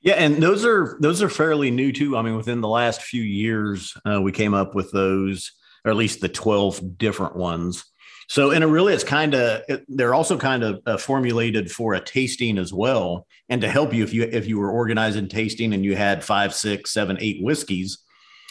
Yeah, 0.02 0.14
and 0.14 0.42
those 0.42 0.64
are 0.64 0.98
those 1.02 1.22
are 1.22 1.30
fairly 1.30 1.72
new 1.72 1.92
too. 1.92 2.16
I 2.18 2.22
mean, 2.22 2.36
within 2.36 2.62
the 2.62 2.68
last 2.68 3.02
few 3.02 3.24
years, 3.24 3.96
uh, 4.06 4.22
we 4.22 4.32
came 4.32 4.54
up 4.54 4.76
with 4.76 4.92
those, 4.92 5.52
or 5.84 5.92
at 5.92 5.98
least 5.98 6.22
the 6.22 6.30
twelve 6.30 6.98
different 6.98 7.36
ones. 7.36 7.84
So, 8.30 8.52
and 8.52 8.64
it 8.64 8.68
really, 8.68 8.94
it's 8.94 9.04
kind 9.04 9.34
of 9.34 9.64
they're 9.88 10.14
also 10.14 10.38
kind 10.38 10.64
of 10.64 10.82
uh, 10.86 10.98
formulated 10.98 11.72
for 11.72 11.94
a 11.94 12.00
tasting 12.00 12.58
as 12.58 12.72
well, 12.72 13.26
and 13.50 13.62
to 13.62 13.70
help 13.70 13.94
you 13.94 14.04
if 14.04 14.14
you 14.14 14.24
if 14.24 14.48
you 14.48 14.60
were 14.60 14.72
organizing 14.72 15.30
tasting 15.30 15.74
and 15.74 15.84
you 15.84 15.96
had 15.96 16.24
five, 16.24 16.54
six, 16.54 16.92
seven, 16.92 17.18
eight 17.20 17.42
whiskeys, 17.42 17.98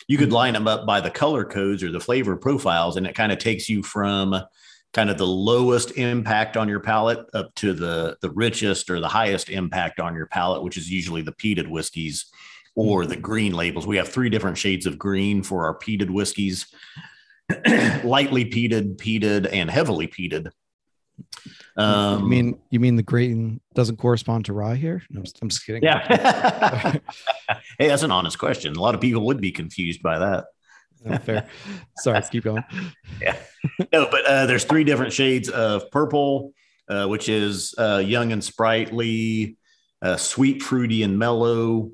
you 0.08 0.18
could 0.18 0.28
mm-hmm. 0.28 0.34
line 0.34 0.52
them 0.54 0.68
up 0.68 0.86
by 0.86 1.00
the 1.00 1.10
color 1.10 1.44
codes 1.44 1.82
or 1.82 1.90
the 1.90 2.00
flavor 2.00 2.36
profiles, 2.36 2.96
and 2.96 3.06
it 3.06 3.14
kind 3.14 3.32
of 3.32 3.38
takes 3.38 3.68
you 3.68 3.82
from 3.82 4.34
kind 4.92 5.10
of 5.10 5.18
the 5.18 5.26
lowest 5.26 5.92
impact 5.92 6.56
on 6.56 6.68
your 6.68 6.80
palate 6.80 7.26
up 7.34 7.54
to 7.56 7.72
the 7.72 8.16
the 8.22 8.30
richest 8.30 8.90
or 8.90 9.00
the 9.00 9.08
highest 9.08 9.50
impact 9.50 10.00
on 10.00 10.14
your 10.14 10.26
palate, 10.26 10.62
which 10.62 10.76
is 10.76 10.90
usually 10.90 11.22
the 11.22 11.32
peated 11.32 11.68
whiskeys 11.68 12.26
or 12.74 13.06
the 13.06 13.14
mm-hmm. 13.14 13.22
green 13.22 13.52
labels. 13.52 13.86
We 13.86 13.96
have 13.96 14.08
three 14.08 14.30
different 14.30 14.58
shades 14.58 14.86
of 14.86 14.98
green 14.98 15.42
for 15.42 15.66
our 15.66 15.78
peated 15.78 16.10
whiskeys. 16.10 16.66
lightly 18.02 18.44
peated, 18.44 18.96
peated, 18.96 19.48
and 19.52 19.70
heavily 19.70 20.08
peated. 20.08 20.50
Um, 21.76 22.22
you 22.22 22.28
mean 22.28 22.58
you 22.70 22.80
mean 22.80 22.96
the 22.96 23.02
green 23.02 23.60
doesn't 23.74 23.96
correspond 23.96 24.46
to 24.46 24.52
rye 24.52 24.76
here? 24.76 25.02
No, 25.10 25.20
I'm, 25.20 25.24
just, 25.24 25.38
I'm 25.42 25.48
just 25.48 25.66
kidding. 25.66 25.82
yeah. 25.82 26.02
hey, 27.78 27.88
that's 27.88 28.02
an 28.02 28.10
honest 28.10 28.38
question. 28.38 28.74
A 28.76 28.80
lot 28.80 28.94
of 28.94 29.00
people 29.00 29.24
would 29.26 29.40
be 29.40 29.52
confused 29.52 30.02
by 30.02 30.18
that. 30.18 30.44
Uh, 31.08 31.18
Fair. 31.18 31.48
Sorry, 31.98 32.20
keep 32.30 32.44
going. 32.44 32.64
Yeah. 33.20 33.36
No, 33.92 34.08
but 34.10 34.24
uh, 34.26 34.46
there's 34.46 34.64
three 34.64 34.84
different 34.84 35.12
shades 35.12 35.48
of 35.48 35.90
purple, 35.90 36.52
uh, 36.88 37.06
which 37.06 37.28
is 37.28 37.74
uh, 37.78 38.02
young 38.04 38.32
and 38.32 38.42
sprightly, 38.42 39.56
uh, 40.02 40.16
sweet, 40.16 40.62
fruity, 40.62 41.02
and 41.02 41.18
mellow, 41.18 41.90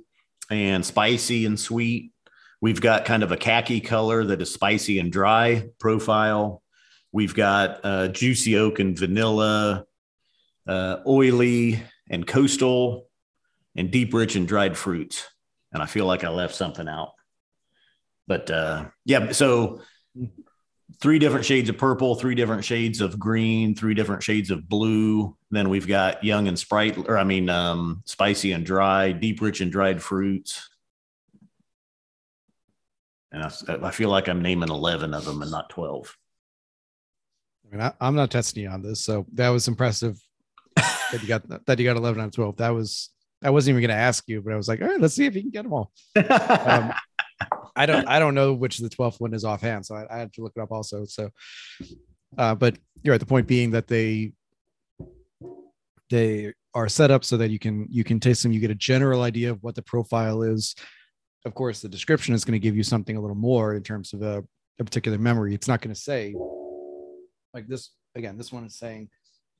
and 0.50 0.84
spicy 0.84 1.46
and 1.46 1.58
sweet. 1.58 2.12
We've 2.60 2.80
got 2.80 3.04
kind 3.04 3.22
of 3.22 3.32
a 3.32 3.36
khaki 3.36 3.80
color 3.80 4.24
that 4.24 4.40
is 4.42 4.52
spicy 4.52 4.98
and 4.98 5.10
dry 5.10 5.68
profile. 5.80 6.61
We've 7.12 7.34
got 7.34 7.80
uh, 7.84 8.08
juicy 8.08 8.56
oak 8.56 8.78
and 8.78 8.98
vanilla, 8.98 9.84
uh, 10.66 10.96
oily 11.06 11.82
and 12.08 12.26
coastal, 12.26 13.08
and 13.76 13.90
deep, 13.90 14.14
rich, 14.14 14.34
and 14.34 14.48
dried 14.48 14.76
fruits. 14.76 15.28
And 15.72 15.82
I 15.82 15.86
feel 15.86 16.06
like 16.06 16.24
I 16.24 16.30
left 16.30 16.54
something 16.54 16.88
out. 16.88 17.12
But 18.26 18.50
uh, 18.50 18.86
yeah, 19.04 19.32
so 19.32 19.82
three 21.00 21.18
different 21.18 21.44
shades 21.44 21.68
of 21.68 21.78
purple, 21.78 22.14
three 22.14 22.34
different 22.34 22.64
shades 22.64 23.00
of 23.00 23.18
green, 23.18 23.74
three 23.74 23.94
different 23.94 24.22
shades 24.22 24.50
of 24.50 24.68
blue. 24.68 25.36
Then 25.50 25.68
we've 25.68 25.88
got 25.88 26.24
young 26.24 26.48
and 26.48 26.58
sprite, 26.58 26.96
or 27.08 27.18
I 27.18 27.24
mean, 27.24 27.48
um, 27.48 28.02
spicy 28.06 28.52
and 28.52 28.64
dry, 28.64 29.12
deep, 29.12 29.40
rich, 29.40 29.60
and 29.60 29.72
dried 29.72 30.02
fruits. 30.02 30.68
And 33.32 33.42
I, 33.42 33.88
I 33.88 33.90
feel 33.90 34.10
like 34.10 34.28
I'm 34.28 34.42
naming 34.42 34.68
11 34.68 35.14
of 35.14 35.24
them 35.24 35.42
and 35.42 35.50
not 35.50 35.70
12. 35.70 36.16
I 37.64 37.76
mean, 37.76 37.92
I, 38.00 38.06
am 38.06 38.14
not 38.14 38.30
testing 38.30 38.64
you 38.64 38.68
on 38.68 38.82
this, 38.82 39.04
so 39.04 39.26
that 39.34 39.48
was 39.48 39.68
impressive 39.68 40.18
that 40.76 41.22
you 41.22 41.28
got 41.28 41.66
that 41.66 41.78
you 41.78 41.84
got 41.84 41.96
11 41.96 42.20
out 42.20 42.26
of 42.26 42.32
12. 42.32 42.56
That 42.56 42.70
was 42.70 43.10
I 43.42 43.50
wasn't 43.50 43.74
even 43.74 43.88
going 43.88 43.96
to 43.96 44.02
ask 44.02 44.24
you, 44.28 44.40
but 44.40 44.52
I 44.52 44.56
was 44.56 44.68
like, 44.68 44.80
all 44.80 44.88
right, 44.88 45.00
let's 45.00 45.14
see 45.14 45.26
if 45.26 45.34
you 45.34 45.42
can 45.42 45.50
get 45.50 45.64
them 45.64 45.72
all. 45.72 45.92
um, 46.16 46.92
I 47.74 47.86
don't 47.86 48.06
I 48.06 48.18
don't 48.18 48.34
know 48.34 48.52
which 48.52 48.78
the 48.78 48.88
12th 48.88 49.20
one 49.20 49.34
is 49.34 49.44
offhand, 49.44 49.86
so 49.86 49.94
I, 49.94 50.14
I 50.14 50.18
had 50.18 50.32
to 50.34 50.42
look 50.42 50.52
it 50.56 50.60
up 50.60 50.70
also. 50.70 51.04
So, 51.04 51.30
uh, 52.38 52.54
but 52.54 52.76
you're 53.02 53.12
right. 53.12 53.20
The 53.20 53.26
point 53.26 53.46
being 53.46 53.72
that 53.72 53.88
they 53.88 54.32
they 56.10 56.52
are 56.74 56.88
set 56.88 57.10
up 57.10 57.24
so 57.24 57.36
that 57.38 57.50
you 57.50 57.58
can 57.58 57.86
you 57.90 58.04
can 58.04 58.20
taste 58.20 58.42
them. 58.42 58.52
You 58.52 58.60
get 58.60 58.70
a 58.70 58.76
general 58.76 59.22
idea 59.22 59.50
of 59.50 59.62
what 59.62 59.74
the 59.74 59.82
profile 59.82 60.42
is. 60.42 60.74
Of 61.44 61.54
course, 61.54 61.80
the 61.80 61.88
description 61.88 62.34
is 62.34 62.44
going 62.44 62.52
to 62.52 62.62
give 62.62 62.76
you 62.76 62.84
something 62.84 63.16
a 63.16 63.20
little 63.20 63.36
more 63.36 63.74
in 63.74 63.82
terms 63.82 64.12
of 64.12 64.22
a, 64.22 64.44
a 64.78 64.84
particular 64.84 65.18
memory. 65.18 65.54
It's 65.54 65.66
not 65.66 65.80
going 65.80 65.92
to 65.94 66.00
say 66.00 66.34
like 67.54 67.68
this 67.68 67.90
again. 68.14 68.36
This 68.36 68.52
one 68.52 68.64
is 68.64 68.76
saying 68.76 69.08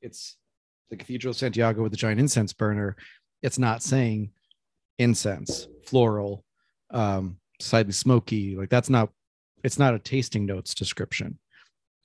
it's 0.00 0.36
the 0.90 0.96
Cathedral 0.96 1.30
of 1.30 1.36
Santiago 1.36 1.82
with 1.82 1.92
the 1.92 1.98
giant 1.98 2.20
incense 2.20 2.52
burner. 2.52 2.96
It's 3.42 3.58
not 3.58 3.82
saying 3.82 4.30
incense, 4.98 5.68
floral, 5.84 6.44
um, 6.90 7.38
slightly 7.60 7.92
smoky. 7.92 8.56
Like 8.56 8.70
that's 8.70 8.90
not. 8.90 9.10
It's 9.64 9.78
not 9.78 9.94
a 9.94 9.98
tasting 9.98 10.44
notes 10.44 10.74
description. 10.74 11.38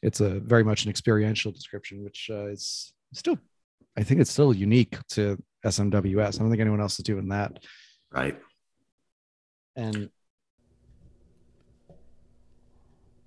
It's 0.03 0.19
a 0.19 0.39
very 0.39 0.63
much 0.63 0.83
an 0.83 0.91
experiential 0.91 1.51
description, 1.51 2.03
which 2.03 2.29
uh, 2.31 2.45
is 2.47 2.93
still, 3.13 3.39
I 3.97 4.03
think 4.03 4.21
it's 4.21 4.29
still 4.29 4.53
unique 4.53 4.95
to 5.09 5.41
SMWS. 5.65 6.35
I 6.35 6.37
don't 6.37 6.51
think 6.51 6.61
anyone 6.61 6.81
else 6.81 6.99
is 6.99 7.03
doing 7.03 7.29
that. 7.29 7.63
Right. 8.11 8.39
And 9.75 10.09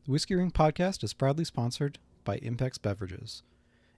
the 0.04 0.10
Whiskey 0.10 0.36
Ring 0.36 0.52
podcast 0.52 1.02
is 1.02 1.12
proudly 1.12 1.44
sponsored 1.44 1.98
by 2.24 2.38
Impex 2.38 2.80
Beverages. 2.80 3.42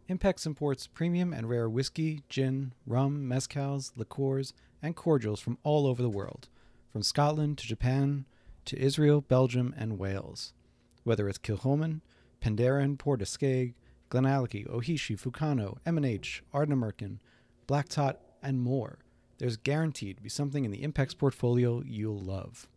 Impex 0.09 0.47
imports 0.47 0.87
premium 0.87 1.33
and 1.33 1.49
rare 1.49 1.69
whiskey, 1.69 2.23
gin, 2.29 2.73
rum, 2.87 3.27
mezcals, 3.29 3.93
liqueurs, 3.97 4.53
and 4.83 4.97
cordials 4.97 5.41
from 5.41 5.59
all 5.63 5.87
over 5.87 6.03
the 6.03 6.09
world, 6.09 6.49
from 6.91 7.03
Scotland 7.03 7.59
to 7.59 7.67
Japan 7.67 8.25
to 8.65 8.79
Israel, 8.79 9.21
Belgium, 9.21 9.75
and 9.77 9.99
Wales. 9.99 10.53
Whether 11.05 11.29
it's 11.29 11.39
Kilchoman, 11.39 12.01
Penderyn, 12.41 12.99
Port 12.99 13.21
Glen 13.21 13.75
Glenallachie, 14.11 14.69
Ohishi, 14.69 15.19
Fukano, 15.19 15.79
M&H, 15.87 16.43
Ardnamurchan, 16.53 17.19
Black 17.67 17.89
Tot, 17.89 18.21
and 18.43 18.61
more, 18.61 18.99
there's 19.39 19.57
guaranteed 19.57 20.17
to 20.17 20.23
be 20.23 20.29
something 20.29 20.65
in 20.65 20.71
the 20.71 20.83
Impex 20.83 21.17
portfolio 21.17 21.83
you'll 21.85 22.19
love. 22.19 22.69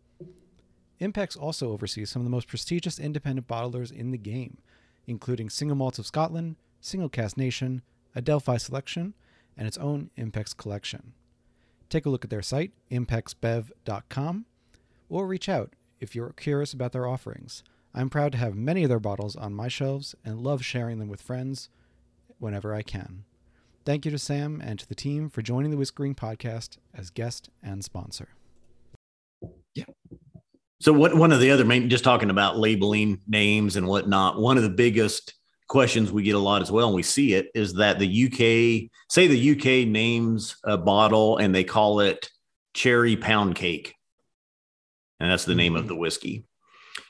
Impex 1.00 1.38
also 1.38 1.72
oversees 1.72 2.10
some 2.10 2.20
of 2.22 2.24
the 2.24 2.30
most 2.30 2.48
prestigious 2.48 2.98
independent 2.98 3.46
bottlers 3.46 3.92
in 3.92 4.12
the 4.12 4.18
game, 4.18 4.58
including 5.06 5.50
Single 5.50 5.76
Malts 5.76 5.98
of 5.98 6.06
Scotland, 6.06 6.56
Single 6.80 7.08
Cask 7.08 7.36
Nation, 7.36 7.82
Adelphi 8.14 8.58
Selection, 8.58 9.14
and 9.56 9.66
its 9.66 9.78
own 9.78 10.10
Impex 10.18 10.56
collection. 10.56 11.12
Take 11.88 12.06
a 12.06 12.10
look 12.10 12.24
at 12.24 12.30
their 12.30 12.42
site, 12.42 12.72
impexbev.com, 12.90 14.46
or 15.08 15.26
reach 15.26 15.48
out 15.48 15.74
if 16.00 16.14
you're 16.14 16.30
curious 16.30 16.72
about 16.72 16.92
their 16.92 17.06
offerings. 17.06 17.62
I'm 17.94 18.10
proud 18.10 18.32
to 18.32 18.38
have 18.38 18.54
many 18.54 18.82
of 18.82 18.88
their 18.88 19.00
bottles 19.00 19.36
on 19.36 19.54
my 19.54 19.68
shelves 19.68 20.14
and 20.24 20.40
love 20.40 20.64
sharing 20.64 20.98
them 20.98 21.08
with 21.08 21.22
friends 21.22 21.70
whenever 22.38 22.74
I 22.74 22.82
can. 22.82 23.24
Thank 23.84 24.04
you 24.04 24.10
to 24.10 24.18
Sam 24.18 24.60
and 24.62 24.78
to 24.78 24.88
the 24.88 24.94
team 24.94 25.30
for 25.30 25.42
joining 25.42 25.70
the 25.70 25.76
Whiskey 25.76 26.02
Ring 26.02 26.14
podcast 26.14 26.76
as 26.92 27.10
guest 27.10 27.48
and 27.62 27.84
sponsor. 27.84 28.30
So, 30.80 30.92
what 30.92 31.16
one 31.16 31.32
of 31.32 31.40
the 31.40 31.50
other 31.50 31.64
main, 31.64 31.88
just 31.88 32.04
talking 32.04 32.30
about 32.30 32.58
labeling 32.58 33.20
names 33.26 33.76
and 33.76 33.86
whatnot, 33.86 34.38
one 34.38 34.56
of 34.56 34.62
the 34.62 34.68
biggest 34.68 35.34
questions 35.68 36.12
we 36.12 36.22
get 36.22 36.34
a 36.34 36.38
lot 36.38 36.62
as 36.62 36.70
well, 36.70 36.86
and 36.86 36.94
we 36.94 37.02
see 37.02 37.34
it, 37.34 37.50
is 37.54 37.74
that 37.74 37.98
the 37.98 38.24
UK, 38.26 38.90
say 39.10 39.26
the 39.26 39.50
UK 39.52 39.88
names 39.88 40.56
a 40.64 40.76
bottle 40.76 41.38
and 41.38 41.54
they 41.54 41.64
call 41.64 42.00
it 42.00 42.30
cherry 42.74 43.16
pound 43.16 43.54
cake. 43.54 43.94
And 45.18 45.30
that's 45.30 45.46
the 45.46 45.54
name 45.54 45.72
mm-hmm. 45.72 45.82
of 45.82 45.88
the 45.88 45.96
whiskey. 45.96 46.44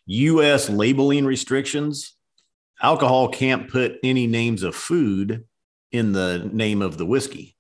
US 0.07 0.71
labeling 0.71 1.25
restrictions 1.25 2.15
alcohol 2.81 3.29
can't 3.29 3.69
put 3.69 3.99
any 4.03 4.27
names 4.27 4.63
of 4.63 4.75
food 4.75 5.45
in 5.91 6.13
the 6.13 6.49
name 6.53 6.83
of 6.83 6.99
the 6.99 7.07
whiskey. 7.07 7.57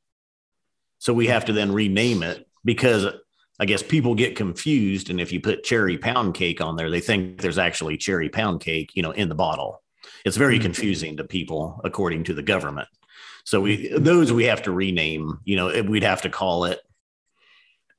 So 0.98 1.12
we 1.12 1.26
have 1.26 1.46
to 1.46 1.52
then 1.52 1.72
rename 1.72 2.22
it 2.22 2.46
because 2.64 3.07
I 3.59 3.64
guess 3.64 3.82
people 3.82 4.14
get 4.14 4.36
confused. 4.36 5.11
And 5.11 5.20
if 5.20 5.32
you 5.32 5.40
put 5.40 5.64
cherry 5.64 5.96
pound 5.96 6.34
cake 6.34 6.61
on 6.61 6.76
there, 6.76 6.90
they 6.90 7.00
think 7.00 7.40
there's 7.40 7.59
actually 7.59 7.96
cherry 7.96 8.28
pound 8.28 8.61
cake, 8.61 8.90
you 8.94 9.02
know, 9.02 9.12
in 9.12 9.28
the 9.28 9.34
bottle. 9.34 9.82
It's 10.24 10.36
very 10.36 10.57
mm-hmm. 10.57 10.64
confusing 10.64 11.16
to 11.16 11.24
people 11.24 11.80
according 11.84 12.24
to 12.24 12.34
the 12.34 12.42
government. 12.42 12.88
So 13.44 13.61
we 13.61 13.88
those 13.96 14.32
we 14.32 14.44
have 14.44 14.62
to 14.62 14.72
rename. 14.72 15.38
You 15.44 15.57
know, 15.57 15.82
we'd 15.82 16.02
have 16.02 16.22
to 16.22 16.28
call 16.28 16.64
it 16.64 16.80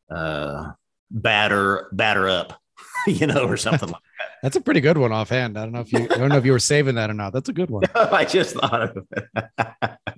uh, 0.09 0.71
batter 1.09 1.87
batter 1.93 2.27
up, 2.27 2.61
you 3.07 3.27
know, 3.27 3.47
or 3.47 3.57
something 3.57 3.89
like 3.89 4.01
that. 4.19 4.29
That's 4.43 4.55
a 4.57 4.61
pretty 4.61 4.81
good 4.81 4.97
one 4.97 5.11
offhand. 5.11 5.57
I 5.57 5.63
don't 5.63 5.71
know 5.71 5.79
if 5.79 5.91
you 5.93 5.99
I 6.03 6.17
don't 6.17 6.29
know 6.29 6.37
if 6.37 6.45
you 6.45 6.51
were 6.51 6.59
saving 6.59 6.95
that 6.95 7.09
or 7.09 7.13
not. 7.13 7.33
That's 7.33 7.49
a 7.49 7.53
good 7.53 7.69
one. 7.69 7.83
I 7.95 8.25
just 8.25 8.55
thought 8.55 8.97
of 8.97 9.07
it. 9.11 9.97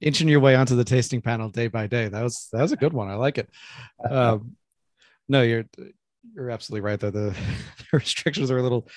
inching 0.00 0.28
your 0.28 0.40
way 0.40 0.54
onto 0.54 0.76
the 0.76 0.84
tasting 0.84 1.20
panel 1.20 1.48
day 1.48 1.68
by 1.68 1.86
day. 1.86 2.08
That 2.08 2.22
was 2.22 2.48
that 2.52 2.62
was 2.62 2.72
a 2.72 2.76
good 2.76 2.92
one. 2.92 3.08
I 3.08 3.14
like 3.14 3.38
it. 3.38 3.48
Um, 4.08 4.56
no, 5.28 5.42
you're 5.42 5.64
you're 6.34 6.50
absolutely 6.50 6.82
right 6.82 7.00
though. 7.00 7.10
The, 7.10 7.30
the 7.78 7.86
restrictions 7.92 8.50
are 8.50 8.58
a 8.58 8.62
little. 8.62 8.88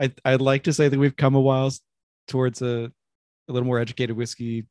I 0.00 0.12
I'd 0.24 0.40
like 0.40 0.64
to 0.64 0.72
say 0.72 0.88
that 0.88 0.98
we've 0.98 1.16
come 1.16 1.34
a 1.34 1.40
while 1.40 1.70
towards 2.28 2.62
a 2.62 2.90
a 3.48 3.52
little 3.52 3.66
more 3.66 3.78
educated 3.78 4.16
whiskey 4.16 4.66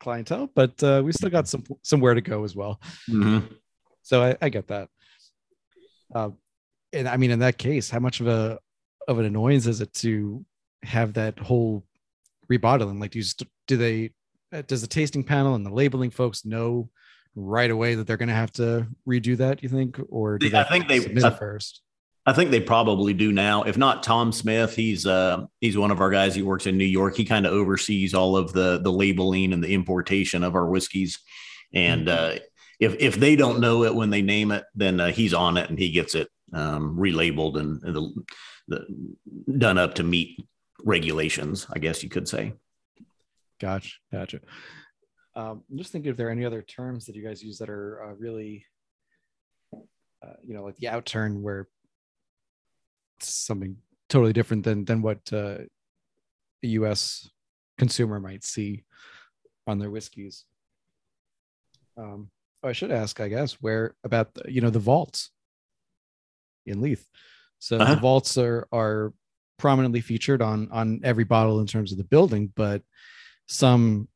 clientele, 0.00 0.50
but 0.54 0.82
uh, 0.82 1.02
we 1.04 1.12
still 1.12 1.30
got 1.30 1.48
some 1.48 1.64
somewhere 1.82 2.14
to 2.14 2.20
go 2.20 2.44
as 2.44 2.54
well. 2.54 2.80
Mm-hmm. 3.08 3.46
So 4.02 4.22
I, 4.22 4.36
I, 4.40 4.48
get 4.48 4.68
that. 4.68 4.88
Uh, 6.14 6.30
and 6.92 7.08
I 7.08 7.16
mean, 7.16 7.30
in 7.30 7.40
that 7.40 7.58
case, 7.58 7.90
how 7.90 7.98
much 7.98 8.20
of 8.20 8.28
a 8.28 8.58
of 9.06 9.18
an 9.18 9.24
annoyance 9.24 9.66
is 9.66 9.80
it 9.80 9.92
to 9.94 10.44
have 10.82 11.14
that 11.14 11.38
whole 11.38 11.84
rebottling? 12.50 13.00
Like, 13.00 13.10
do 13.12 13.18
you 13.18 13.24
do 13.66 13.76
they 13.76 14.10
does 14.66 14.80
the 14.80 14.86
tasting 14.86 15.24
panel 15.24 15.54
and 15.54 15.64
the 15.64 15.72
labeling 15.72 16.10
folks 16.10 16.44
know 16.44 16.90
right 17.34 17.70
away 17.70 17.94
that 17.94 18.06
they're 18.06 18.16
going 18.16 18.28
to 18.28 18.34
have 18.34 18.52
to 18.52 18.86
redo 19.06 19.36
that? 19.38 19.62
You 19.62 19.68
think, 19.68 20.00
or 20.08 20.38
do 20.38 20.54
I 20.54 20.64
think 20.64 20.88
they 20.88 20.98
I, 21.22 21.30
first? 21.30 21.82
I 22.26 22.32
think 22.32 22.50
they 22.50 22.60
probably 22.60 23.14
do 23.14 23.32
now. 23.32 23.62
If 23.62 23.78
not, 23.78 24.02
Tom 24.02 24.32
Smith, 24.32 24.74
he's 24.74 25.06
uh, 25.06 25.46
he's 25.60 25.78
one 25.78 25.90
of 25.90 26.00
our 26.00 26.10
guys. 26.10 26.34
He 26.34 26.42
works 26.42 26.66
in 26.66 26.76
New 26.76 26.84
York. 26.84 27.16
He 27.16 27.24
kind 27.24 27.46
of 27.46 27.52
oversees 27.52 28.14
all 28.14 28.36
of 28.36 28.52
the 28.52 28.78
the 28.82 28.92
labeling 28.92 29.52
and 29.52 29.64
the 29.64 29.72
importation 29.72 30.44
of 30.44 30.54
our 30.54 30.66
whiskeys. 30.66 31.18
And 31.72 32.06
mm-hmm. 32.06 32.36
uh, 32.36 32.38
if 32.80 32.96
if 33.00 33.16
they 33.16 33.34
don't 33.34 33.60
know 33.60 33.84
it 33.84 33.94
when 33.94 34.10
they 34.10 34.22
name 34.22 34.52
it, 34.52 34.64
then 34.74 35.00
uh, 35.00 35.10
he's 35.10 35.34
on 35.34 35.56
it 35.56 35.70
and 35.70 35.78
he 35.78 35.90
gets 35.90 36.14
it 36.14 36.28
um, 36.52 36.96
relabeled 36.96 37.58
and, 37.58 37.82
and 37.82 37.96
the, 37.96 38.24
the, 38.68 39.56
done 39.58 39.78
up 39.78 39.94
to 39.94 40.02
meet 40.02 40.38
regulations. 40.84 41.66
I 41.72 41.78
guess 41.78 42.02
you 42.02 42.10
could 42.10 42.28
say. 42.28 42.52
Gotcha, 43.60 43.90
gotcha. 44.12 44.40
Um, 45.34 45.62
I'm 45.70 45.78
just 45.78 45.92
thinking 45.92 46.10
if 46.10 46.16
there 46.16 46.28
are 46.28 46.32
any 46.32 46.44
other 46.44 46.62
terms 46.62 47.06
that 47.06 47.14
you 47.14 47.24
guys 47.24 47.42
use 47.42 47.58
that 47.58 47.70
are 47.70 48.02
uh, 48.04 48.14
really, 48.14 48.64
uh, 49.72 50.34
you 50.44 50.54
know, 50.54 50.64
like 50.64 50.76
the 50.76 50.88
outturn 50.88 51.40
where 51.42 51.68
it's 53.18 53.32
something 53.32 53.76
totally 54.08 54.32
different 54.32 54.64
than 54.64 54.84
than 54.84 55.02
what 55.02 55.20
uh, 55.32 55.58
a 56.62 56.66
U.S. 56.66 57.30
consumer 57.76 58.18
might 58.18 58.44
see 58.44 58.84
on 59.66 59.78
their 59.78 59.90
whiskeys. 59.90 60.44
Um, 61.96 62.30
I 62.62 62.72
should 62.72 62.90
ask, 62.90 63.20
I 63.20 63.28
guess, 63.28 63.54
where 63.60 63.94
about 64.04 64.34
the, 64.34 64.50
you 64.50 64.60
know 64.60 64.70
the 64.70 64.78
vaults 64.78 65.30
in 66.66 66.80
Leith. 66.80 67.06
So 67.58 67.78
uh-huh. 67.78 67.94
the 67.94 68.00
vaults 68.00 68.36
are 68.38 68.66
are 68.72 69.12
prominently 69.58 70.00
featured 70.00 70.42
on 70.42 70.68
on 70.70 71.00
every 71.04 71.24
bottle 71.24 71.60
in 71.60 71.66
terms 71.66 71.92
of 71.92 71.98
the 71.98 72.04
building, 72.04 72.52
but 72.56 72.82
some 73.48 74.08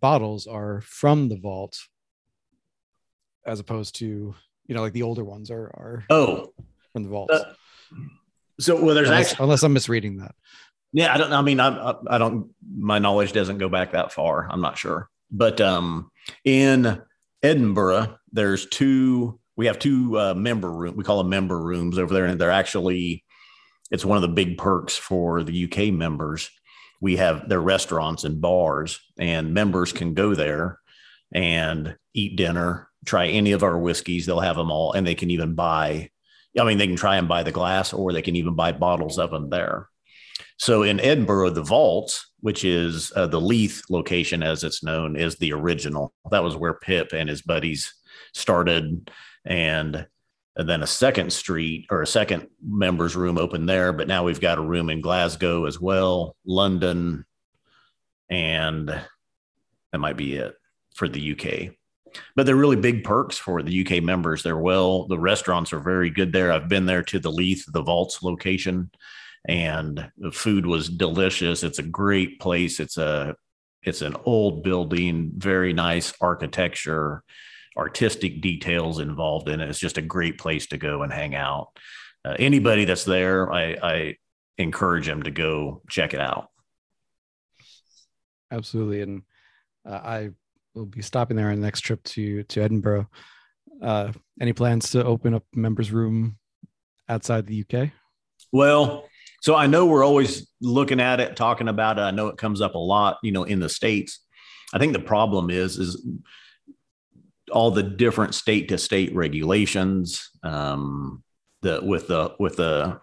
bottles 0.00 0.46
are 0.46 0.80
from 0.82 1.28
the 1.28 1.36
vault 1.36 1.78
as 3.44 3.60
opposed 3.60 3.96
to 3.96 4.34
you 4.66 4.74
know 4.74 4.82
like 4.82 4.92
the 4.92 5.02
older 5.02 5.24
ones 5.24 5.50
are 5.50 5.66
are 5.74 6.04
oh 6.10 6.52
from 6.92 7.02
the 7.02 7.08
vault 7.08 7.30
uh, 7.30 7.44
so 8.60 8.80
well 8.80 8.94
there's 8.94 9.08
unless, 9.08 9.32
actually 9.32 9.44
unless 9.44 9.62
i'm 9.62 9.72
misreading 9.72 10.18
that 10.18 10.34
yeah 10.92 11.12
i 11.12 11.16
don't 11.16 11.32
i 11.32 11.42
mean 11.42 11.58
I, 11.58 11.94
I 12.06 12.18
don't 12.18 12.50
my 12.70 12.98
knowledge 12.98 13.32
doesn't 13.32 13.58
go 13.58 13.68
back 13.68 13.92
that 13.92 14.12
far 14.12 14.48
i'm 14.50 14.60
not 14.60 14.78
sure 14.78 15.08
but 15.30 15.60
um 15.60 16.10
in 16.44 17.00
edinburgh 17.42 18.18
there's 18.32 18.66
two 18.66 19.40
we 19.58 19.66
have 19.66 19.80
two 19.80 20.16
uh, 20.16 20.34
member 20.34 20.70
room. 20.70 20.94
We 20.96 21.02
call 21.02 21.18
them 21.18 21.28
member 21.28 21.60
rooms 21.60 21.98
over 21.98 22.14
there, 22.14 22.26
and 22.26 22.40
they're 22.40 22.50
actually 22.52 23.24
it's 23.90 24.04
one 24.04 24.16
of 24.16 24.22
the 24.22 24.28
big 24.28 24.56
perks 24.56 24.96
for 24.96 25.42
the 25.42 25.64
UK 25.64 25.92
members. 25.92 26.48
We 27.00 27.16
have 27.16 27.48
their 27.48 27.60
restaurants 27.60 28.24
and 28.24 28.40
bars, 28.40 29.00
and 29.18 29.54
members 29.54 29.92
can 29.92 30.14
go 30.14 30.34
there 30.34 30.78
and 31.32 31.96
eat 32.14 32.36
dinner, 32.36 32.88
try 33.04 33.28
any 33.28 33.52
of 33.52 33.62
our 33.62 33.78
whiskeys. 33.78 34.26
They'll 34.26 34.40
have 34.40 34.56
them 34.56 34.70
all, 34.70 34.92
and 34.92 35.06
they 35.06 35.14
can 35.14 35.30
even 35.30 35.54
buy. 35.54 36.10
I 36.58 36.64
mean, 36.64 36.78
they 36.78 36.86
can 36.86 36.96
try 36.96 37.16
and 37.16 37.28
buy 37.28 37.42
the 37.42 37.52
glass, 37.52 37.92
or 37.92 38.12
they 38.12 38.22
can 38.22 38.36
even 38.36 38.54
buy 38.54 38.72
bottles 38.72 39.18
of 39.18 39.30
them 39.30 39.50
there. 39.50 39.88
So 40.56 40.82
in 40.82 40.98
Edinburgh, 40.98 41.50
the 41.50 41.62
vault, 41.62 42.20
which 42.40 42.64
is 42.64 43.12
uh, 43.14 43.26
the 43.26 43.40
Leith 43.40 43.82
location 43.90 44.42
as 44.42 44.64
it's 44.64 44.82
known, 44.82 45.14
is 45.14 45.36
the 45.36 45.52
original. 45.52 46.12
That 46.32 46.42
was 46.42 46.56
where 46.56 46.74
Pip 46.74 47.12
and 47.12 47.28
his 47.28 47.42
buddies 47.42 47.94
started, 48.34 49.10
and, 49.44 50.06
and 50.58 50.68
then 50.68 50.82
a 50.82 50.86
second 50.86 51.32
street 51.32 51.86
or 51.90 52.02
a 52.02 52.06
second 52.06 52.48
members 52.62 53.16
room 53.16 53.38
open 53.38 53.64
there. 53.64 53.92
But 53.92 54.08
now 54.08 54.24
we've 54.24 54.40
got 54.40 54.58
a 54.58 54.62
room 54.62 54.90
in 54.90 55.00
Glasgow 55.00 55.64
as 55.64 55.80
well, 55.80 56.36
London, 56.44 57.24
and 58.28 58.88
that 58.88 59.98
might 59.98 60.16
be 60.16 60.36
it 60.36 60.54
for 60.94 61.08
the 61.08 61.32
UK. 61.32 61.74
But 62.34 62.46
they're 62.46 62.56
really 62.56 62.76
big 62.76 63.04
perks 63.04 63.38
for 63.38 63.62
the 63.62 63.86
UK 63.86 64.02
members. 64.02 64.42
They're 64.42 64.58
well, 64.58 65.06
the 65.06 65.18
restaurants 65.18 65.72
are 65.72 65.78
very 65.78 66.10
good 66.10 66.32
there. 66.32 66.52
I've 66.52 66.68
been 66.68 66.86
there 66.86 67.02
to 67.04 67.18
the 67.18 67.32
Leith, 67.32 67.64
the 67.72 67.82
Vaults 67.82 68.22
location 68.22 68.90
and 69.46 70.10
the 70.18 70.32
food 70.32 70.66
was 70.66 70.88
delicious. 70.88 71.62
It's 71.62 71.78
a 71.78 71.84
great 71.84 72.40
place. 72.40 72.80
It's 72.80 72.96
a 72.96 73.34
it's 73.82 74.02
an 74.02 74.16
old 74.24 74.62
building, 74.64 75.32
very 75.36 75.72
nice 75.72 76.12
architecture, 76.20 77.22
artistic 77.78 78.40
details 78.40 78.98
involved 78.98 79.48
in 79.48 79.60
it. 79.60 79.68
It's 79.68 79.78
just 79.78 79.98
a 79.98 80.02
great 80.02 80.38
place 80.38 80.66
to 80.68 80.78
go 80.78 81.02
and 81.02 81.12
hang 81.12 81.34
out. 81.34 81.68
Uh, 82.24 82.34
anybody 82.38 82.84
that's 82.84 83.04
there, 83.04 83.52
I, 83.52 83.76
I 83.82 84.16
encourage 84.58 85.06
them 85.06 85.22
to 85.22 85.30
go 85.30 85.82
check 85.88 86.14
it 86.14 86.20
out. 86.20 86.48
Absolutely, 88.50 89.02
and 89.02 89.22
uh, 89.88 90.00
I 90.02 90.30
will 90.74 90.86
be 90.86 91.02
stopping 91.02 91.36
there 91.36 91.50
on 91.50 91.56
the 91.56 91.66
next 91.66 91.82
trip 91.82 92.02
to 92.04 92.42
to 92.44 92.62
Edinburgh. 92.62 93.08
Uh, 93.82 94.12
any 94.40 94.52
plans 94.52 94.90
to 94.90 95.04
open 95.04 95.34
up 95.34 95.44
members 95.54 95.92
room 95.92 96.36
outside 97.08 97.46
the 97.46 97.64
UK? 97.64 97.90
Well, 98.52 99.08
so 99.40 99.54
I 99.54 99.66
know 99.66 99.86
we're 99.86 100.04
always 100.04 100.48
looking 100.60 101.00
at 101.00 101.20
it, 101.20 101.36
talking 101.36 101.68
about 101.68 101.98
it. 101.98 102.02
I 102.02 102.10
know 102.10 102.28
it 102.28 102.38
comes 102.38 102.60
up 102.60 102.74
a 102.74 102.78
lot, 102.78 103.18
you 103.22 103.30
know, 103.30 103.44
in 103.44 103.60
the 103.60 103.68
states. 103.68 104.20
I 104.74 104.78
think 104.78 104.92
the 104.92 104.98
problem 104.98 105.50
is 105.50 105.78
is 105.78 106.04
all 107.50 107.70
the 107.70 107.82
different 107.82 108.34
state 108.34 108.68
to 108.68 108.78
state 108.78 109.14
regulations. 109.14 110.30
Um, 110.42 111.22
the 111.62 111.80
with 111.82 112.08
the 112.08 112.34
with 112.38 112.56
the 112.56 113.00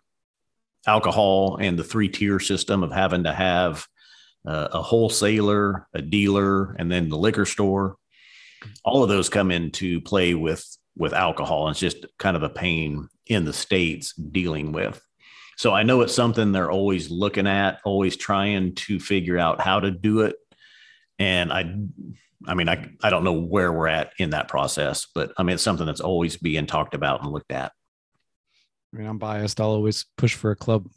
alcohol 0.87 1.57
and 1.59 1.77
the 1.77 1.83
three 1.83 2.09
tier 2.09 2.39
system 2.39 2.83
of 2.83 2.91
having 2.91 3.23
to 3.23 3.33
have 3.33 3.85
uh, 4.47 4.69
a 4.71 4.81
wholesaler, 4.81 5.87
a 5.93 6.01
dealer, 6.01 6.73
and 6.73 6.91
then 6.91 7.09
the 7.09 7.17
liquor 7.17 7.45
store. 7.45 7.97
All 8.83 9.03
of 9.03 9.09
those 9.09 9.29
come 9.29 9.51
into 9.51 10.01
play 10.01 10.33
with 10.33 10.65
with 10.97 11.13
alcohol. 11.13 11.69
It's 11.69 11.79
just 11.79 12.05
kind 12.17 12.37
of 12.37 12.43
a 12.43 12.49
pain 12.49 13.09
in 13.27 13.45
the 13.45 13.53
states 13.53 14.13
dealing 14.13 14.71
with. 14.71 15.01
So 15.57 15.73
I 15.73 15.83
know 15.83 16.01
it's 16.01 16.13
something 16.13 16.51
they're 16.51 16.71
always 16.71 17.09
looking 17.09 17.47
at, 17.47 17.79
always 17.85 18.17
trying 18.17 18.75
to 18.75 18.99
figure 18.99 19.37
out 19.37 19.61
how 19.61 19.79
to 19.79 19.91
do 19.91 20.21
it. 20.21 20.35
And 21.17 21.51
I, 21.51 21.75
I 22.47 22.53
mean, 22.53 22.69
I, 22.69 22.89
I 23.03 23.09
don't 23.09 23.23
know 23.23 23.33
where 23.33 23.71
we're 23.71 23.87
at 23.87 24.11
in 24.19 24.31
that 24.31 24.47
process, 24.47 25.07
but 25.13 25.31
I 25.37 25.43
mean, 25.43 25.55
it's 25.55 25.63
something 25.63 25.85
that's 25.85 26.01
always 26.01 26.37
being 26.37 26.65
talked 26.65 26.93
about 26.93 27.23
and 27.23 27.31
looked 27.31 27.51
at. 27.51 27.71
I 28.93 28.97
mean, 28.97 29.07
I'm 29.07 29.17
biased. 29.17 29.59
I'll 29.59 29.69
always 29.69 30.05
push 30.17 30.35
for 30.35 30.51
a 30.51 30.55
club 30.55 30.87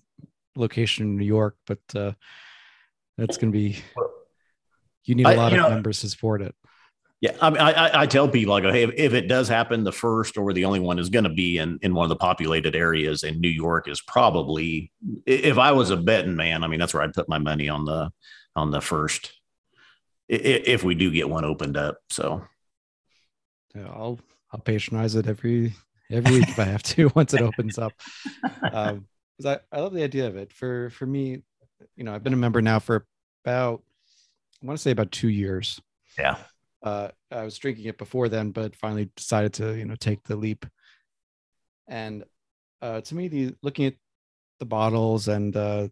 location 0.57 1.07
in 1.07 1.17
New 1.17 1.25
York, 1.25 1.57
but 1.67 1.81
uh, 1.95 2.13
that's 3.17 3.37
going 3.37 3.53
to 3.53 3.59
be, 3.59 3.79
you 5.05 5.15
need 5.15 5.27
a 5.27 5.35
lot 5.35 5.53
I, 5.53 5.57
of 5.57 5.63
know, 5.63 5.71
members 5.71 6.01
to 6.01 6.09
support 6.09 6.43
it. 6.43 6.55
Yeah, 7.21 7.33
I 7.41 7.51
mean, 7.51 7.61
I, 7.61 8.03
I 8.03 8.07
tell 8.07 8.29
people 8.29 8.55
I 8.55 8.61
go, 8.61 8.71
hey, 8.71 8.85
if 8.85 9.13
it 9.13 9.27
does 9.27 9.49
happen, 9.49 9.83
the 9.83 9.91
first 9.91 10.39
or 10.39 10.53
the 10.53 10.65
only 10.65 10.79
one 10.79 11.01
is 11.01 11.09
going 11.09 11.25
to 11.25 11.31
be 11.31 11.59
in 11.59 11.81
in 11.83 11.93
one 11.93 12.05
of 12.05 12.11
the 12.11 12.17
populated 12.17 12.77
areas, 12.77 13.25
and 13.25 13.41
New 13.41 13.49
York 13.49 13.89
is 13.89 14.01
probably. 14.01 14.93
If 15.27 15.59
I 15.59 15.73
was 15.73 15.91
a 15.91 15.97
betting 15.97 16.37
man, 16.37 16.63
I 16.63 16.69
mean, 16.69 16.79
that's 16.79 16.95
where 16.95 17.03
I'd 17.03 17.15
put 17.15 17.29
my 17.29 17.39
money 17.39 17.69
on 17.69 17.85
the 17.85 18.13
on 18.55 18.71
the 18.71 18.81
first. 18.81 19.33
If 20.29 20.85
we 20.85 20.95
do 20.95 21.11
get 21.11 21.29
one 21.29 21.45
opened 21.45 21.77
up, 21.77 21.99
so 22.11 22.45
yeah, 23.75 23.87
I'll 23.87 24.19
I'll 24.53 24.61
patronize 24.61 25.15
it 25.15 25.27
every 25.27 25.75
every 26.11 26.41
week 26.41 26.49
if 26.49 26.59
I 26.59 26.65
have 26.65 26.83
to 26.85 27.11
once 27.15 27.35
it 27.35 27.41
opens 27.41 27.79
up. 27.79 27.93
Um, 28.73 29.07
because 29.37 29.61
I, 29.73 29.77
I 29.77 29.81
love 29.81 29.95
the 29.95 30.03
idea 30.03 30.27
of 30.27 30.37
it. 30.37 30.53
For 30.53 30.91
for 30.91 31.07
me, 31.07 31.43
you 31.97 32.05
know, 32.05 32.15
I've 32.15 32.25
been 32.25 32.35
a 32.35 32.37
member 32.37 32.61
now 32.61 32.79
for 32.79 33.07
about 33.45 33.83
I 34.63 34.67
want 34.67 34.79
to 34.79 34.83
say 34.83 34.91
about 34.91 35.13
two 35.13 35.29
years. 35.29 35.81
Yeah 36.19 36.37
uh, 36.83 37.09
I 37.31 37.45
was 37.45 37.59
drinking 37.59 37.87
it 37.87 37.99
before 37.99 38.29
then, 38.29 38.51
but 38.51 38.77
finally 38.77 39.11
decided 39.17 39.53
to 39.55 39.77
you 39.77 39.85
know 39.85 39.97
take 39.97 40.23
the 40.25 40.37
leap. 40.37 40.67
And 41.89 42.25
uh, 42.83 43.01
to 43.03 43.15
me, 43.15 43.29
the 43.29 43.55
looking 43.63 43.87
at 43.87 43.95
the 44.59 44.67
bottles 44.67 45.29
and 45.29 45.57
uh, 45.57 45.89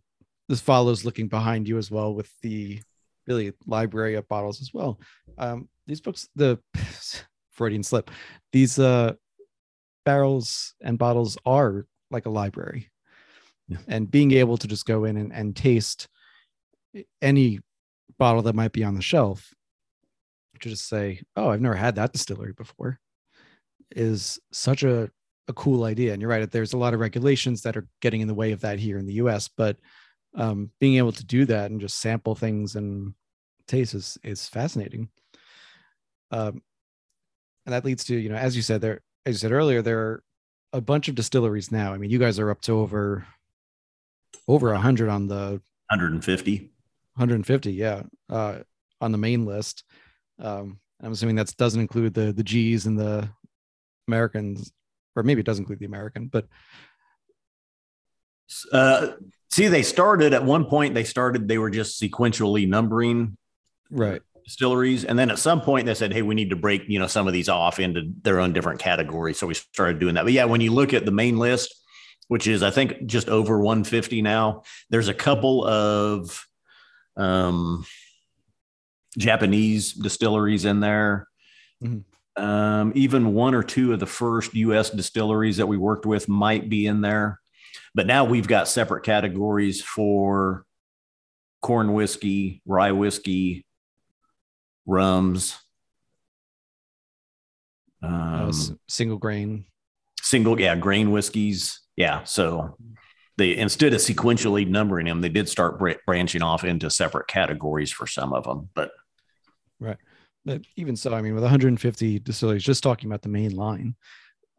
this 0.48 0.60
follows 0.60 1.04
looking 1.04 1.28
behind 1.28 1.68
you 1.68 1.78
as 1.78 1.90
well 1.90 2.14
with 2.14 2.30
the 2.42 2.80
really 3.26 3.52
library 3.66 4.14
of 4.14 4.28
bottles 4.28 4.60
as 4.60 4.72
well. 4.72 5.00
Um, 5.38 5.68
these 5.86 6.00
books, 6.00 6.28
the 6.34 6.58
Freudian 7.50 7.82
slip, 7.82 8.10
these 8.52 8.78
uh, 8.78 9.14
barrels 10.04 10.74
and 10.80 10.98
bottles 10.98 11.36
are 11.44 11.86
like 12.10 12.26
a 12.26 12.30
library. 12.30 12.90
Yeah. 13.68 13.78
And 13.88 14.10
being 14.10 14.30
able 14.32 14.56
to 14.58 14.68
just 14.68 14.86
go 14.86 15.04
in 15.04 15.16
and, 15.16 15.32
and 15.32 15.54
taste 15.54 16.08
any 17.20 17.60
bottle 18.18 18.42
that 18.42 18.54
might 18.54 18.72
be 18.72 18.84
on 18.84 18.94
the 18.94 19.02
shelf 19.02 19.52
to 20.60 20.68
just 20.68 20.88
say, 20.88 21.22
"Oh, 21.34 21.50
I've 21.50 21.60
never 21.60 21.74
had 21.74 21.96
that 21.96 22.12
distillery 22.12 22.52
before," 22.52 23.00
is 23.90 24.38
such 24.52 24.82
a 24.82 25.10
a 25.48 25.52
cool 25.52 25.84
idea. 25.84 26.12
And 26.12 26.22
you're 26.22 26.30
right; 26.30 26.50
there's 26.50 26.72
a 26.72 26.78
lot 26.78 26.94
of 26.94 27.00
regulations 27.00 27.62
that 27.62 27.76
are 27.76 27.88
getting 28.00 28.20
in 28.20 28.28
the 28.28 28.34
way 28.34 28.52
of 28.52 28.60
that 28.60 28.78
here 28.78 28.98
in 28.98 29.06
the 29.06 29.14
U.S. 29.14 29.48
But 29.48 29.76
um, 30.36 30.70
being 30.78 30.96
able 30.96 31.12
to 31.12 31.24
do 31.24 31.44
that 31.46 31.70
and 31.70 31.80
just 31.80 31.98
sample 31.98 32.34
things 32.34 32.76
and 32.76 33.14
taste 33.66 33.94
is 33.94 34.18
is 34.22 34.48
fascinating. 34.48 35.08
Um, 36.30 36.62
and 37.64 37.72
that 37.72 37.84
leads 37.84 38.04
to 38.04 38.16
you 38.16 38.28
know, 38.28 38.36
as 38.36 38.54
you 38.54 38.62
said 38.62 38.80
there, 38.80 39.00
as 39.24 39.34
you 39.34 39.38
said 39.38 39.52
earlier, 39.52 39.82
there 39.82 39.98
are 39.98 40.22
a 40.72 40.80
bunch 40.80 41.08
of 41.08 41.14
distilleries 41.14 41.72
now. 41.72 41.92
I 41.92 41.98
mean, 41.98 42.10
you 42.10 42.18
guys 42.18 42.38
are 42.38 42.50
up 42.50 42.60
to 42.62 42.72
over 42.72 43.26
over 44.48 44.72
a 44.72 44.78
hundred 44.78 45.08
on 45.08 45.26
the 45.26 45.60
150 45.90 46.70
150 47.14 47.72
yeah 47.72 48.02
uh, 48.28 48.58
on 49.00 49.10
the 49.10 49.18
main 49.18 49.44
list 49.44 49.82
um, 50.38 50.78
I'm 51.02 51.12
assuming 51.12 51.36
that 51.36 51.54
doesn't 51.56 51.80
include 51.80 52.14
the 52.14 52.32
the 52.32 52.42
G's 52.42 52.86
and 52.86 52.98
the 52.98 53.28
Americans, 54.08 54.72
or 55.14 55.22
maybe 55.22 55.40
it 55.40 55.46
doesn't 55.46 55.62
include 55.62 55.78
the 55.78 55.86
American, 55.86 56.28
but 56.28 56.46
uh, 58.72 59.12
see, 59.50 59.68
they 59.68 59.82
started 59.82 60.32
at 60.32 60.44
one 60.44 60.64
point. 60.64 60.94
They 60.94 61.04
started. 61.04 61.48
They 61.48 61.58
were 61.58 61.70
just 61.70 62.00
sequentially 62.00 62.68
numbering, 62.68 63.36
right? 63.90 64.22
Distilleries, 64.44 65.04
and 65.04 65.18
then 65.18 65.30
at 65.30 65.38
some 65.38 65.60
point 65.60 65.86
they 65.86 65.94
said, 65.94 66.12
"Hey, 66.12 66.22
we 66.22 66.34
need 66.34 66.50
to 66.50 66.56
break 66.56 66.82
you 66.88 66.98
know 66.98 67.06
some 67.06 67.26
of 67.26 67.32
these 67.32 67.48
off 67.48 67.80
into 67.80 68.12
their 68.22 68.40
own 68.40 68.52
different 68.52 68.80
categories." 68.80 69.38
So 69.38 69.46
we 69.46 69.54
started 69.54 69.98
doing 69.98 70.14
that. 70.14 70.24
But 70.24 70.32
yeah, 70.32 70.44
when 70.44 70.60
you 70.60 70.72
look 70.72 70.94
at 70.94 71.04
the 71.04 71.10
main 71.10 71.38
list, 71.38 71.74
which 72.28 72.46
is 72.46 72.62
I 72.62 72.70
think 72.70 73.06
just 73.06 73.28
over 73.28 73.58
150 73.58 74.22
now, 74.22 74.62
there's 74.90 75.08
a 75.08 75.14
couple 75.14 75.64
of 75.64 76.46
um 77.16 77.84
Japanese 79.18 79.92
distilleries 79.92 80.64
in 80.64 80.80
there. 80.80 81.28
Mm-hmm. 81.82 82.42
Um, 82.42 82.92
even 82.94 83.32
one 83.32 83.54
or 83.54 83.62
two 83.62 83.94
of 83.94 84.00
the 84.00 84.06
first 84.06 84.54
U.S. 84.54 84.90
distilleries 84.90 85.56
that 85.56 85.66
we 85.66 85.78
worked 85.78 86.04
with 86.04 86.28
might 86.28 86.68
be 86.68 86.86
in 86.86 87.00
there. 87.00 87.40
But 87.94 88.06
now 88.06 88.24
we've 88.24 88.48
got 88.48 88.68
separate 88.68 89.04
categories 89.04 89.82
for 89.82 90.64
corn 91.62 91.92
whiskey, 91.92 92.62
rye 92.66 92.92
whiskey, 92.92 93.66
rums, 94.86 95.58
um, 98.02 98.52
single 98.88 99.18
grain, 99.18 99.64
single 100.20 100.60
yeah 100.60 100.76
grain 100.76 101.10
whiskeys. 101.10 101.80
Yeah, 101.96 102.24
so 102.24 102.76
they 103.38 103.56
instead 103.56 103.94
of 103.94 104.00
sequentially 104.00 104.68
numbering 104.68 105.06
them, 105.06 105.20
they 105.20 105.28
did 105.28 105.48
start 105.48 105.80
branching 106.06 106.42
off 106.42 106.64
into 106.64 106.90
separate 106.90 107.26
categories 107.28 107.92
for 107.92 108.06
some 108.06 108.32
of 108.32 108.44
them. 108.44 108.68
But 108.74 108.90
Right. 109.80 109.98
But 110.44 110.62
even 110.76 110.96
so, 110.96 111.12
I 111.12 111.22
mean, 111.22 111.34
with 111.34 111.42
150 111.42 112.20
distilleries, 112.20 112.62
just 112.62 112.82
talking 112.82 113.10
about 113.10 113.22
the 113.22 113.28
main 113.28 113.54
line, 113.54 113.96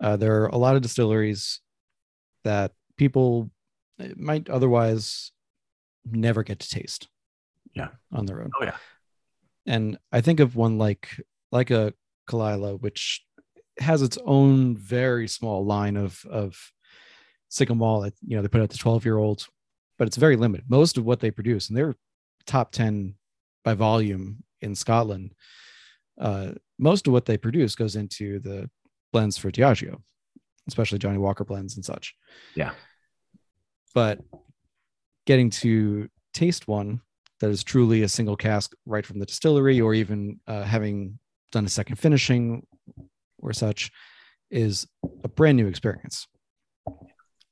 uh, 0.02 0.18
there 0.18 0.44
are 0.44 0.48
a 0.48 0.58
lot 0.58 0.76
of 0.76 0.82
distilleries 0.82 1.62
that 2.44 2.74
people 2.98 3.52
might 4.16 4.50
otherwise 4.50 5.32
never 6.06 6.44
get 6.44 6.60
to 6.60 6.70
taste. 6.70 7.08
Yeah. 7.74 7.90
On 8.12 8.26
their 8.26 8.42
own. 8.42 8.52
Oh 8.60 8.66
yeah. 8.66 8.78
And 9.66 9.98
I 10.12 10.22
think 10.22 10.40
of 10.40 10.56
one 10.56 10.78
like 10.78 11.22
like 11.52 11.72
a 11.72 11.94
Caol 12.28 12.56
Ila, 12.56 12.78
which 12.78 13.24
has 13.80 14.02
its 14.02 14.18
own 14.26 14.76
very 14.76 15.28
small 15.28 15.66
line 15.66 15.98
of 15.98 16.26
of 16.30 16.72
that 17.50 18.14
you 18.26 18.36
know 18.36 18.42
they 18.42 18.48
put 18.48 18.62
out 18.62 18.70
the 18.70 18.78
12 18.78 19.06
year 19.06 19.18
olds, 19.18 19.50
but 19.98 20.08
it's 20.08 20.18
very 20.18 20.36
limited. 20.36 20.66
Most 20.70 20.98
of 20.98 21.06
what 21.06 21.20
they 21.20 21.32
produce, 21.32 21.70
and 21.70 21.78
they're 21.78 21.96
top 22.46 22.72
10 22.72 23.16
by 23.64 23.74
volume 23.74 24.44
in 24.62 24.76
Scotland. 24.76 25.34
Uh, 26.20 26.52
most 26.80 27.08
of 27.08 27.14
what 27.14 27.26
they 27.26 27.38
produce 27.38 27.76
goes 27.76 27.96
into 27.96 28.40
the 28.40 28.70
blends 29.14 29.38
for 29.38 29.52
Diageo, 29.52 30.02
especially 30.68 31.00
Johnnie 31.00 31.18
Walker 31.18 31.46
blends 31.46 31.76
and 31.76 31.86
such. 31.86 32.16
Yeah. 32.56 32.72
But 33.98 34.20
getting 35.26 35.50
to 35.50 36.08
taste 36.32 36.68
one 36.68 37.02
that 37.40 37.50
is 37.50 37.64
truly 37.64 38.04
a 38.04 38.08
single 38.08 38.36
cask 38.36 38.76
right 38.86 39.04
from 39.04 39.18
the 39.18 39.26
distillery, 39.26 39.82
or 39.82 39.96
even 39.96 40.40
uh, 40.46 40.62
having 40.62 41.18
done 41.52 41.66
a 41.66 41.70
second 41.70 41.96
finishing 41.96 42.68
or 43.40 43.54
such, 43.54 43.92
is 44.52 44.86
a 45.24 45.28
brand 45.28 45.58
new 45.58 45.66
experience. 45.66 46.28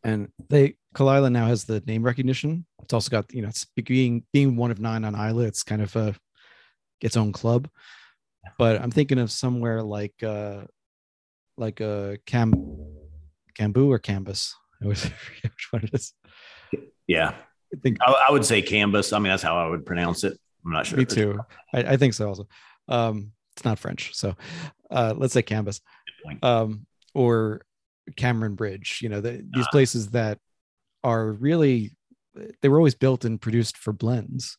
And 0.03 0.27
they 0.49 0.75
Caol 0.93 1.17
Ila 1.17 1.31
now 1.31 1.47
has 1.47 1.65
the 1.65 1.81
name 1.87 2.03
recognition. 2.03 2.67
It's 2.83 2.93
also 2.93 3.09
got 3.09 3.33
you 3.33 3.41
know 3.41 3.47
it's 3.47 3.65
being 3.83 4.23
being 4.31 4.55
one 4.55 4.69
of 4.69 4.79
nine 4.79 5.03
on 5.03 5.15
Islay. 5.15 5.47
It's 5.47 5.63
kind 5.63 5.81
of 5.81 5.95
a 5.95 6.13
its 7.01 7.17
own 7.17 7.31
club. 7.31 7.67
But 8.59 8.79
I'm 8.79 8.91
thinking 8.91 9.17
of 9.17 9.31
somewhere 9.31 9.81
like 9.81 10.21
uh 10.21 10.65
like 11.57 11.79
a 11.79 12.19
Cam 12.27 12.53
Cambu 13.57 13.87
or 13.87 13.97
Cambus. 13.97 14.53
I 14.81 14.85
always 14.85 15.05
forget 15.05 15.51
which 15.51 15.67
one 15.71 15.83
it 15.85 15.93
is. 15.93 16.13
Yeah. 17.07 17.35
I 17.73 17.77
think 17.81 17.97
I, 18.01 18.25
I, 18.29 18.31
would 18.31 18.45
say 18.45 18.61
Cambus. 18.61 19.13
I 19.13 19.19
mean, 19.19 19.31
that's 19.31 19.43
how 19.43 19.57
I 19.57 19.67
would 19.67 19.85
pronounce 19.85 20.23
it. 20.23 20.37
I'm 20.65 20.71
not 20.71 20.85
sure. 20.85 20.97
Me 20.97 21.05
too. 21.05 21.39
I, 21.73 21.79
I, 21.79 21.97
think 21.97 22.13
so 22.13 22.27
also. 22.27 22.47
Um, 22.87 23.31
it's 23.55 23.65
not 23.65 23.79
French. 23.79 24.15
So 24.15 24.35
uh, 24.91 25.13
let's 25.17 25.33
say 25.33 25.43
Cambus 25.43 25.81
Um, 26.41 26.85
or 27.13 27.65
Cameron 28.15 28.55
Bridge, 28.55 28.99
you 29.01 29.09
know, 29.09 29.21
the, 29.21 29.45
these 29.53 29.65
uh, 29.65 29.71
places 29.71 30.09
that 30.11 30.39
are 31.03 31.31
really, 31.31 31.95
they 32.61 32.69
were 32.69 32.77
always 32.77 32.95
built 32.95 33.25
and 33.25 33.41
produced 33.41 33.77
for 33.77 33.93
blends. 33.93 34.57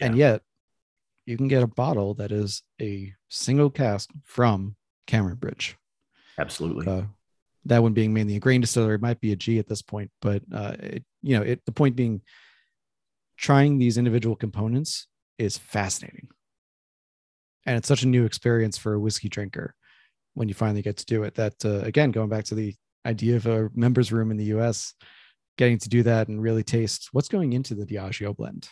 Yeah. 0.00 0.06
And 0.06 0.16
yet 0.16 0.42
you 1.26 1.36
can 1.36 1.48
get 1.48 1.62
a 1.62 1.68
bottle 1.68 2.14
that 2.14 2.32
is 2.32 2.62
a 2.80 3.12
single 3.28 3.70
cask 3.70 4.10
from 4.24 4.76
Cameron 5.06 5.36
Bridge. 5.36 5.76
Absolutely. 6.38 6.86
Uh, 6.86 7.02
that 7.66 7.82
one 7.82 7.94
being 7.94 8.12
mainly 8.12 8.36
a 8.36 8.40
grain 8.40 8.60
distillery, 8.60 8.98
might 8.98 9.20
be 9.20 9.32
a 9.32 9.36
G 9.36 9.58
at 9.58 9.68
this 9.68 9.82
point, 9.82 10.10
but 10.20 10.42
uh, 10.52 10.74
it, 10.78 11.04
you 11.24 11.36
know, 11.36 11.42
it, 11.42 11.64
the 11.64 11.72
point 11.72 11.96
being, 11.96 12.20
trying 13.36 13.78
these 13.78 13.98
individual 13.98 14.36
components 14.36 15.06
is 15.38 15.58
fascinating, 15.58 16.28
and 17.66 17.76
it's 17.76 17.88
such 17.88 18.02
a 18.02 18.08
new 18.08 18.24
experience 18.24 18.78
for 18.78 18.94
a 18.94 19.00
whiskey 19.00 19.28
drinker 19.28 19.74
when 20.34 20.48
you 20.48 20.54
finally 20.54 20.82
get 20.82 20.98
to 20.98 21.06
do 21.06 21.22
it. 21.22 21.34
That 21.34 21.64
uh, 21.64 21.80
again, 21.80 22.10
going 22.10 22.28
back 22.28 22.44
to 22.46 22.54
the 22.54 22.74
idea 23.06 23.36
of 23.36 23.46
a 23.46 23.70
members 23.74 24.12
room 24.12 24.30
in 24.30 24.36
the 24.36 24.44
U.S., 24.56 24.94
getting 25.56 25.78
to 25.78 25.88
do 25.88 26.02
that 26.02 26.28
and 26.28 26.42
really 26.42 26.62
taste 26.62 27.08
what's 27.12 27.28
going 27.28 27.52
into 27.52 27.74
the 27.74 27.86
Diageo 27.86 28.36
blend, 28.36 28.68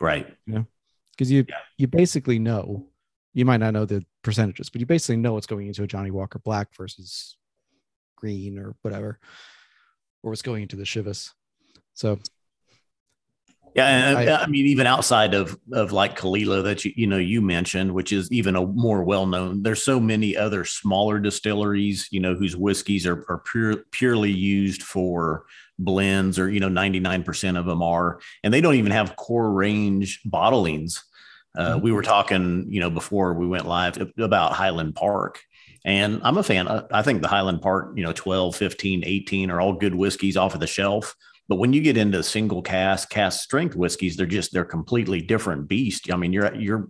right? 0.00 0.26
You 0.46 0.54
know, 0.54 0.66
because 1.12 1.30
you 1.30 1.44
yeah. 1.48 1.56
you 1.76 1.88
basically 1.88 2.38
know 2.38 2.86
you 3.32 3.44
might 3.44 3.58
not 3.58 3.74
know 3.74 3.84
the 3.84 4.04
percentages, 4.22 4.70
but 4.70 4.80
you 4.80 4.86
basically 4.86 5.16
know 5.16 5.34
what's 5.34 5.46
going 5.46 5.66
into 5.66 5.82
a 5.82 5.86
Johnnie 5.86 6.10
Walker 6.10 6.38
Black 6.38 6.68
versus 6.76 7.36
green 8.16 8.58
or 8.58 8.74
whatever, 8.82 9.18
or 10.22 10.30
what's 10.30 10.42
going 10.42 10.62
into 10.62 10.76
the 10.76 10.84
Chivas. 10.84 11.30
So, 12.00 12.18
yeah, 13.74 13.86
and 13.86 14.30
I, 14.30 14.42
I, 14.42 14.46
mean, 14.46 14.64
even 14.64 14.86
outside 14.86 15.34
of 15.34 15.58
of 15.70 15.92
like 15.92 16.16
Caol 16.16 16.38
Ila 16.38 16.62
that 16.62 16.82
you 16.82 16.92
you 16.96 17.06
know 17.06 17.18
you 17.18 17.42
mentioned, 17.42 17.92
which 17.92 18.10
is 18.10 18.32
even 18.32 18.56
a 18.56 18.64
more 18.66 19.04
well 19.04 19.26
known. 19.26 19.62
There's 19.62 19.82
so 19.82 20.00
many 20.00 20.34
other 20.34 20.64
smaller 20.64 21.18
distilleries, 21.18 22.08
you 22.10 22.20
know, 22.20 22.34
whose 22.34 22.56
whiskeys 22.56 23.06
are 23.06 23.26
are 23.28 23.42
pure, 23.44 23.84
purely 23.90 24.30
used 24.30 24.82
for 24.82 25.44
blends, 25.78 26.38
or 26.38 26.48
you 26.48 26.58
know, 26.58 26.70
99% 26.70 27.58
of 27.58 27.66
them 27.66 27.82
are, 27.82 28.18
and 28.42 28.52
they 28.52 28.62
don't 28.62 28.76
even 28.76 28.92
have 28.92 29.16
core 29.16 29.52
range 29.52 30.22
bottlings. 30.26 31.00
Uh, 31.54 31.74
mm-hmm. 31.74 31.82
We 31.82 31.92
were 31.92 32.02
talking, 32.02 32.66
you 32.70 32.80
know, 32.80 32.90
before 32.90 33.34
we 33.34 33.46
went 33.46 33.66
live 33.66 33.98
about 34.16 34.52
Highland 34.52 34.94
Park, 34.94 35.42
and 35.84 36.22
I'm 36.24 36.38
a 36.38 36.42
fan. 36.42 36.66
I 36.66 37.02
think 37.02 37.20
the 37.20 37.28
Highland 37.28 37.60
Park, 37.60 37.92
you 37.94 38.04
know, 38.04 38.12
12, 38.12 38.56
15, 38.56 39.02
18 39.04 39.50
are 39.50 39.60
all 39.60 39.74
good 39.74 39.94
whiskeys 39.94 40.38
off 40.38 40.54
of 40.54 40.60
the 40.60 40.66
shelf. 40.66 41.14
But 41.50 41.56
when 41.56 41.72
you 41.72 41.80
get 41.82 41.96
into 41.96 42.22
single 42.22 42.62
cask, 42.62 43.10
cask 43.10 43.42
strength 43.42 43.74
whiskeys, 43.74 44.16
they're 44.16 44.24
just 44.24 44.52
they're 44.52 44.64
completely 44.64 45.20
different 45.20 45.66
beast. 45.66 46.10
I 46.12 46.16
mean, 46.16 46.32
you're 46.32 46.54
you're 46.54 46.88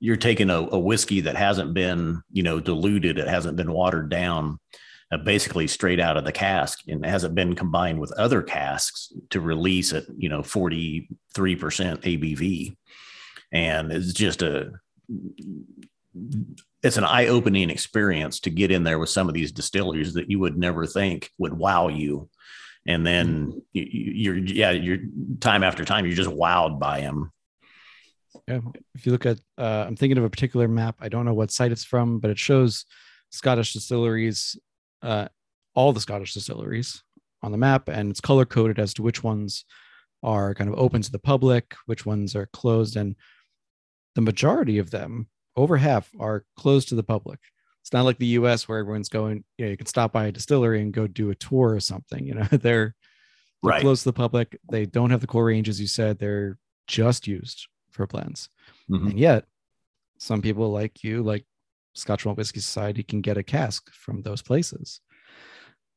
you're 0.00 0.16
taking 0.16 0.48
a, 0.48 0.66
a 0.70 0.78
whiskey 0.78 1.20
that 1.20 1.36
hasn't 1.36 1.74
been, 1.74 2.22
you 2.32 2.42
know, 2.42 2.60
diluted, 2.60 3.18
it 3.18 3.28
hasn't 3.28 3.58
been 3.58 3.72
watered 3.72 4.08
down, 4.08 4.58
uh, 5.12 5.18
basically 5.18 5.66
straight 5.66 6.00
out 6.00 6.16
of 6.16 6.24
the 6.24 6.32
cask, 6.32 6.80
and 6.88 7.04
hasn't 7.04 7.34
been 7.34 7.54
combined 7.54 8.00
with 8.00 8.10
other 8.12 8.40
casks 8.40 9.12
to 9.28 9.42
release 9.42 9.92
at, 9.92 10.04
you 10.16 10.30
know, 10.30 10.40
43% 10.40 11.06
ABV. 11.28 12.76
And 13.52 13.92
it's 13.92 14.14
just 14.14 14.40
a 14.40 14.72
it's 16.82 16.96
an 16.96 17.04
eye-opening 17.04 17.68
experience 17.68 18.40
to 18.40 18.50
get 18.50 18.70
in 18.70 18.82
there 18.82 18.98
with 18.98 19.10
some 19.10 19.28
of 19.28 19.34
these 19.34 19.52
distilleries 19.52 20.14
that 20.14 20.30
you 20.30 20.38
would 20.38 20.56
never 20.56 20.86
think 20.86 21.30
would 21.36 21.52
wow 21.52 21.88
you 21.88 22.30
and 22.86 23.06
then 23.06 23.46
mm-hmm. 23.46 23.58
you're 23.72 24.36
yeah 24.36 24.70
you're 24.70 24.98
time 25.40 25.62
after 25.62 25.84
time 25.84 26.06
you're 26.06 26.14
just 26.14 26.30
wowed 26.30 26.78
by 26.78 27.00
him 27.00 27.30
yeah 28.48 28.60
if 28.94 29.06
you 29.06 29.12
look 29.12 29.26
at 29.26 29.38
uh, 29.58 29.84
i'm 29.86 29.96
thinking 29.96 30.18
of 30.18 30.24
a 30.24 30.30
particular 30.30 30.68
map 30.68 30.96
i 31.00 31.08
don't 31.08 31.24
know 31.24 31.34
what 31.34 31.50
site 31.50 31.72
it's 31.72 31.84
from 31.84 32.18
but 32.18 32.30
it 32.30 32.38
shows 32.38 32.84
scottish 33.30 33.72
distilleries 33.72 34.58
uh, 35.02 35.28
all 35.74 35.92
the 35.92 36.00
scottish 36.00 36.34
distilleries 36.34 37.02
on 37.42 37.52
the 37.52 37.58
map 37.58 37.88
and 37.88 38.10
it's 38.10 38.20
color 38.20 38.44
coded 38.44 38.78
as 38.78 38.94
to 38.94 39.02
which 39.02 39.22
ones 39.22 39.64
are 40.22 40.54
kind 40.54 40.70
of 40.70 40.78
open 40.78 41.02
to 41.02 41.12
the 41.12 41.18
public 41.18 41.74
which 41.86 42.06
ones 42.06 42.34
are 42.34 42.46
closed 42.52 42.96
and 42.96 43.16
the 44.14 44.20
majority 44.20 44.78
of 44.78 44.90
them 44.90 45.28
over 45.56 45.76
half 45.76 46.10
are 46.18 46.44
closed 46.56 46.88
to 46.88 46.94
the 46.94 47.02
public. 47.02 47.38
It's 47.84 47.92
not 47.92 48.06
like 48.06 48.16
the 48.16 48.38
US 48.38 48.66
where 48.66 48.78
everyone's 48.78 49.10
going, 49.10 49.44
you 49.58 49.66
know, 49.66 49.70
you 49.70 49.76
can 49.76 49.84
stop 49.84 50.10
by 50.10 50.24
a 50.24 50.32
distillery 50.32 50.80
and 50.80 50.90
go 50.90 51.06
do 51.06 51.28
a 51.28 51.34
tour 51.34 51.74
or 51.74 51.80
something. 51.80 52.24
You 52.24 52.32
know, 52.32 52.44
they're, 52.50 52.58
they're 52.58 52.94
right. 53.62 53.82
close 53.82 54.04
to 54.04 54.08
the 54.08 54.14
public. 54.14 54.58
They 54.70 54.86
don't 54.86 55.10
have 55.10 55.20
the 55.20 55.26
core 55.26 55.44
range, 55.44 55.68
as 55.68 55.78
you 55.78 55.86
said. 55.86 56.18
They're 56.18 56.56
just 56.86 57.26
used 57.26 57.68
for 57.90 58.06
blends. 58.06 58.48
Mm-hmm. 58.90 59.08
And 59.08 59.20
yet, 59.20 59.44
some 60.16 60.40
people 60.40 60.70
like 60.70 61.04
you, 61.04 61.22
like 61.22 61.44
Scotch 61.92 62.24
Malt 62.24 62.38
Whisky 62.38 62.60
Society, 62.60 63.02
can 63.02 63.20
get 63.20 63.36
a 63.36 63.42
cask 63.42 63.92
from 63.92 64.22
those 64.22 64.40
places. 64.40 65.02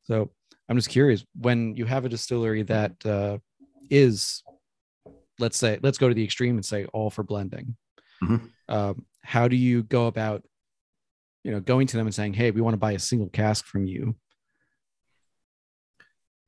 So 0.03 0.31
I'm 0.67 0.75
just 0.75 0.89
curious 0.89 1.23
when 1.39 1.73
you 1.77 1.85
have 1.85 2.03
a 2.03 2.09
distillery 2.09 2.63
that 2.63 3.05
uh, 3.05 3.37
is, 3.89 4.43
let's 5.39 5.57
say, 5.57 5.79
let's 5.81 5.97
go 5.97 6.09
to 6.09 6.13
the 6.13 6.23
extreme 6.23 6.57
and 6.57 6.65
say 6.65 6.83
all 6.91 7.09
for 7.09 7.23
blending. 7.23 7.77
Mm-hmm. 8.21 8.45
Um, 8.67 9.05
how 9.21 9.47
do 9.47 9.55
you 9.55 9.83
go 9.83 10.07
about 10.07 10.43
you 11.47 11.53
know 11.53 11.61
going 11.61 11.87
to 11.87 11.95
them 11.95 12.05
and 12.05 12.13
saying 12.13 12.33
hey 12.33 12.51
we 12.51 12.59
want 12.59 12.73
to 12.73 12.77
buy 12.77 12.91
a 12.91 12.99
single 12.99 13.29
cask 13.29 13.65
from 13.65 13.85
you 13.85 14.13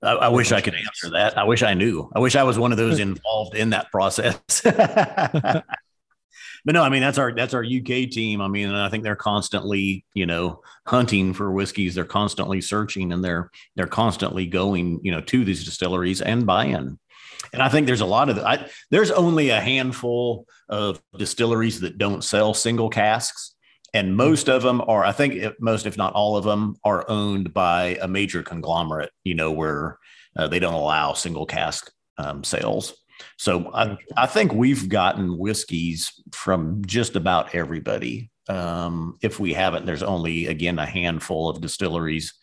I, 0.02 0.12
I 0.12 0.28
wish 0.30 0.54
I 0.54 0.62
could 0.62 0.76
answer 0.76 1.10
that. 1.10 1.38
I 1.38 1.44
wish 1.44 1.62
I 1.62 1.74
knew. 1.74 2.10
I 2.16 2.20
wish 2.20 2.38
I 2.38 2.44
was 2.44 2.58
one 2.58 2.72
of 2.72 2.78
those 2.78 3.00
involved 3.02 3.54
in 3.54 3.72
that 3.72 3.92
process. 3.92 4.40
but 4.64 5.66
no, 6.66 6.82
I 6.82 6.88
mean 6.88 7.02
that's 7.02 7.18
our 7.18 7.34
that's 7.34 7.54
our 7.54 7.66
UK 7.66 8.10
team. 8.10 8.40
I 8.40 8.48
mean, 8.48 8.70
I 8.70 8.88
think 8.88 9.04
they're 9.04 9.18
constantly, 9.18 10.06
you 10.14 10.26
know, 10.26 10.62
hunting 10.88 11.34
for 11.34 11.52
whiskeys. 11.52 11.96
They're 11.96 12.06
constantly 12.06 12.62
searching, 12.62 13.12
and 13.12 13.22
they're 13.22 13.52
they're 13.76 13.88
constantly 13.88 14.48
going, 14.48 15.02
you 15.04 15.12
know, 15.12 15.20
to 15.20 15.44
these 15.44 15.66
distilleries 15.66 16.22
and 16.22 16.46
buying. 16.46 16.98
And 17.52 17.62
I 17.62 17.68
think 17.68 17.86
there's 17.86 18.00
a 18.00 18.06
lot 18.06 18.30
of 18.30 18.38
I, 18.40 18.70
there's 18.92 19.12
only 19.12 19.50
a 19.50 19.60
handful 19.60 20.46
of 20.70 21.02
distilleries 21.18 21.82
that 21.82 21.98
don't 21.98 22.24
sell 22.24 22.54
single 22.54 22.90
casks, 22.90 23.56
and 23.94 24.16
most 24.16 24.50
of 24.50 24.62
them 24.62 24.82
are. 24.88 25.04
I 25.04 25.12
think 25.12 25.44
most, 25.60 25.86
if 25.86 25.98
not 25.98 26.14
all 26.14 26.38
of 26.38 26.44
them, 26.44 26.76
are 26.84 27.10
owned 27.10 27.54
by 27.54 27.98
a 28.02 28.08
major 28.08 28.44
conglomerate. 28.44 29.12
You 29.24 29.36
know, 29.36 29.52
where 29.52 29.98
uh, 30.38 30.48
they 30.48 30.60
don't 30.60 30.74
allow 30.74 31.14
single 31.14 31.46
cask 31.46 31.92
um, 32.18 32.44
sales. 32.44 32.94
So 33.38 33.72
I, 33.74 33.98
I 34.16 34.28
think 34.28 34.54
we've 34.54 34.88
gotten 34.88 35.38
whiskeys 35.38 36.12
from 36.32 36.84
just 36.86 37.16
about 37.16 37.54
everybody. 37.54 38.32
Um, 38.48 39.18
if 39.22 39.40
we 39.40 39.54
haven't, 39.54 39.86
there's 39.86 40.04
only 40.04 40.48
again 40.48 40.80
a 40.80 40.86
handful 40.86 41.50
of 41.50 41.62
distilleries 41.62 42.34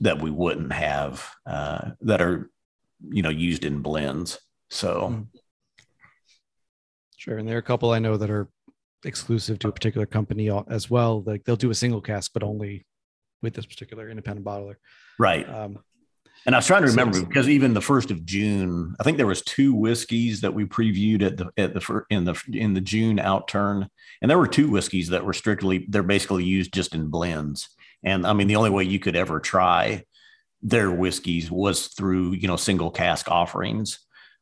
that 0.00 0.20
we 0.20 0.30
wouldn't 0.30 0.72
have 0.72 1.28
uh, 1.46 1.90
that 2.02 2.20
are 2.20 2.50
you 3.10 3.22
know 3.22 3.30
used 3.30 3.64
in 3.64 3.80
blends 3.80 4.38
so 4.70 5.08
hmm. 5.08 5.22
sure 7.16 7.38
and 7.38 7.48
there 7.48 7.56
are 7.56 7.60
a 7.60 7.62
couple 7.62 7.90
i 7.92 7.98
know 7.98 8.16
that 8.16 8.30
are 8.30 8.48
exclusive 9.04 9.58
to 9.58 9.68
a 9.68 9.72
particular 9.72 10.06
company 10.06 10.50
as 10.68 10.90
well 10.90 11.22
like 11.22 11.44
they'll 11.44 11.56
do 11.56 11.70
a 11.70 11.74
single 11.74 12.00
cask 12.00 12.32
but 12.32 12.42
only 12.42 12.86
with 13.42 13.54
this 13.54 13.66
particular 13.66 14.08
independent 14.08 14.46
bottler 14.46 14.76
right 15.18 15.48
um, 15.48 15.78
And 16.46 16.54
I 16.54 16.58
was 16.58 16.66
trying 16.66 16.82
to 16.82 16.88
remember 16.88 17.18
so, 17.18 17.24
because 17.24 17.48
even 17.48 17.72
the 17.72 17.80
first 17.80 18.10
of 18.10 18.24
June, 18.26 18.94
I 19.00 19.02
think 19.02 19.16
there 19.16 19.26
was 19.26 19.42
two 19.42 19.74
whiskeys 19.74 20.42
that 20.42 20.52
we 20.52 20.66
previewed 20.66 21.22
at 21.22 21.36
the 21.38 21.50
at 21.56 21.72
the 21.72 22.02
in 22.10 22.24
the 22.24 22.38
in 22.52 22.74
the 22.74 22.82
June 22.82 23.16
outturn, 23.16 23.88
and 24.20 24.30
there 24.30 24.36
were 24.36 24.46
two 24.46 24.70
whiskeys 24.70 25.08
that 25.08 25.24
were 25.24 25.32
strictly 25.32 25.86
they're 25.88 26.02
basically 26.02 26.44
used 26.44 26.74
just 26.74 26.94
in 26.94 27.08
blends. 27.08 27.68
And 28.02 28.26
I 28.26 28.34
mean, 28.34 28.46
the 28.46 28.56
only 28.56 28.70
way 28.70 28.84
you 28.84 28.98
could 28.98 29.16
ever 29.16 29.40
try 29.40 30.04
their 30.60 30.90
whiskeys 30.90 31.50
was 31.50 31.88
through 31.88 32.32
you 32.32 32.46
know 32.46 32.56
single 32.56 32.90
cask 32.90 33.30
offerings, 33.30 34.00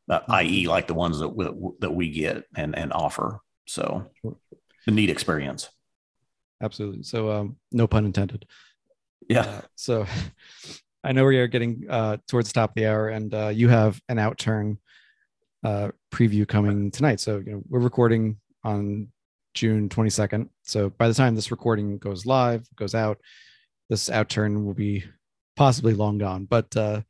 uh, 0.09 0.19
mm-hmm. 0.19 0.31
i.e., 0.33 0.67
like 0.67 0.87
the 0.87 0.93
ones 0.93 1.19
that 1.19 1.29
we, 1.29 1.45
that 1.79 1.93
we 1.93 2.09
get 2.09 2.43
and 2.55 2.77
and 2.77 2.91
offer. 2.91 3.39
So, 3.65 4.11
a 4.87 4.91
neat 4.91 5.09
experience. 5.09 5.69
Absolutely. 6.61 7.03
So, 7.03 7.31
um, 7.31 7.57
no 7.71 7.87
pun 7.87 8.05
intended. 8.05 8.45
Yeah. 9.29 9.41
Uh, 9.41 9.61
so, 9.75 10.05
I 11.03 11.11
know 11.11 11.25
we 11.25 11.37
are 11.37 11.47
getting 11.47 11.85
uh, 11.89 12.17
towards 12.29 12.47
the 12.47 12.53
top 12.53 12.71
of 12.71 12.75
the 12.75 12.87
hour, 12.87 13.09
and 13.09 13.33
uh, 13.33 13.49
you 13.49 13.67
have 13.67 13.99
an 14.07 14.17
outturn 14.17 14.77
uh, 15.63 15.89
preview 16.11 16.47
coming 16.47 16.91
tonight. 16.91 17.19
So, 17.19 17.43
you 17.45 17.51
know, 17.51 17.63
we're 17.67 17.79
recording 17.79 18.37
on 18.63 19.09
June 19.53 19.89
22nd. 19.89 20.47
So, 20.63 20.89
by 20.91 21.09
the 21.09 21.13
time 21.13 21.35
this 21.35 21.51
recording 21.51 21.97
goes 21.97 22.25
live, 22.25 22.65
goes 22.75 22.95
out, 22.95 23.19
this 23.89 24.09
outturn 24.09 24.65
will 24.65 24.73
be 24.73 25.03
possibly 25.55 25.93
long 25.93 26.17
gone. 26.17 26.45
But 26.45 26.75
uh, 26.75 27.01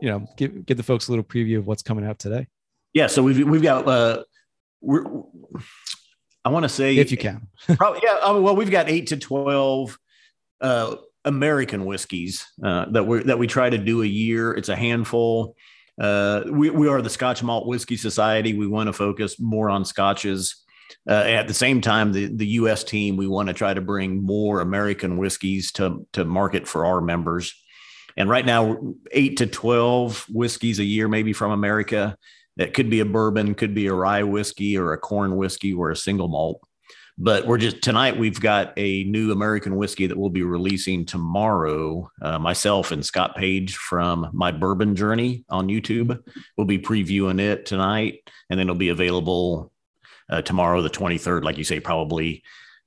you 0.00 0.08
know, 0.08 0.26
give 0.36 0.64
give 0.66 0.76
the 0.76 0.82
folks 0.82 1.08
a 1.08 1.10
little 1.10 1.24
preview 1.24 1.58
of 1.58 1.66
what's 1.66 1.82
coming 1.82 2.06
out 2.06 2.18
today. 2.18 2.46
Yeah, 2.92 3.06
so 3.06 3.22
we've 3.22 3.46
we've 3.48 3.62
got 3.62 3.86
uh, 3.88 4.24
we're 4.80 5.04
I 6.44 6.50
want 6.50 6.64
to 6.64 6.68
say 6.68 6.96
if 6.96 7.10
you 7.10 7.16
can, 7.16 7.46
probably 7.76 8.00
yeah. 8.02 8.30
Well, 8.32 8.56
we've 8.56 8.70
got 8.70 8.88
eight 8.88 9.08
to 9.08 9.16
twelve 9.16 9.98
uh, 10.60 10.96
American 11.24 11.84
whiskeys 11.84 12.46
uh, 12.64 12.86
that 12.90 13.04
we 13.04 13.22
that 13.24 13.38
we 13.38 13.46
try 13.46 13.70
to 13.70 13.78
do 13.78 14.02
a 14.02 14.06
year. 14.06 14.52
It's 14.52 14.68
a 14.68 14.76
handful. 14.76 15.56
Uh, 16.00 16.42
we 16.50 16.70
we 16.70 16.88
are 16.88 17.02
the 17.02 17.10
Scotch 17.10 17.42
Malt 17.42 17.66
Whisky 17.66 17.96
Society. 17.96 18.54
We 18.54 18.66
want 18.66 18.88
to 18.88 18.92
focus 18.92 19.38
more 19.38 19.70
on 19.70 19.84
scotches. 19.84 20.56
Uh, 21.08 21.14
at 21.14 21.48
the 21.48 21.54
same 21.54 21.80
time, 21.80 22.12
the, 22.12 22.26
the 22.26 22.46
U.S. 22.46 22.84
team, 22.84 23.16
we 23.16 23.26
want 23.26 23.48
to 23.48 23.54
try 23.54 23.72
to 23.74 23.80
bring 23.80 24.22
more 24.22 24.60
American 24.60 25.16
whiskeys 25.16 25.72
to, 25.72 26.06
to 26.12 26.24
market 26.24 26.68
for 26.68 26.84
our 26.84 27.00
members. 27.00 27.54
And 28.16 28.28
right 28.28 28.44
now, 28.44 28.94
eight 29.10 29.38
to 29.38 29.46
12 29.46 30.26
whiskeys 30.28 30.78
a 30.78 30.84
year, 30.84 31.08
maybe 31.08 31.32
from 31.32 31.50
America. 31.50 32.16
That 32.56 32.74
could 32.74 32.90
be 32.90 33.00
a 33.00 33.04
bourbon, 33.04 33.54
could 33.54 33.74
be 33.74 33.86
a 33.86 33.94
rye 33.94 34.22
whiskey 34.22 34.76
or 34.76 34.92
a 34.92 34.98
corn 34.98 35.36
whiskey 35.36 35.72
or 35.72 35.90
a 35.90 35.96
single 35.96 36.28
malt. 36.28 36.60
But 37.18 37.46
we're 37.46 37.58
just 37.58 37.82
tonight, 37.82 38.18
we've 38.18 38.40
got 38.40 38.72
a 38.76 39.04
new 39.04 39.32
American 39.32 39.76
whiskey 39.76 40.06
that 40.06 40.16
we'll 40.16 40.30
be 40.30 40.42
releasing 40.42 41.04
tomorrow. 41.04 42.10
Uh, 42.20 42.38
myself 42.38 42.90
and 42.90 43.04
Scott 43.04 43.36
Page 43.36 43.76
from 43.76 44.30
My 44.32 44.50
Bourbon 44.50 44.96
Journey 44.96 45.44
on 45.50 45.68
YouTube 45.68 46.18
will 46.56 46.64
be 46.64 46.78
previewing 46.78 47.38
it 47.38 47.66
tonight, 47.66 48.28
and 48.48 48.58
then 48.58 48.66
it'll 48.66 48.76
be 48.76 48.88
available 48.88 49.72
uh, 50.30 50.40
tomorrow, 50.40 50.80
the 50.80 50.90
23rd, 50.90 51.44
like 51.44 51.58
you 51.58 51.64
say, 51.64 51.80
probably 51.80 52.42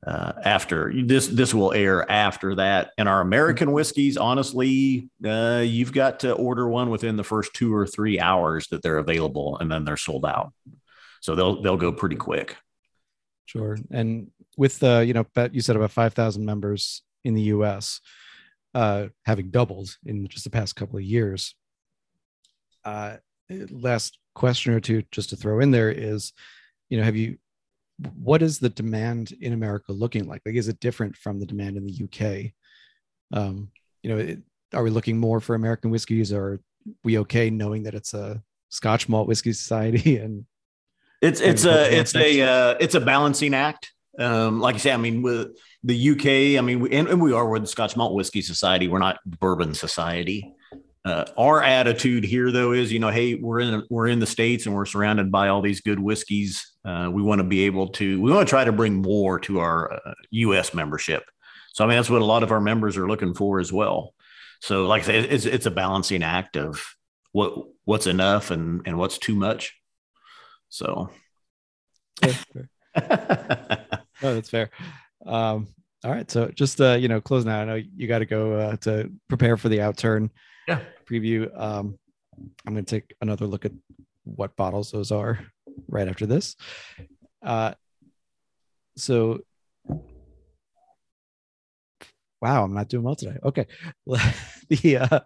uh, 0.06 0.34
after 0.44 0.94
this. 1.04 1.28
This 1.28 1.54
will 1.54 1.74
air 1.74 2.10
after 2.10 2.56
that. 2.56 2.92
And 2.98 3.10
our 3.10 3.22
American 3.22 3.72
whiskeys, 3.72 4.18
honestly, 4.18 5.10
uh, 5.26 5.64
you've 5.66 5.94
got 5.94 6.20
to 6.22 6.34
order 6.34 6.68
one 6.68 6.90
within 6.90 7.16
the 7.16 7.24
first 7.24 7.54
two 7.54 7.74
or 7.74 7.88
three 7.88 8.20
hours 8.20 8.68
that 8.68 8.82
they're 8.82 8.98
available, 8.98 9.58
and 9.58 9.72
then 9.72 9.86
they're 9.86 9.98
sold 9.98 10.26
out. 10.26 10.54
So 11.22 11.36
they'll 11.36 11.62
they'll 11.62 11.78
go 11.78 11.92
pretty 11.92 12.18
quick. 12.18 12.58
Sure. 13.46 13.78
And 13.92 14.32
with 14.58 14.82
uh, 14.84 15.00
you 15.00 15.14
know, 15.14 15.26
Bet 15.34 15.54
you 15.54 15.62
said 15.62 15.76
about 15.76 15.92
five 15.92 16.14
thousand 16.14 16.46
members 16.46 17.02
in 17.24 17.34
the 17.34 17.44
U.S. 17.44 18.00
Uh, 18.74 19.08
having 19.26 19.50
doubled 19.50 19.98
in 20.06 20.28
just 20.28 20.44
the 20.44 20.50
past 20.50 20.76
couple 20.76 20.98
of 20.98 21.04
years. 21.04 21.56
Uh, 22.84 23.18
last 23.72 24.20
question 24.36 24.74
or 24.74 24.80
two, 24.80 25.04
just 25.12 25.32
to 25.32 25.36
throw 25.36 25.60
in 25.60 25.72
there, 25.72 25.90
is 25.90 26.34
you 26.90 27.00
know, 27.00 27.04
have 27.04 27.16
you 27.16 27.38
what 28.16 28.42
is 28.42 28.60
the 28.60 28.70
demand 28.70 29.34
in 29.40 29.54
America 29.54 29.92
looking 29.92 30.28
like? 30.28 30.42
Like, 30.46 30.56
is 30.56 30.68
it 30.68 30.80
different 30.80 31.16
from 31.16 31.40
the 31.40 31.46
demand 31.46 31.78
in 31.78 31.86
the 31.86 32.04
UK? 32.04 32.52
Um, 33.32 33.72
you 34.04 34.10
know, 34.10 34.18
it, 34.18 34.40
are 34.74 34.84
we 34.84 34.90
looking 34.90 35.18
more 35.18 35.40
for 35.40 35.56
American 35.56 35.92
whiskeys, 35.92 36.34
or 36.34 36.46
are 36.46 36.62
we 37.04 37.20
okay 37.20 37.50
knowing 37.50 37.84
that 37.84 37.96
it's 37.96 38.14
a 38.14 38.42
Scotch 38.70 39.08
malt 39.08 39.28
whiskey 39.28 39.54
society 39.54 40.18
and 40.24 40.46
it's 41.22 41.42
it's 41.42 41.66
a 41.66 41.98
it's 41.98 42.16
a 42.16 42.42
uh, 42.42 42.76
it's 42.80 42.96
a 42.96 43.00
balancing 43.00 43.54
act. 43.54 43.92
Um, 44.20 44.60
like 44.60 44.76
I 44.76 44.78
say, 44.78 44.92
I 44.92 44.98
mean, 44.98 45.22
with 45.22 45.58
the 45.84 46.12
UK, 46.12 46.58
I 46.58 46.62
mean, 46.62 46.80
we, 46.80 46.92
and, 46.92 47.08
and 47.08 47.22
we 47.22 47.34
are 47.34 47.48
with 47.48 47.64
the 47.64 47.68
Scotch 47.68 47.98
Malt 47.98 48.14
Whisky 48.14 48.42
Society. 48.42 48.88
We're 48.88 49.00
not 49.00 49.20
Bourbon 49.26 49.74
Society. 49.74 50.54
Uh, 51.04 51.26
our 51.38 51.62
attitude 51.62 52.24
here, 52.24 52.52
though, 52.52 52.72
is 52.72 52.92
you 52.92 53.00
know, 53.00 53.10
hey, 53.10 53.36
we're 53.36 53.60
in 53.60 53.84
we're 53.90 54.08
in 54.08 54.20
the 54.20 54.26
states 54.26 54.66
and 54.66 54.76
we're 54.76 54.86
surrounded 54.86 55.32
by 55.32 55.48
all 55.48 55.62
these 55.62 55.82
good 55.82 56.00
whiskeys. 56.00 56.75
Uh, 56.86 57.10
we 57.12 57.24
want 57.24 57.40
to 57.40 57.44
be 57.44 57.66
able 57.66 57.88
to 57.88 58.22
we 58.22 58.32
want 58.32 58.48
to 58.48 58.50
try 58.50 58.64
to 58.64 58.72
bring 58.72 58.94
more 58.94 59.40
to 59.40 59.60
our 59.60 59.92
uh, 59.92 60.14
U.S. 60.30 60.74
membership. 60.74 61.24
So 61.74 61.84
I 61.84 61.88
mean, 61.88 61.98
that's 61.98 62.10
what 62.10 62.22
a 62.22 62.26
lot 62.26 62.44
of 62.44 62.52
our 62.52 62.62
members 62.62 62.96
are 62.96 63.08
looking 63.08 63.34
for 63.34 63.60
as 63.60 63.74
well. 63.74 64.14
So, 64.62 64.86
like 64.86 65.04
I 65.04 65.06
say, 65.06 65.20
it's 65.20 65.46
it's 65.46 65.66
a 65.66 65.72
balancing 65.72 66.22
act 66.22 66.58
of 66.58 66.84
what 67.32 67.54
what's 67.86 68.08
enough 68.08 68.52
and 68.52 68.82
and 68.86 68.98
what's 68.98 69.18
too 69.18 69.36
much. 69.36 69.76
So, 70.70 71.10
oh, 72.24 72.40
that's 74.22 74.50
fair. 74.50 74.70
Um, 75.26 75.68
all 76.04 76.12
right, 76.12 76.30
so 76.30 76.50
just 76.50 76.80
uh, 76.82 76.94
you 76.94 77.08
know, 77.08 77.20
closing 77.20 77.50
out. 77.50 77.62
I 77.62 77.66
know 77.66 77.82
you 77.96 78.08
got 78.08 78.20
to 78.20 78.26
go 78.26 78.54
uh, 78.54 78.76
to 78.78 79.12
prepare 79.28 79.58
for 79.58 79.70
the 79.70 79.80
outturn 79.80 80.30
yeah. 80.68 80.82
preview. 81.10 81.50
Um, 81.60 81.98
I'm 82.68 82.74
going 82.74 82.86
to 82.86 82.90
take 83.00 83.16
another 83.22 83.48
look 83.48 83.66
at 83.66 83.72
what 84.24 84.56
bottles 84.56 84.92
those 84.92 85.12
are 85.12 85.40
right 85.96 86.08
after 86.08 86.26
this. 86.26 86.56
Uh, 87.42 87.74
so, 88.98 89.40
wow, 92.42 92.64
I'm 92.64 92.74
not 92.74 92.90
doing 92.90 93.04
well 93.04 93.16
today. 93.16 93.38
Okay, 93.44 93.66
the 94.70 94.98
uh, 94.98 95.20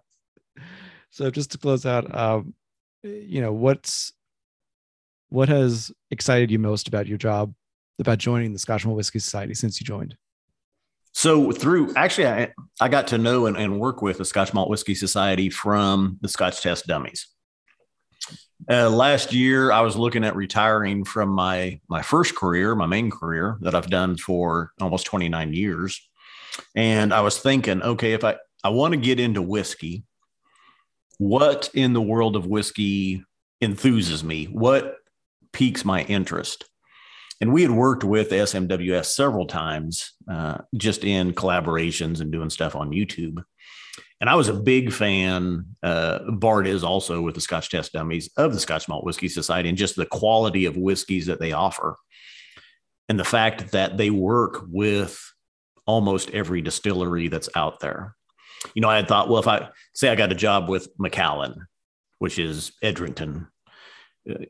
so 1.10 1.30
just 1.30 1.52
to 1.52 1.58
close 1.58 1.84
out, 1.84 2.14
um, 2.16 2.54
you 3.02 3.40
know, 3.40 3.52
what's 3.52 4.12
what 5.28 5.48
has 5.48 5.92
excited 6.10 6.50
you 6.50 6.58
most 6.58 6.88
about 6.88 7.06
your 7.06 7.18
job, 7.18 7.52
about 7.98 8.18
joining 8.18 8.52
the 8.52 8.58
Scotch 8.58 8.84
Malt 8.84 8.96
Whisky 8.96 9.18
Society 9.18 9.54
since 9.54 9.80
you 9.80 9.84
joined? 9.84 10.16
So 11.12 11.50
through 11.50 11.92
actually, 11.96 12.28
I, 12.28 12.52
I 12.80 12.88
got 12.88 13.08
to 13.08 13.18
know 13.18 13.46
and, 13.46 13.56
and 13.56 13.80
work 13.80 14.02
with 14.02 14.18
the 14.18 14.24
Scotch 14.24 14.54
Malt 14.54 14.70
Whisky 14.70 14.94
Society 14.94 15.50
from 15.50 16.18
the 16.20 16.28
Scotch 16.28 16.60
Test 16.62 16.86
Dummies. 16.86 17.26
Uh, 18.68 18.90
last 18.90 19.32
year, 19.32 19.72
I 19.72 19.80
was 19.80 19.96
looking 19.96 20.24
at 20.24 20.36
retiring 20.36 21.04
from 21.04 21.30
my 21.30 21.80
my 21.88 22.02
first 22.02 22.36
career, 22.36 22.74
my 22.74 22.86
main 22.86 23.10
career 23.10 23.56
that 23.60 23.74
I've 23.74 23.90
done 23.90 24.16
for 24.16 24.72
almost 24.80 25.06
29 25.06 25.54
years, 25.54 26.00
and 26.74 27.12
I 27.12 27.22
was 27.22 27.38
thinking, 27.38 27.82
okay, 27.82 28.12
if 28.12 28.24
I 28.24 28.36
I 28.62 28.68
want 28.68 28.92
to 28.92 29.00
get 29.00 29.18
into 29.18 29.42
whiskey, 29.42 30.04
what 31.18 31.70
in 31.74 31.92
the 31.92 32.02
world 32.02 32.36
of 32.36 32.46
whiskey 32.46 33.24
enthuses 33.62 34.22
me? 34.22 34.46
What 34.46 34.96
piques 35.52 35.84
my 35.84 36.02
interest? 36.04 36.64
And 37.40 37.52
we 37.52 37.62
had 37.62 37.70
worked 37.70 38.04
with 38.04 38.30
SMWS 38.30 39.06
several 39.06 39.46
times, 39.46 40.12
uh, 40.30 40.58
just 40.76 41.04
in 41.04 41.32
collaborations 41.32 42.20
and 42.20 42.30
doing 42.30 42.50
stuff 42.50 42.76
on 42.76 42.90
YouTube. 42.90 43.42
And 44.20 44.28
I 44.28 44.34
was 44.34 44.48
a 44.48 44.54
big 44.54 44.92
fan. 44.92 45.64
Uh, 45.82 46.30
Bart 46.30 46.66
is 46.66 46.84
also 46.84 47.22
with 47.22 47.34
the 47.34 47.40
Scotch 47.40 47.70
Test 47.70 47.92
Dummies 47.94 48.30
of 48.36 48.52
the 48.52 48.60
Scotch 48.60 48.86
Malt 48.86 49.04
Whisky 49.04 49.28
Society, 49.28 49.68
and 49.68 49.78
just 49.78 49.96
the 49.96 50.06
quality 50.06 50.66
of 50.66 50.76
whiskeys 50.76 51.26
that 51.26 51.40
they 51.40 51.52
offer, 51.52 51.96
and 53.08 53.18
the 53.18 53.24
fact 53.24 53.72
that 53.72 53.96
they 53.96 54.10
work 54.10 54.64
with 54.68 55.20
almost 55.86 56.30
every 56.30 56.60
distillery 56.60 57.28
that's 57.28 57.48
out 57.56 57.80
there. 57.80 58.14
You 58.74 58.82
know, 58.82 58.90
I 58.90 58.96
had 58.96 59.08
thought, 59.08 59.28
well, 59.28 59.40
if 59.40 59.48
I 59.48 59.70
say 59.94 60.10
I 60.10 60.14
got 60.16 60.32
a 60.32 60.36
job 60.36 60.68
with 60.68 60.88
Macallan, 60.98 61.66
which 62.18 62.38
is 62.38 62.72
Edrington, 62.82 63.48
uh, 64.30 64.44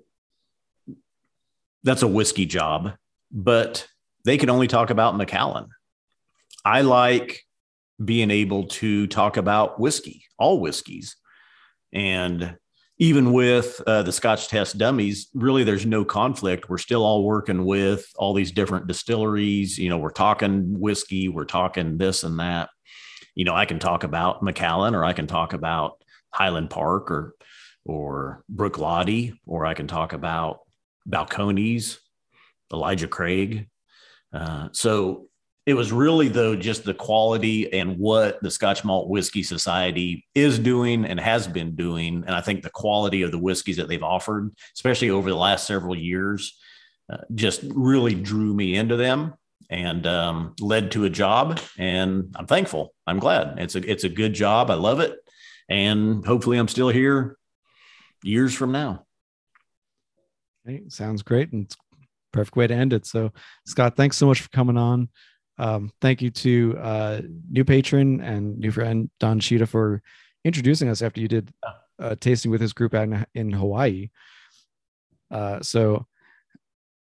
that's 1.85 2.03
a 2.03 2.09
whiskey 2.09 2.45
job, 2.45 2.93
but 3.31 3.87
they 4.25 4.37
can 4.37 4.51
only 4.51 4.67
talk 4.67 4.91
about 4.91 5.17
Macallan. 5.17 5.69
I 6.65 6.83
like 6.83 7.41
being 8.05 8.31
able 8.31 8.65
to 8.65 9.07
talk 9.07 9.37
about 9.37 9.79
whiskey, 9.79 10.25
all 10.39 10.61
whiskeys. 10.61 11.17
And 11.93 12.57
even 12.99 13.33
with 13.33 13.81
uh, 13.87 14.03
the 14.03 14.13
Scotch 14.13 14.49
Test 14.49 14.79
dummies, 14.79 15.29
really 15.35 15.65
there's 15.65 15.87
no 15.87 16.05
conflict. 16.05 16.69
We're 16.69 16.79
still 16.79 17.05
all 17.05 17.25
working 17.25 17.65
with 17.65 18.07
all 18.17 18.35
these 18.35 18.53
different 18.53 18.87
distilleries. 18.87 19.79
You 19.79 19.89
know, 19.89 19.99
we're 19.99 20.11
talking 20.11 20.79
whiskey, 20.79 21.29
we're 21.29 21.45
talking 21.45 21.97
this 21.99 22.25
and 22.25 22.39
that. 22.41 22.69
You 23.35 23.45
know, 23.45 23.55
I 23.55 23.65
can 23.65 23.79
talk 23.79 24.05
about 24.05 24.43
Macallan 24.43 24.95
or 24.95 25.05
I 25.05 25.15
can 25.15 25.27
talk 25.27 25.53
about 25.53 26.03
Highland 26.33 26.71
Park 26.71 27.11
or 27.11 27.35
or 27.87 28.45
Bruichladdich, 28.55 29.33
or 29.47 29.65
I 29.65 29.73
can 29.73 29.87
talk 29.87 30.13
about 30.13 30.61
Balcones, 31.09 31.97
Elijah 32.71 33.09
Craig. 33.09 33.69
Uh, 34.33 34.69
so 34.73 35.30
it 35.71 35.75
was 35.75 35.93
really 35.93 36.27
though 36.27 36.57
just 36.57 36.83
the 36.83 36.93
quality 36.93 37.73
and 37.73 37.97
what 37.97 38.43
the 38.43 38.51
Scotch 38.51 38.85
Malt 38.85 39.09
Whisky 39.09 39.45
Society 39.45 40.27
is 40.35 40.59
doing 40.59 41.05
and 41.05 41.21
has 41.21 41.47
been 41.47 41.77
doing, 41.77 42.25
and 42.27 42.35
I 42.35 42.41
think 42.41 42.63
the 42.63 42.71
quality 42.71 43.23
of 43.23 43.31
the 43.31 43.39
whiskeys 43.39 43.77
that 43.77 43.87
they've 43.87 44.03
offered, 44.03 44.53
especially 44.75 45.11
over 45.11 45.31
the 45.31 45.37
last 45.37 45.69
several 45.69 45.95
years, 45.95 46.59
uh, 47.09 47.19
just 47.37 47.63
really 47.73 48.17
drew 48.17 48.53
me 48.53 48.75
into 48.75 48.97
them 48.97 49.35
and 49.71 50.09
um, 50.09 50.57
led 50.61 50.91
to 50.91 51.05
a 51.05 51.11
job. 51.11 51.61
And 51.79 52.35
I'm 52.35 52.49
thankful. 52.49 52.93
I'm 53.07 53.21
glad 53.21 53.61
it's 53.61 53.77
a 53.77 53.89
it's 53.89 54.03
a 54.03 54.09
good 54.09 54.33
job. 54.33 54.73
I 54.73 54.75
love 54.75 54.99
it, 54.99 55.17
and 55.69 56.27
hopefully 56.27 56.59
I'm 56.59 56.67
still 56.67 56.89
here 56.89 57.37
years 58.25 58.55
from 58.55 58.73
now. 58.73 59.07
Okay, 60.67 60.83
sounds 60.89 61.23
great, 61.23 61.53
and 61.53 61.73
perfect 62.33 62.57
way 62.57 62.67
to 62.67 62.75
end 62.75 62.93
it. 62.93 63.07
So, 63.07 63.33
Scott, 63.67 63.97
thanks 63.97 64.17
so 64.17 64.27
much 64.27 64.41
for 64.41 64.49
coming 64.49 64.77
on. 64.77 65.09
Um, 65.61 65.93
thank 66.01 66.23
you 66.23 66.31
to 66.31 66.79
uh, 66.81 67.21
new 67.51 67.65
patron 67.65 68.23
and 68.23 68.59
new 68.59 68.71
friend 68.71 69.11
Don 69.21 69.41
Sheeta 69.41 69.67
for 69.67 70.03
introducing 70.43 70.89
us 70.89 71.03
after 71.03 71.21
you 71.21 71.29
did 71.29 71.53
uh, 71.99 72.15
tasting 72.19 72.51
with 72.51 72.63
his 72.63 72.73
group 72.73 72.95
out 72.95 73.05
in, 73.05 73.27
in 73.35 73.53
Hawaii. 73.53 74.09
Uh, 75.31 75.61
so 75.61 76.07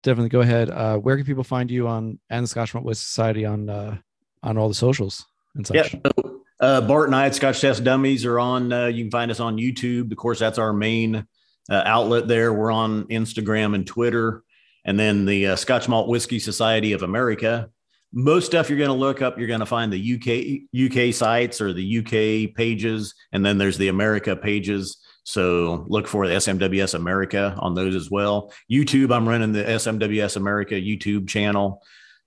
definitely 0.03 0.31
go 0.31 0.41
ahead. 0.41 0.71
Uh, 0.71 0.97
where 0.97 1.17
can 1.17 1.27
people 1.27 1.45
find 1.45 1.71
you 1.71 1.87
on 1.87 2.19
and 2.31 2.45
the 2.45 2.49
Scotch 2.49 2.73
Malt 2.73 2.87
Whisky 2.87 3.05
Society 3.05 3.45
on 3.45 3.69
uh, 3.69 3.99
on 4.43 4.57
all 4.57 4.69
the 4.69 4.75
socials 4.75 5.27
and 5.55 5.67
such? 5.67 5.77
Yeah. 5.77 6.01
So, 6.07 6.41
uh, 6.61 6.81
Bart 6.81 7.09
and 7.09 7.15
I 7.15 7.27
at 7.27 7.35
Scotch 7.35 7.61
Test 7.61 7.85
Dummies 7.85 8.25
are 8.25 8.41
on. 8.41 8.73
Uh, 8.73 8.87
you 8.87 9.05
can 9.05 9.11
find 9.11 9.31
us 9.31 9.39
on 9.39 9.59
YouTube. 9.59 10.11
Of 10.11 10.17
course, 10.17 10.39
that's 10.39 10.59
our 10.59 10.73
main 10.73 11.27
uh, 11.69 11.83
outlet 11.85 12.27
there. 12.27 12.55
We're 12.55 12.73
on 12.73 13.05
Instagram 13.05 13.75
and 13.75 13.87
Twitter. 13.87 14.43
And 14.87 14.99
then 14.99 15.27
the 15.27 15.49
uh, 15.49 15.57
Scotch 15.57 15.89
Malt 15.89 16.09
Whiskey 16.09 16.39
Society 16.39 16.93
of 16.93 17.03
America. 17.03 17.69
Most 18.13 18.47
stuff 18.47 18.71
you're 18.71 18.79
going 18.79 18.89
to 18.89 18.95
look 18.95 19.21
up, 19.21 19.39
you're 19.39 19.49
going 19.49 19.61
to 19.61 19.67
find 19.67 19.93
the 19.93 20.15
UK 20.15 21.09
UK 21.09 21.15
sites 21.15 21.61
or 21.61 21.73
the 21.73 21.99
UK 21.99 22.55
pages, 22.55 23.15
and 23.33 23.45
then 23.45 23.59
there's 23.59 23.79
the 23.79 23.89
America 23.89 24.35
pages. 24.37 24.99
So 25.25 25.85
look 25.89 26.07
for 26.07 26.27
the 26.27 26.35
SMWS 26.35 26.95
America 26.95 27.55
on 27.59 27.75
those 27.75 27.97
as 27.97 28.11
well. 28.11 28.53
YouTube, 28.71 29.13
I'm 29.13 29.29
running 29.29 29.53
the 29.53 29.65
SMWS 29.65 30.37
America 30.37 30.75
YouTube 30.75 31.29
channel, 31.29 31.83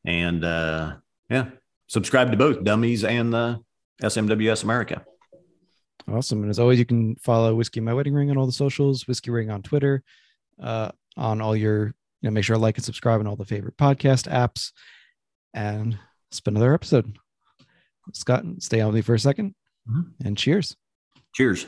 and 0.05 0.43
uh, 0.43 0.95
yeah, 1.29 1.49
subscribe 1.87 2.31
to 2.31 2.37
both 2.37 2.63
Dummies 2.63 3.03
and 3.03 3.33
the 3.33 3.59
SMWS 4.01 4.63
America. 4.63 5.03
Awesome. 6.11 6.41
And 6.41 6.49
as 6.49 6.59
always, 6.59 6.79
you 6.79 6.85
can 6.85 7.15
follow 7.17 7.53
Whiskey 7.55 7.79
My 7.79 7.93
Wedding 7.93 8.13
Ring 8.13 8.31
on 8.31 8.37
all 8.37 8.45
the 8.45 8.51
socials, 8.51 9.07
Whiskey 9.07 9.31
Ring 9.31 9.49
on 9.49 9.61
Twitter, 9.61 10.03
uh, 10.61 10.91
on 11.17 11.41
all 11.41 11.55
your, 11.55 11.87
you 11.87 11.93
know, 12.29 12.31
make 12.31 12.43
sure 12.43 12.55
to 12.55 12.61
like 12.61 12.77
and 12.77 12.85
subscribe 12.85 13.19
on 13.19 13.27
all 13.27 13.35
the 13.35 13.45
favorite 13.45 13.77
podcast 13.77 14.27
apps. 14.31 14.71
And 15.53 15.97
it's 16.29 16.39
been 16.39 16.55
another 16.55 16.73
episode. 16.73 17.17
Scott, 18.13 18.43
stay 18.59 18.81
on 18.81 18.87
with 18.87 18.95
me 18.95 19.01
for 19.01 19.13
a 19.13 19.17
2nd 19.17 19.53
mm-hmm. 19.89 20.01
and 20.25 20.37
cheers. 20.37 20.75
Cheers. 21.33 21.67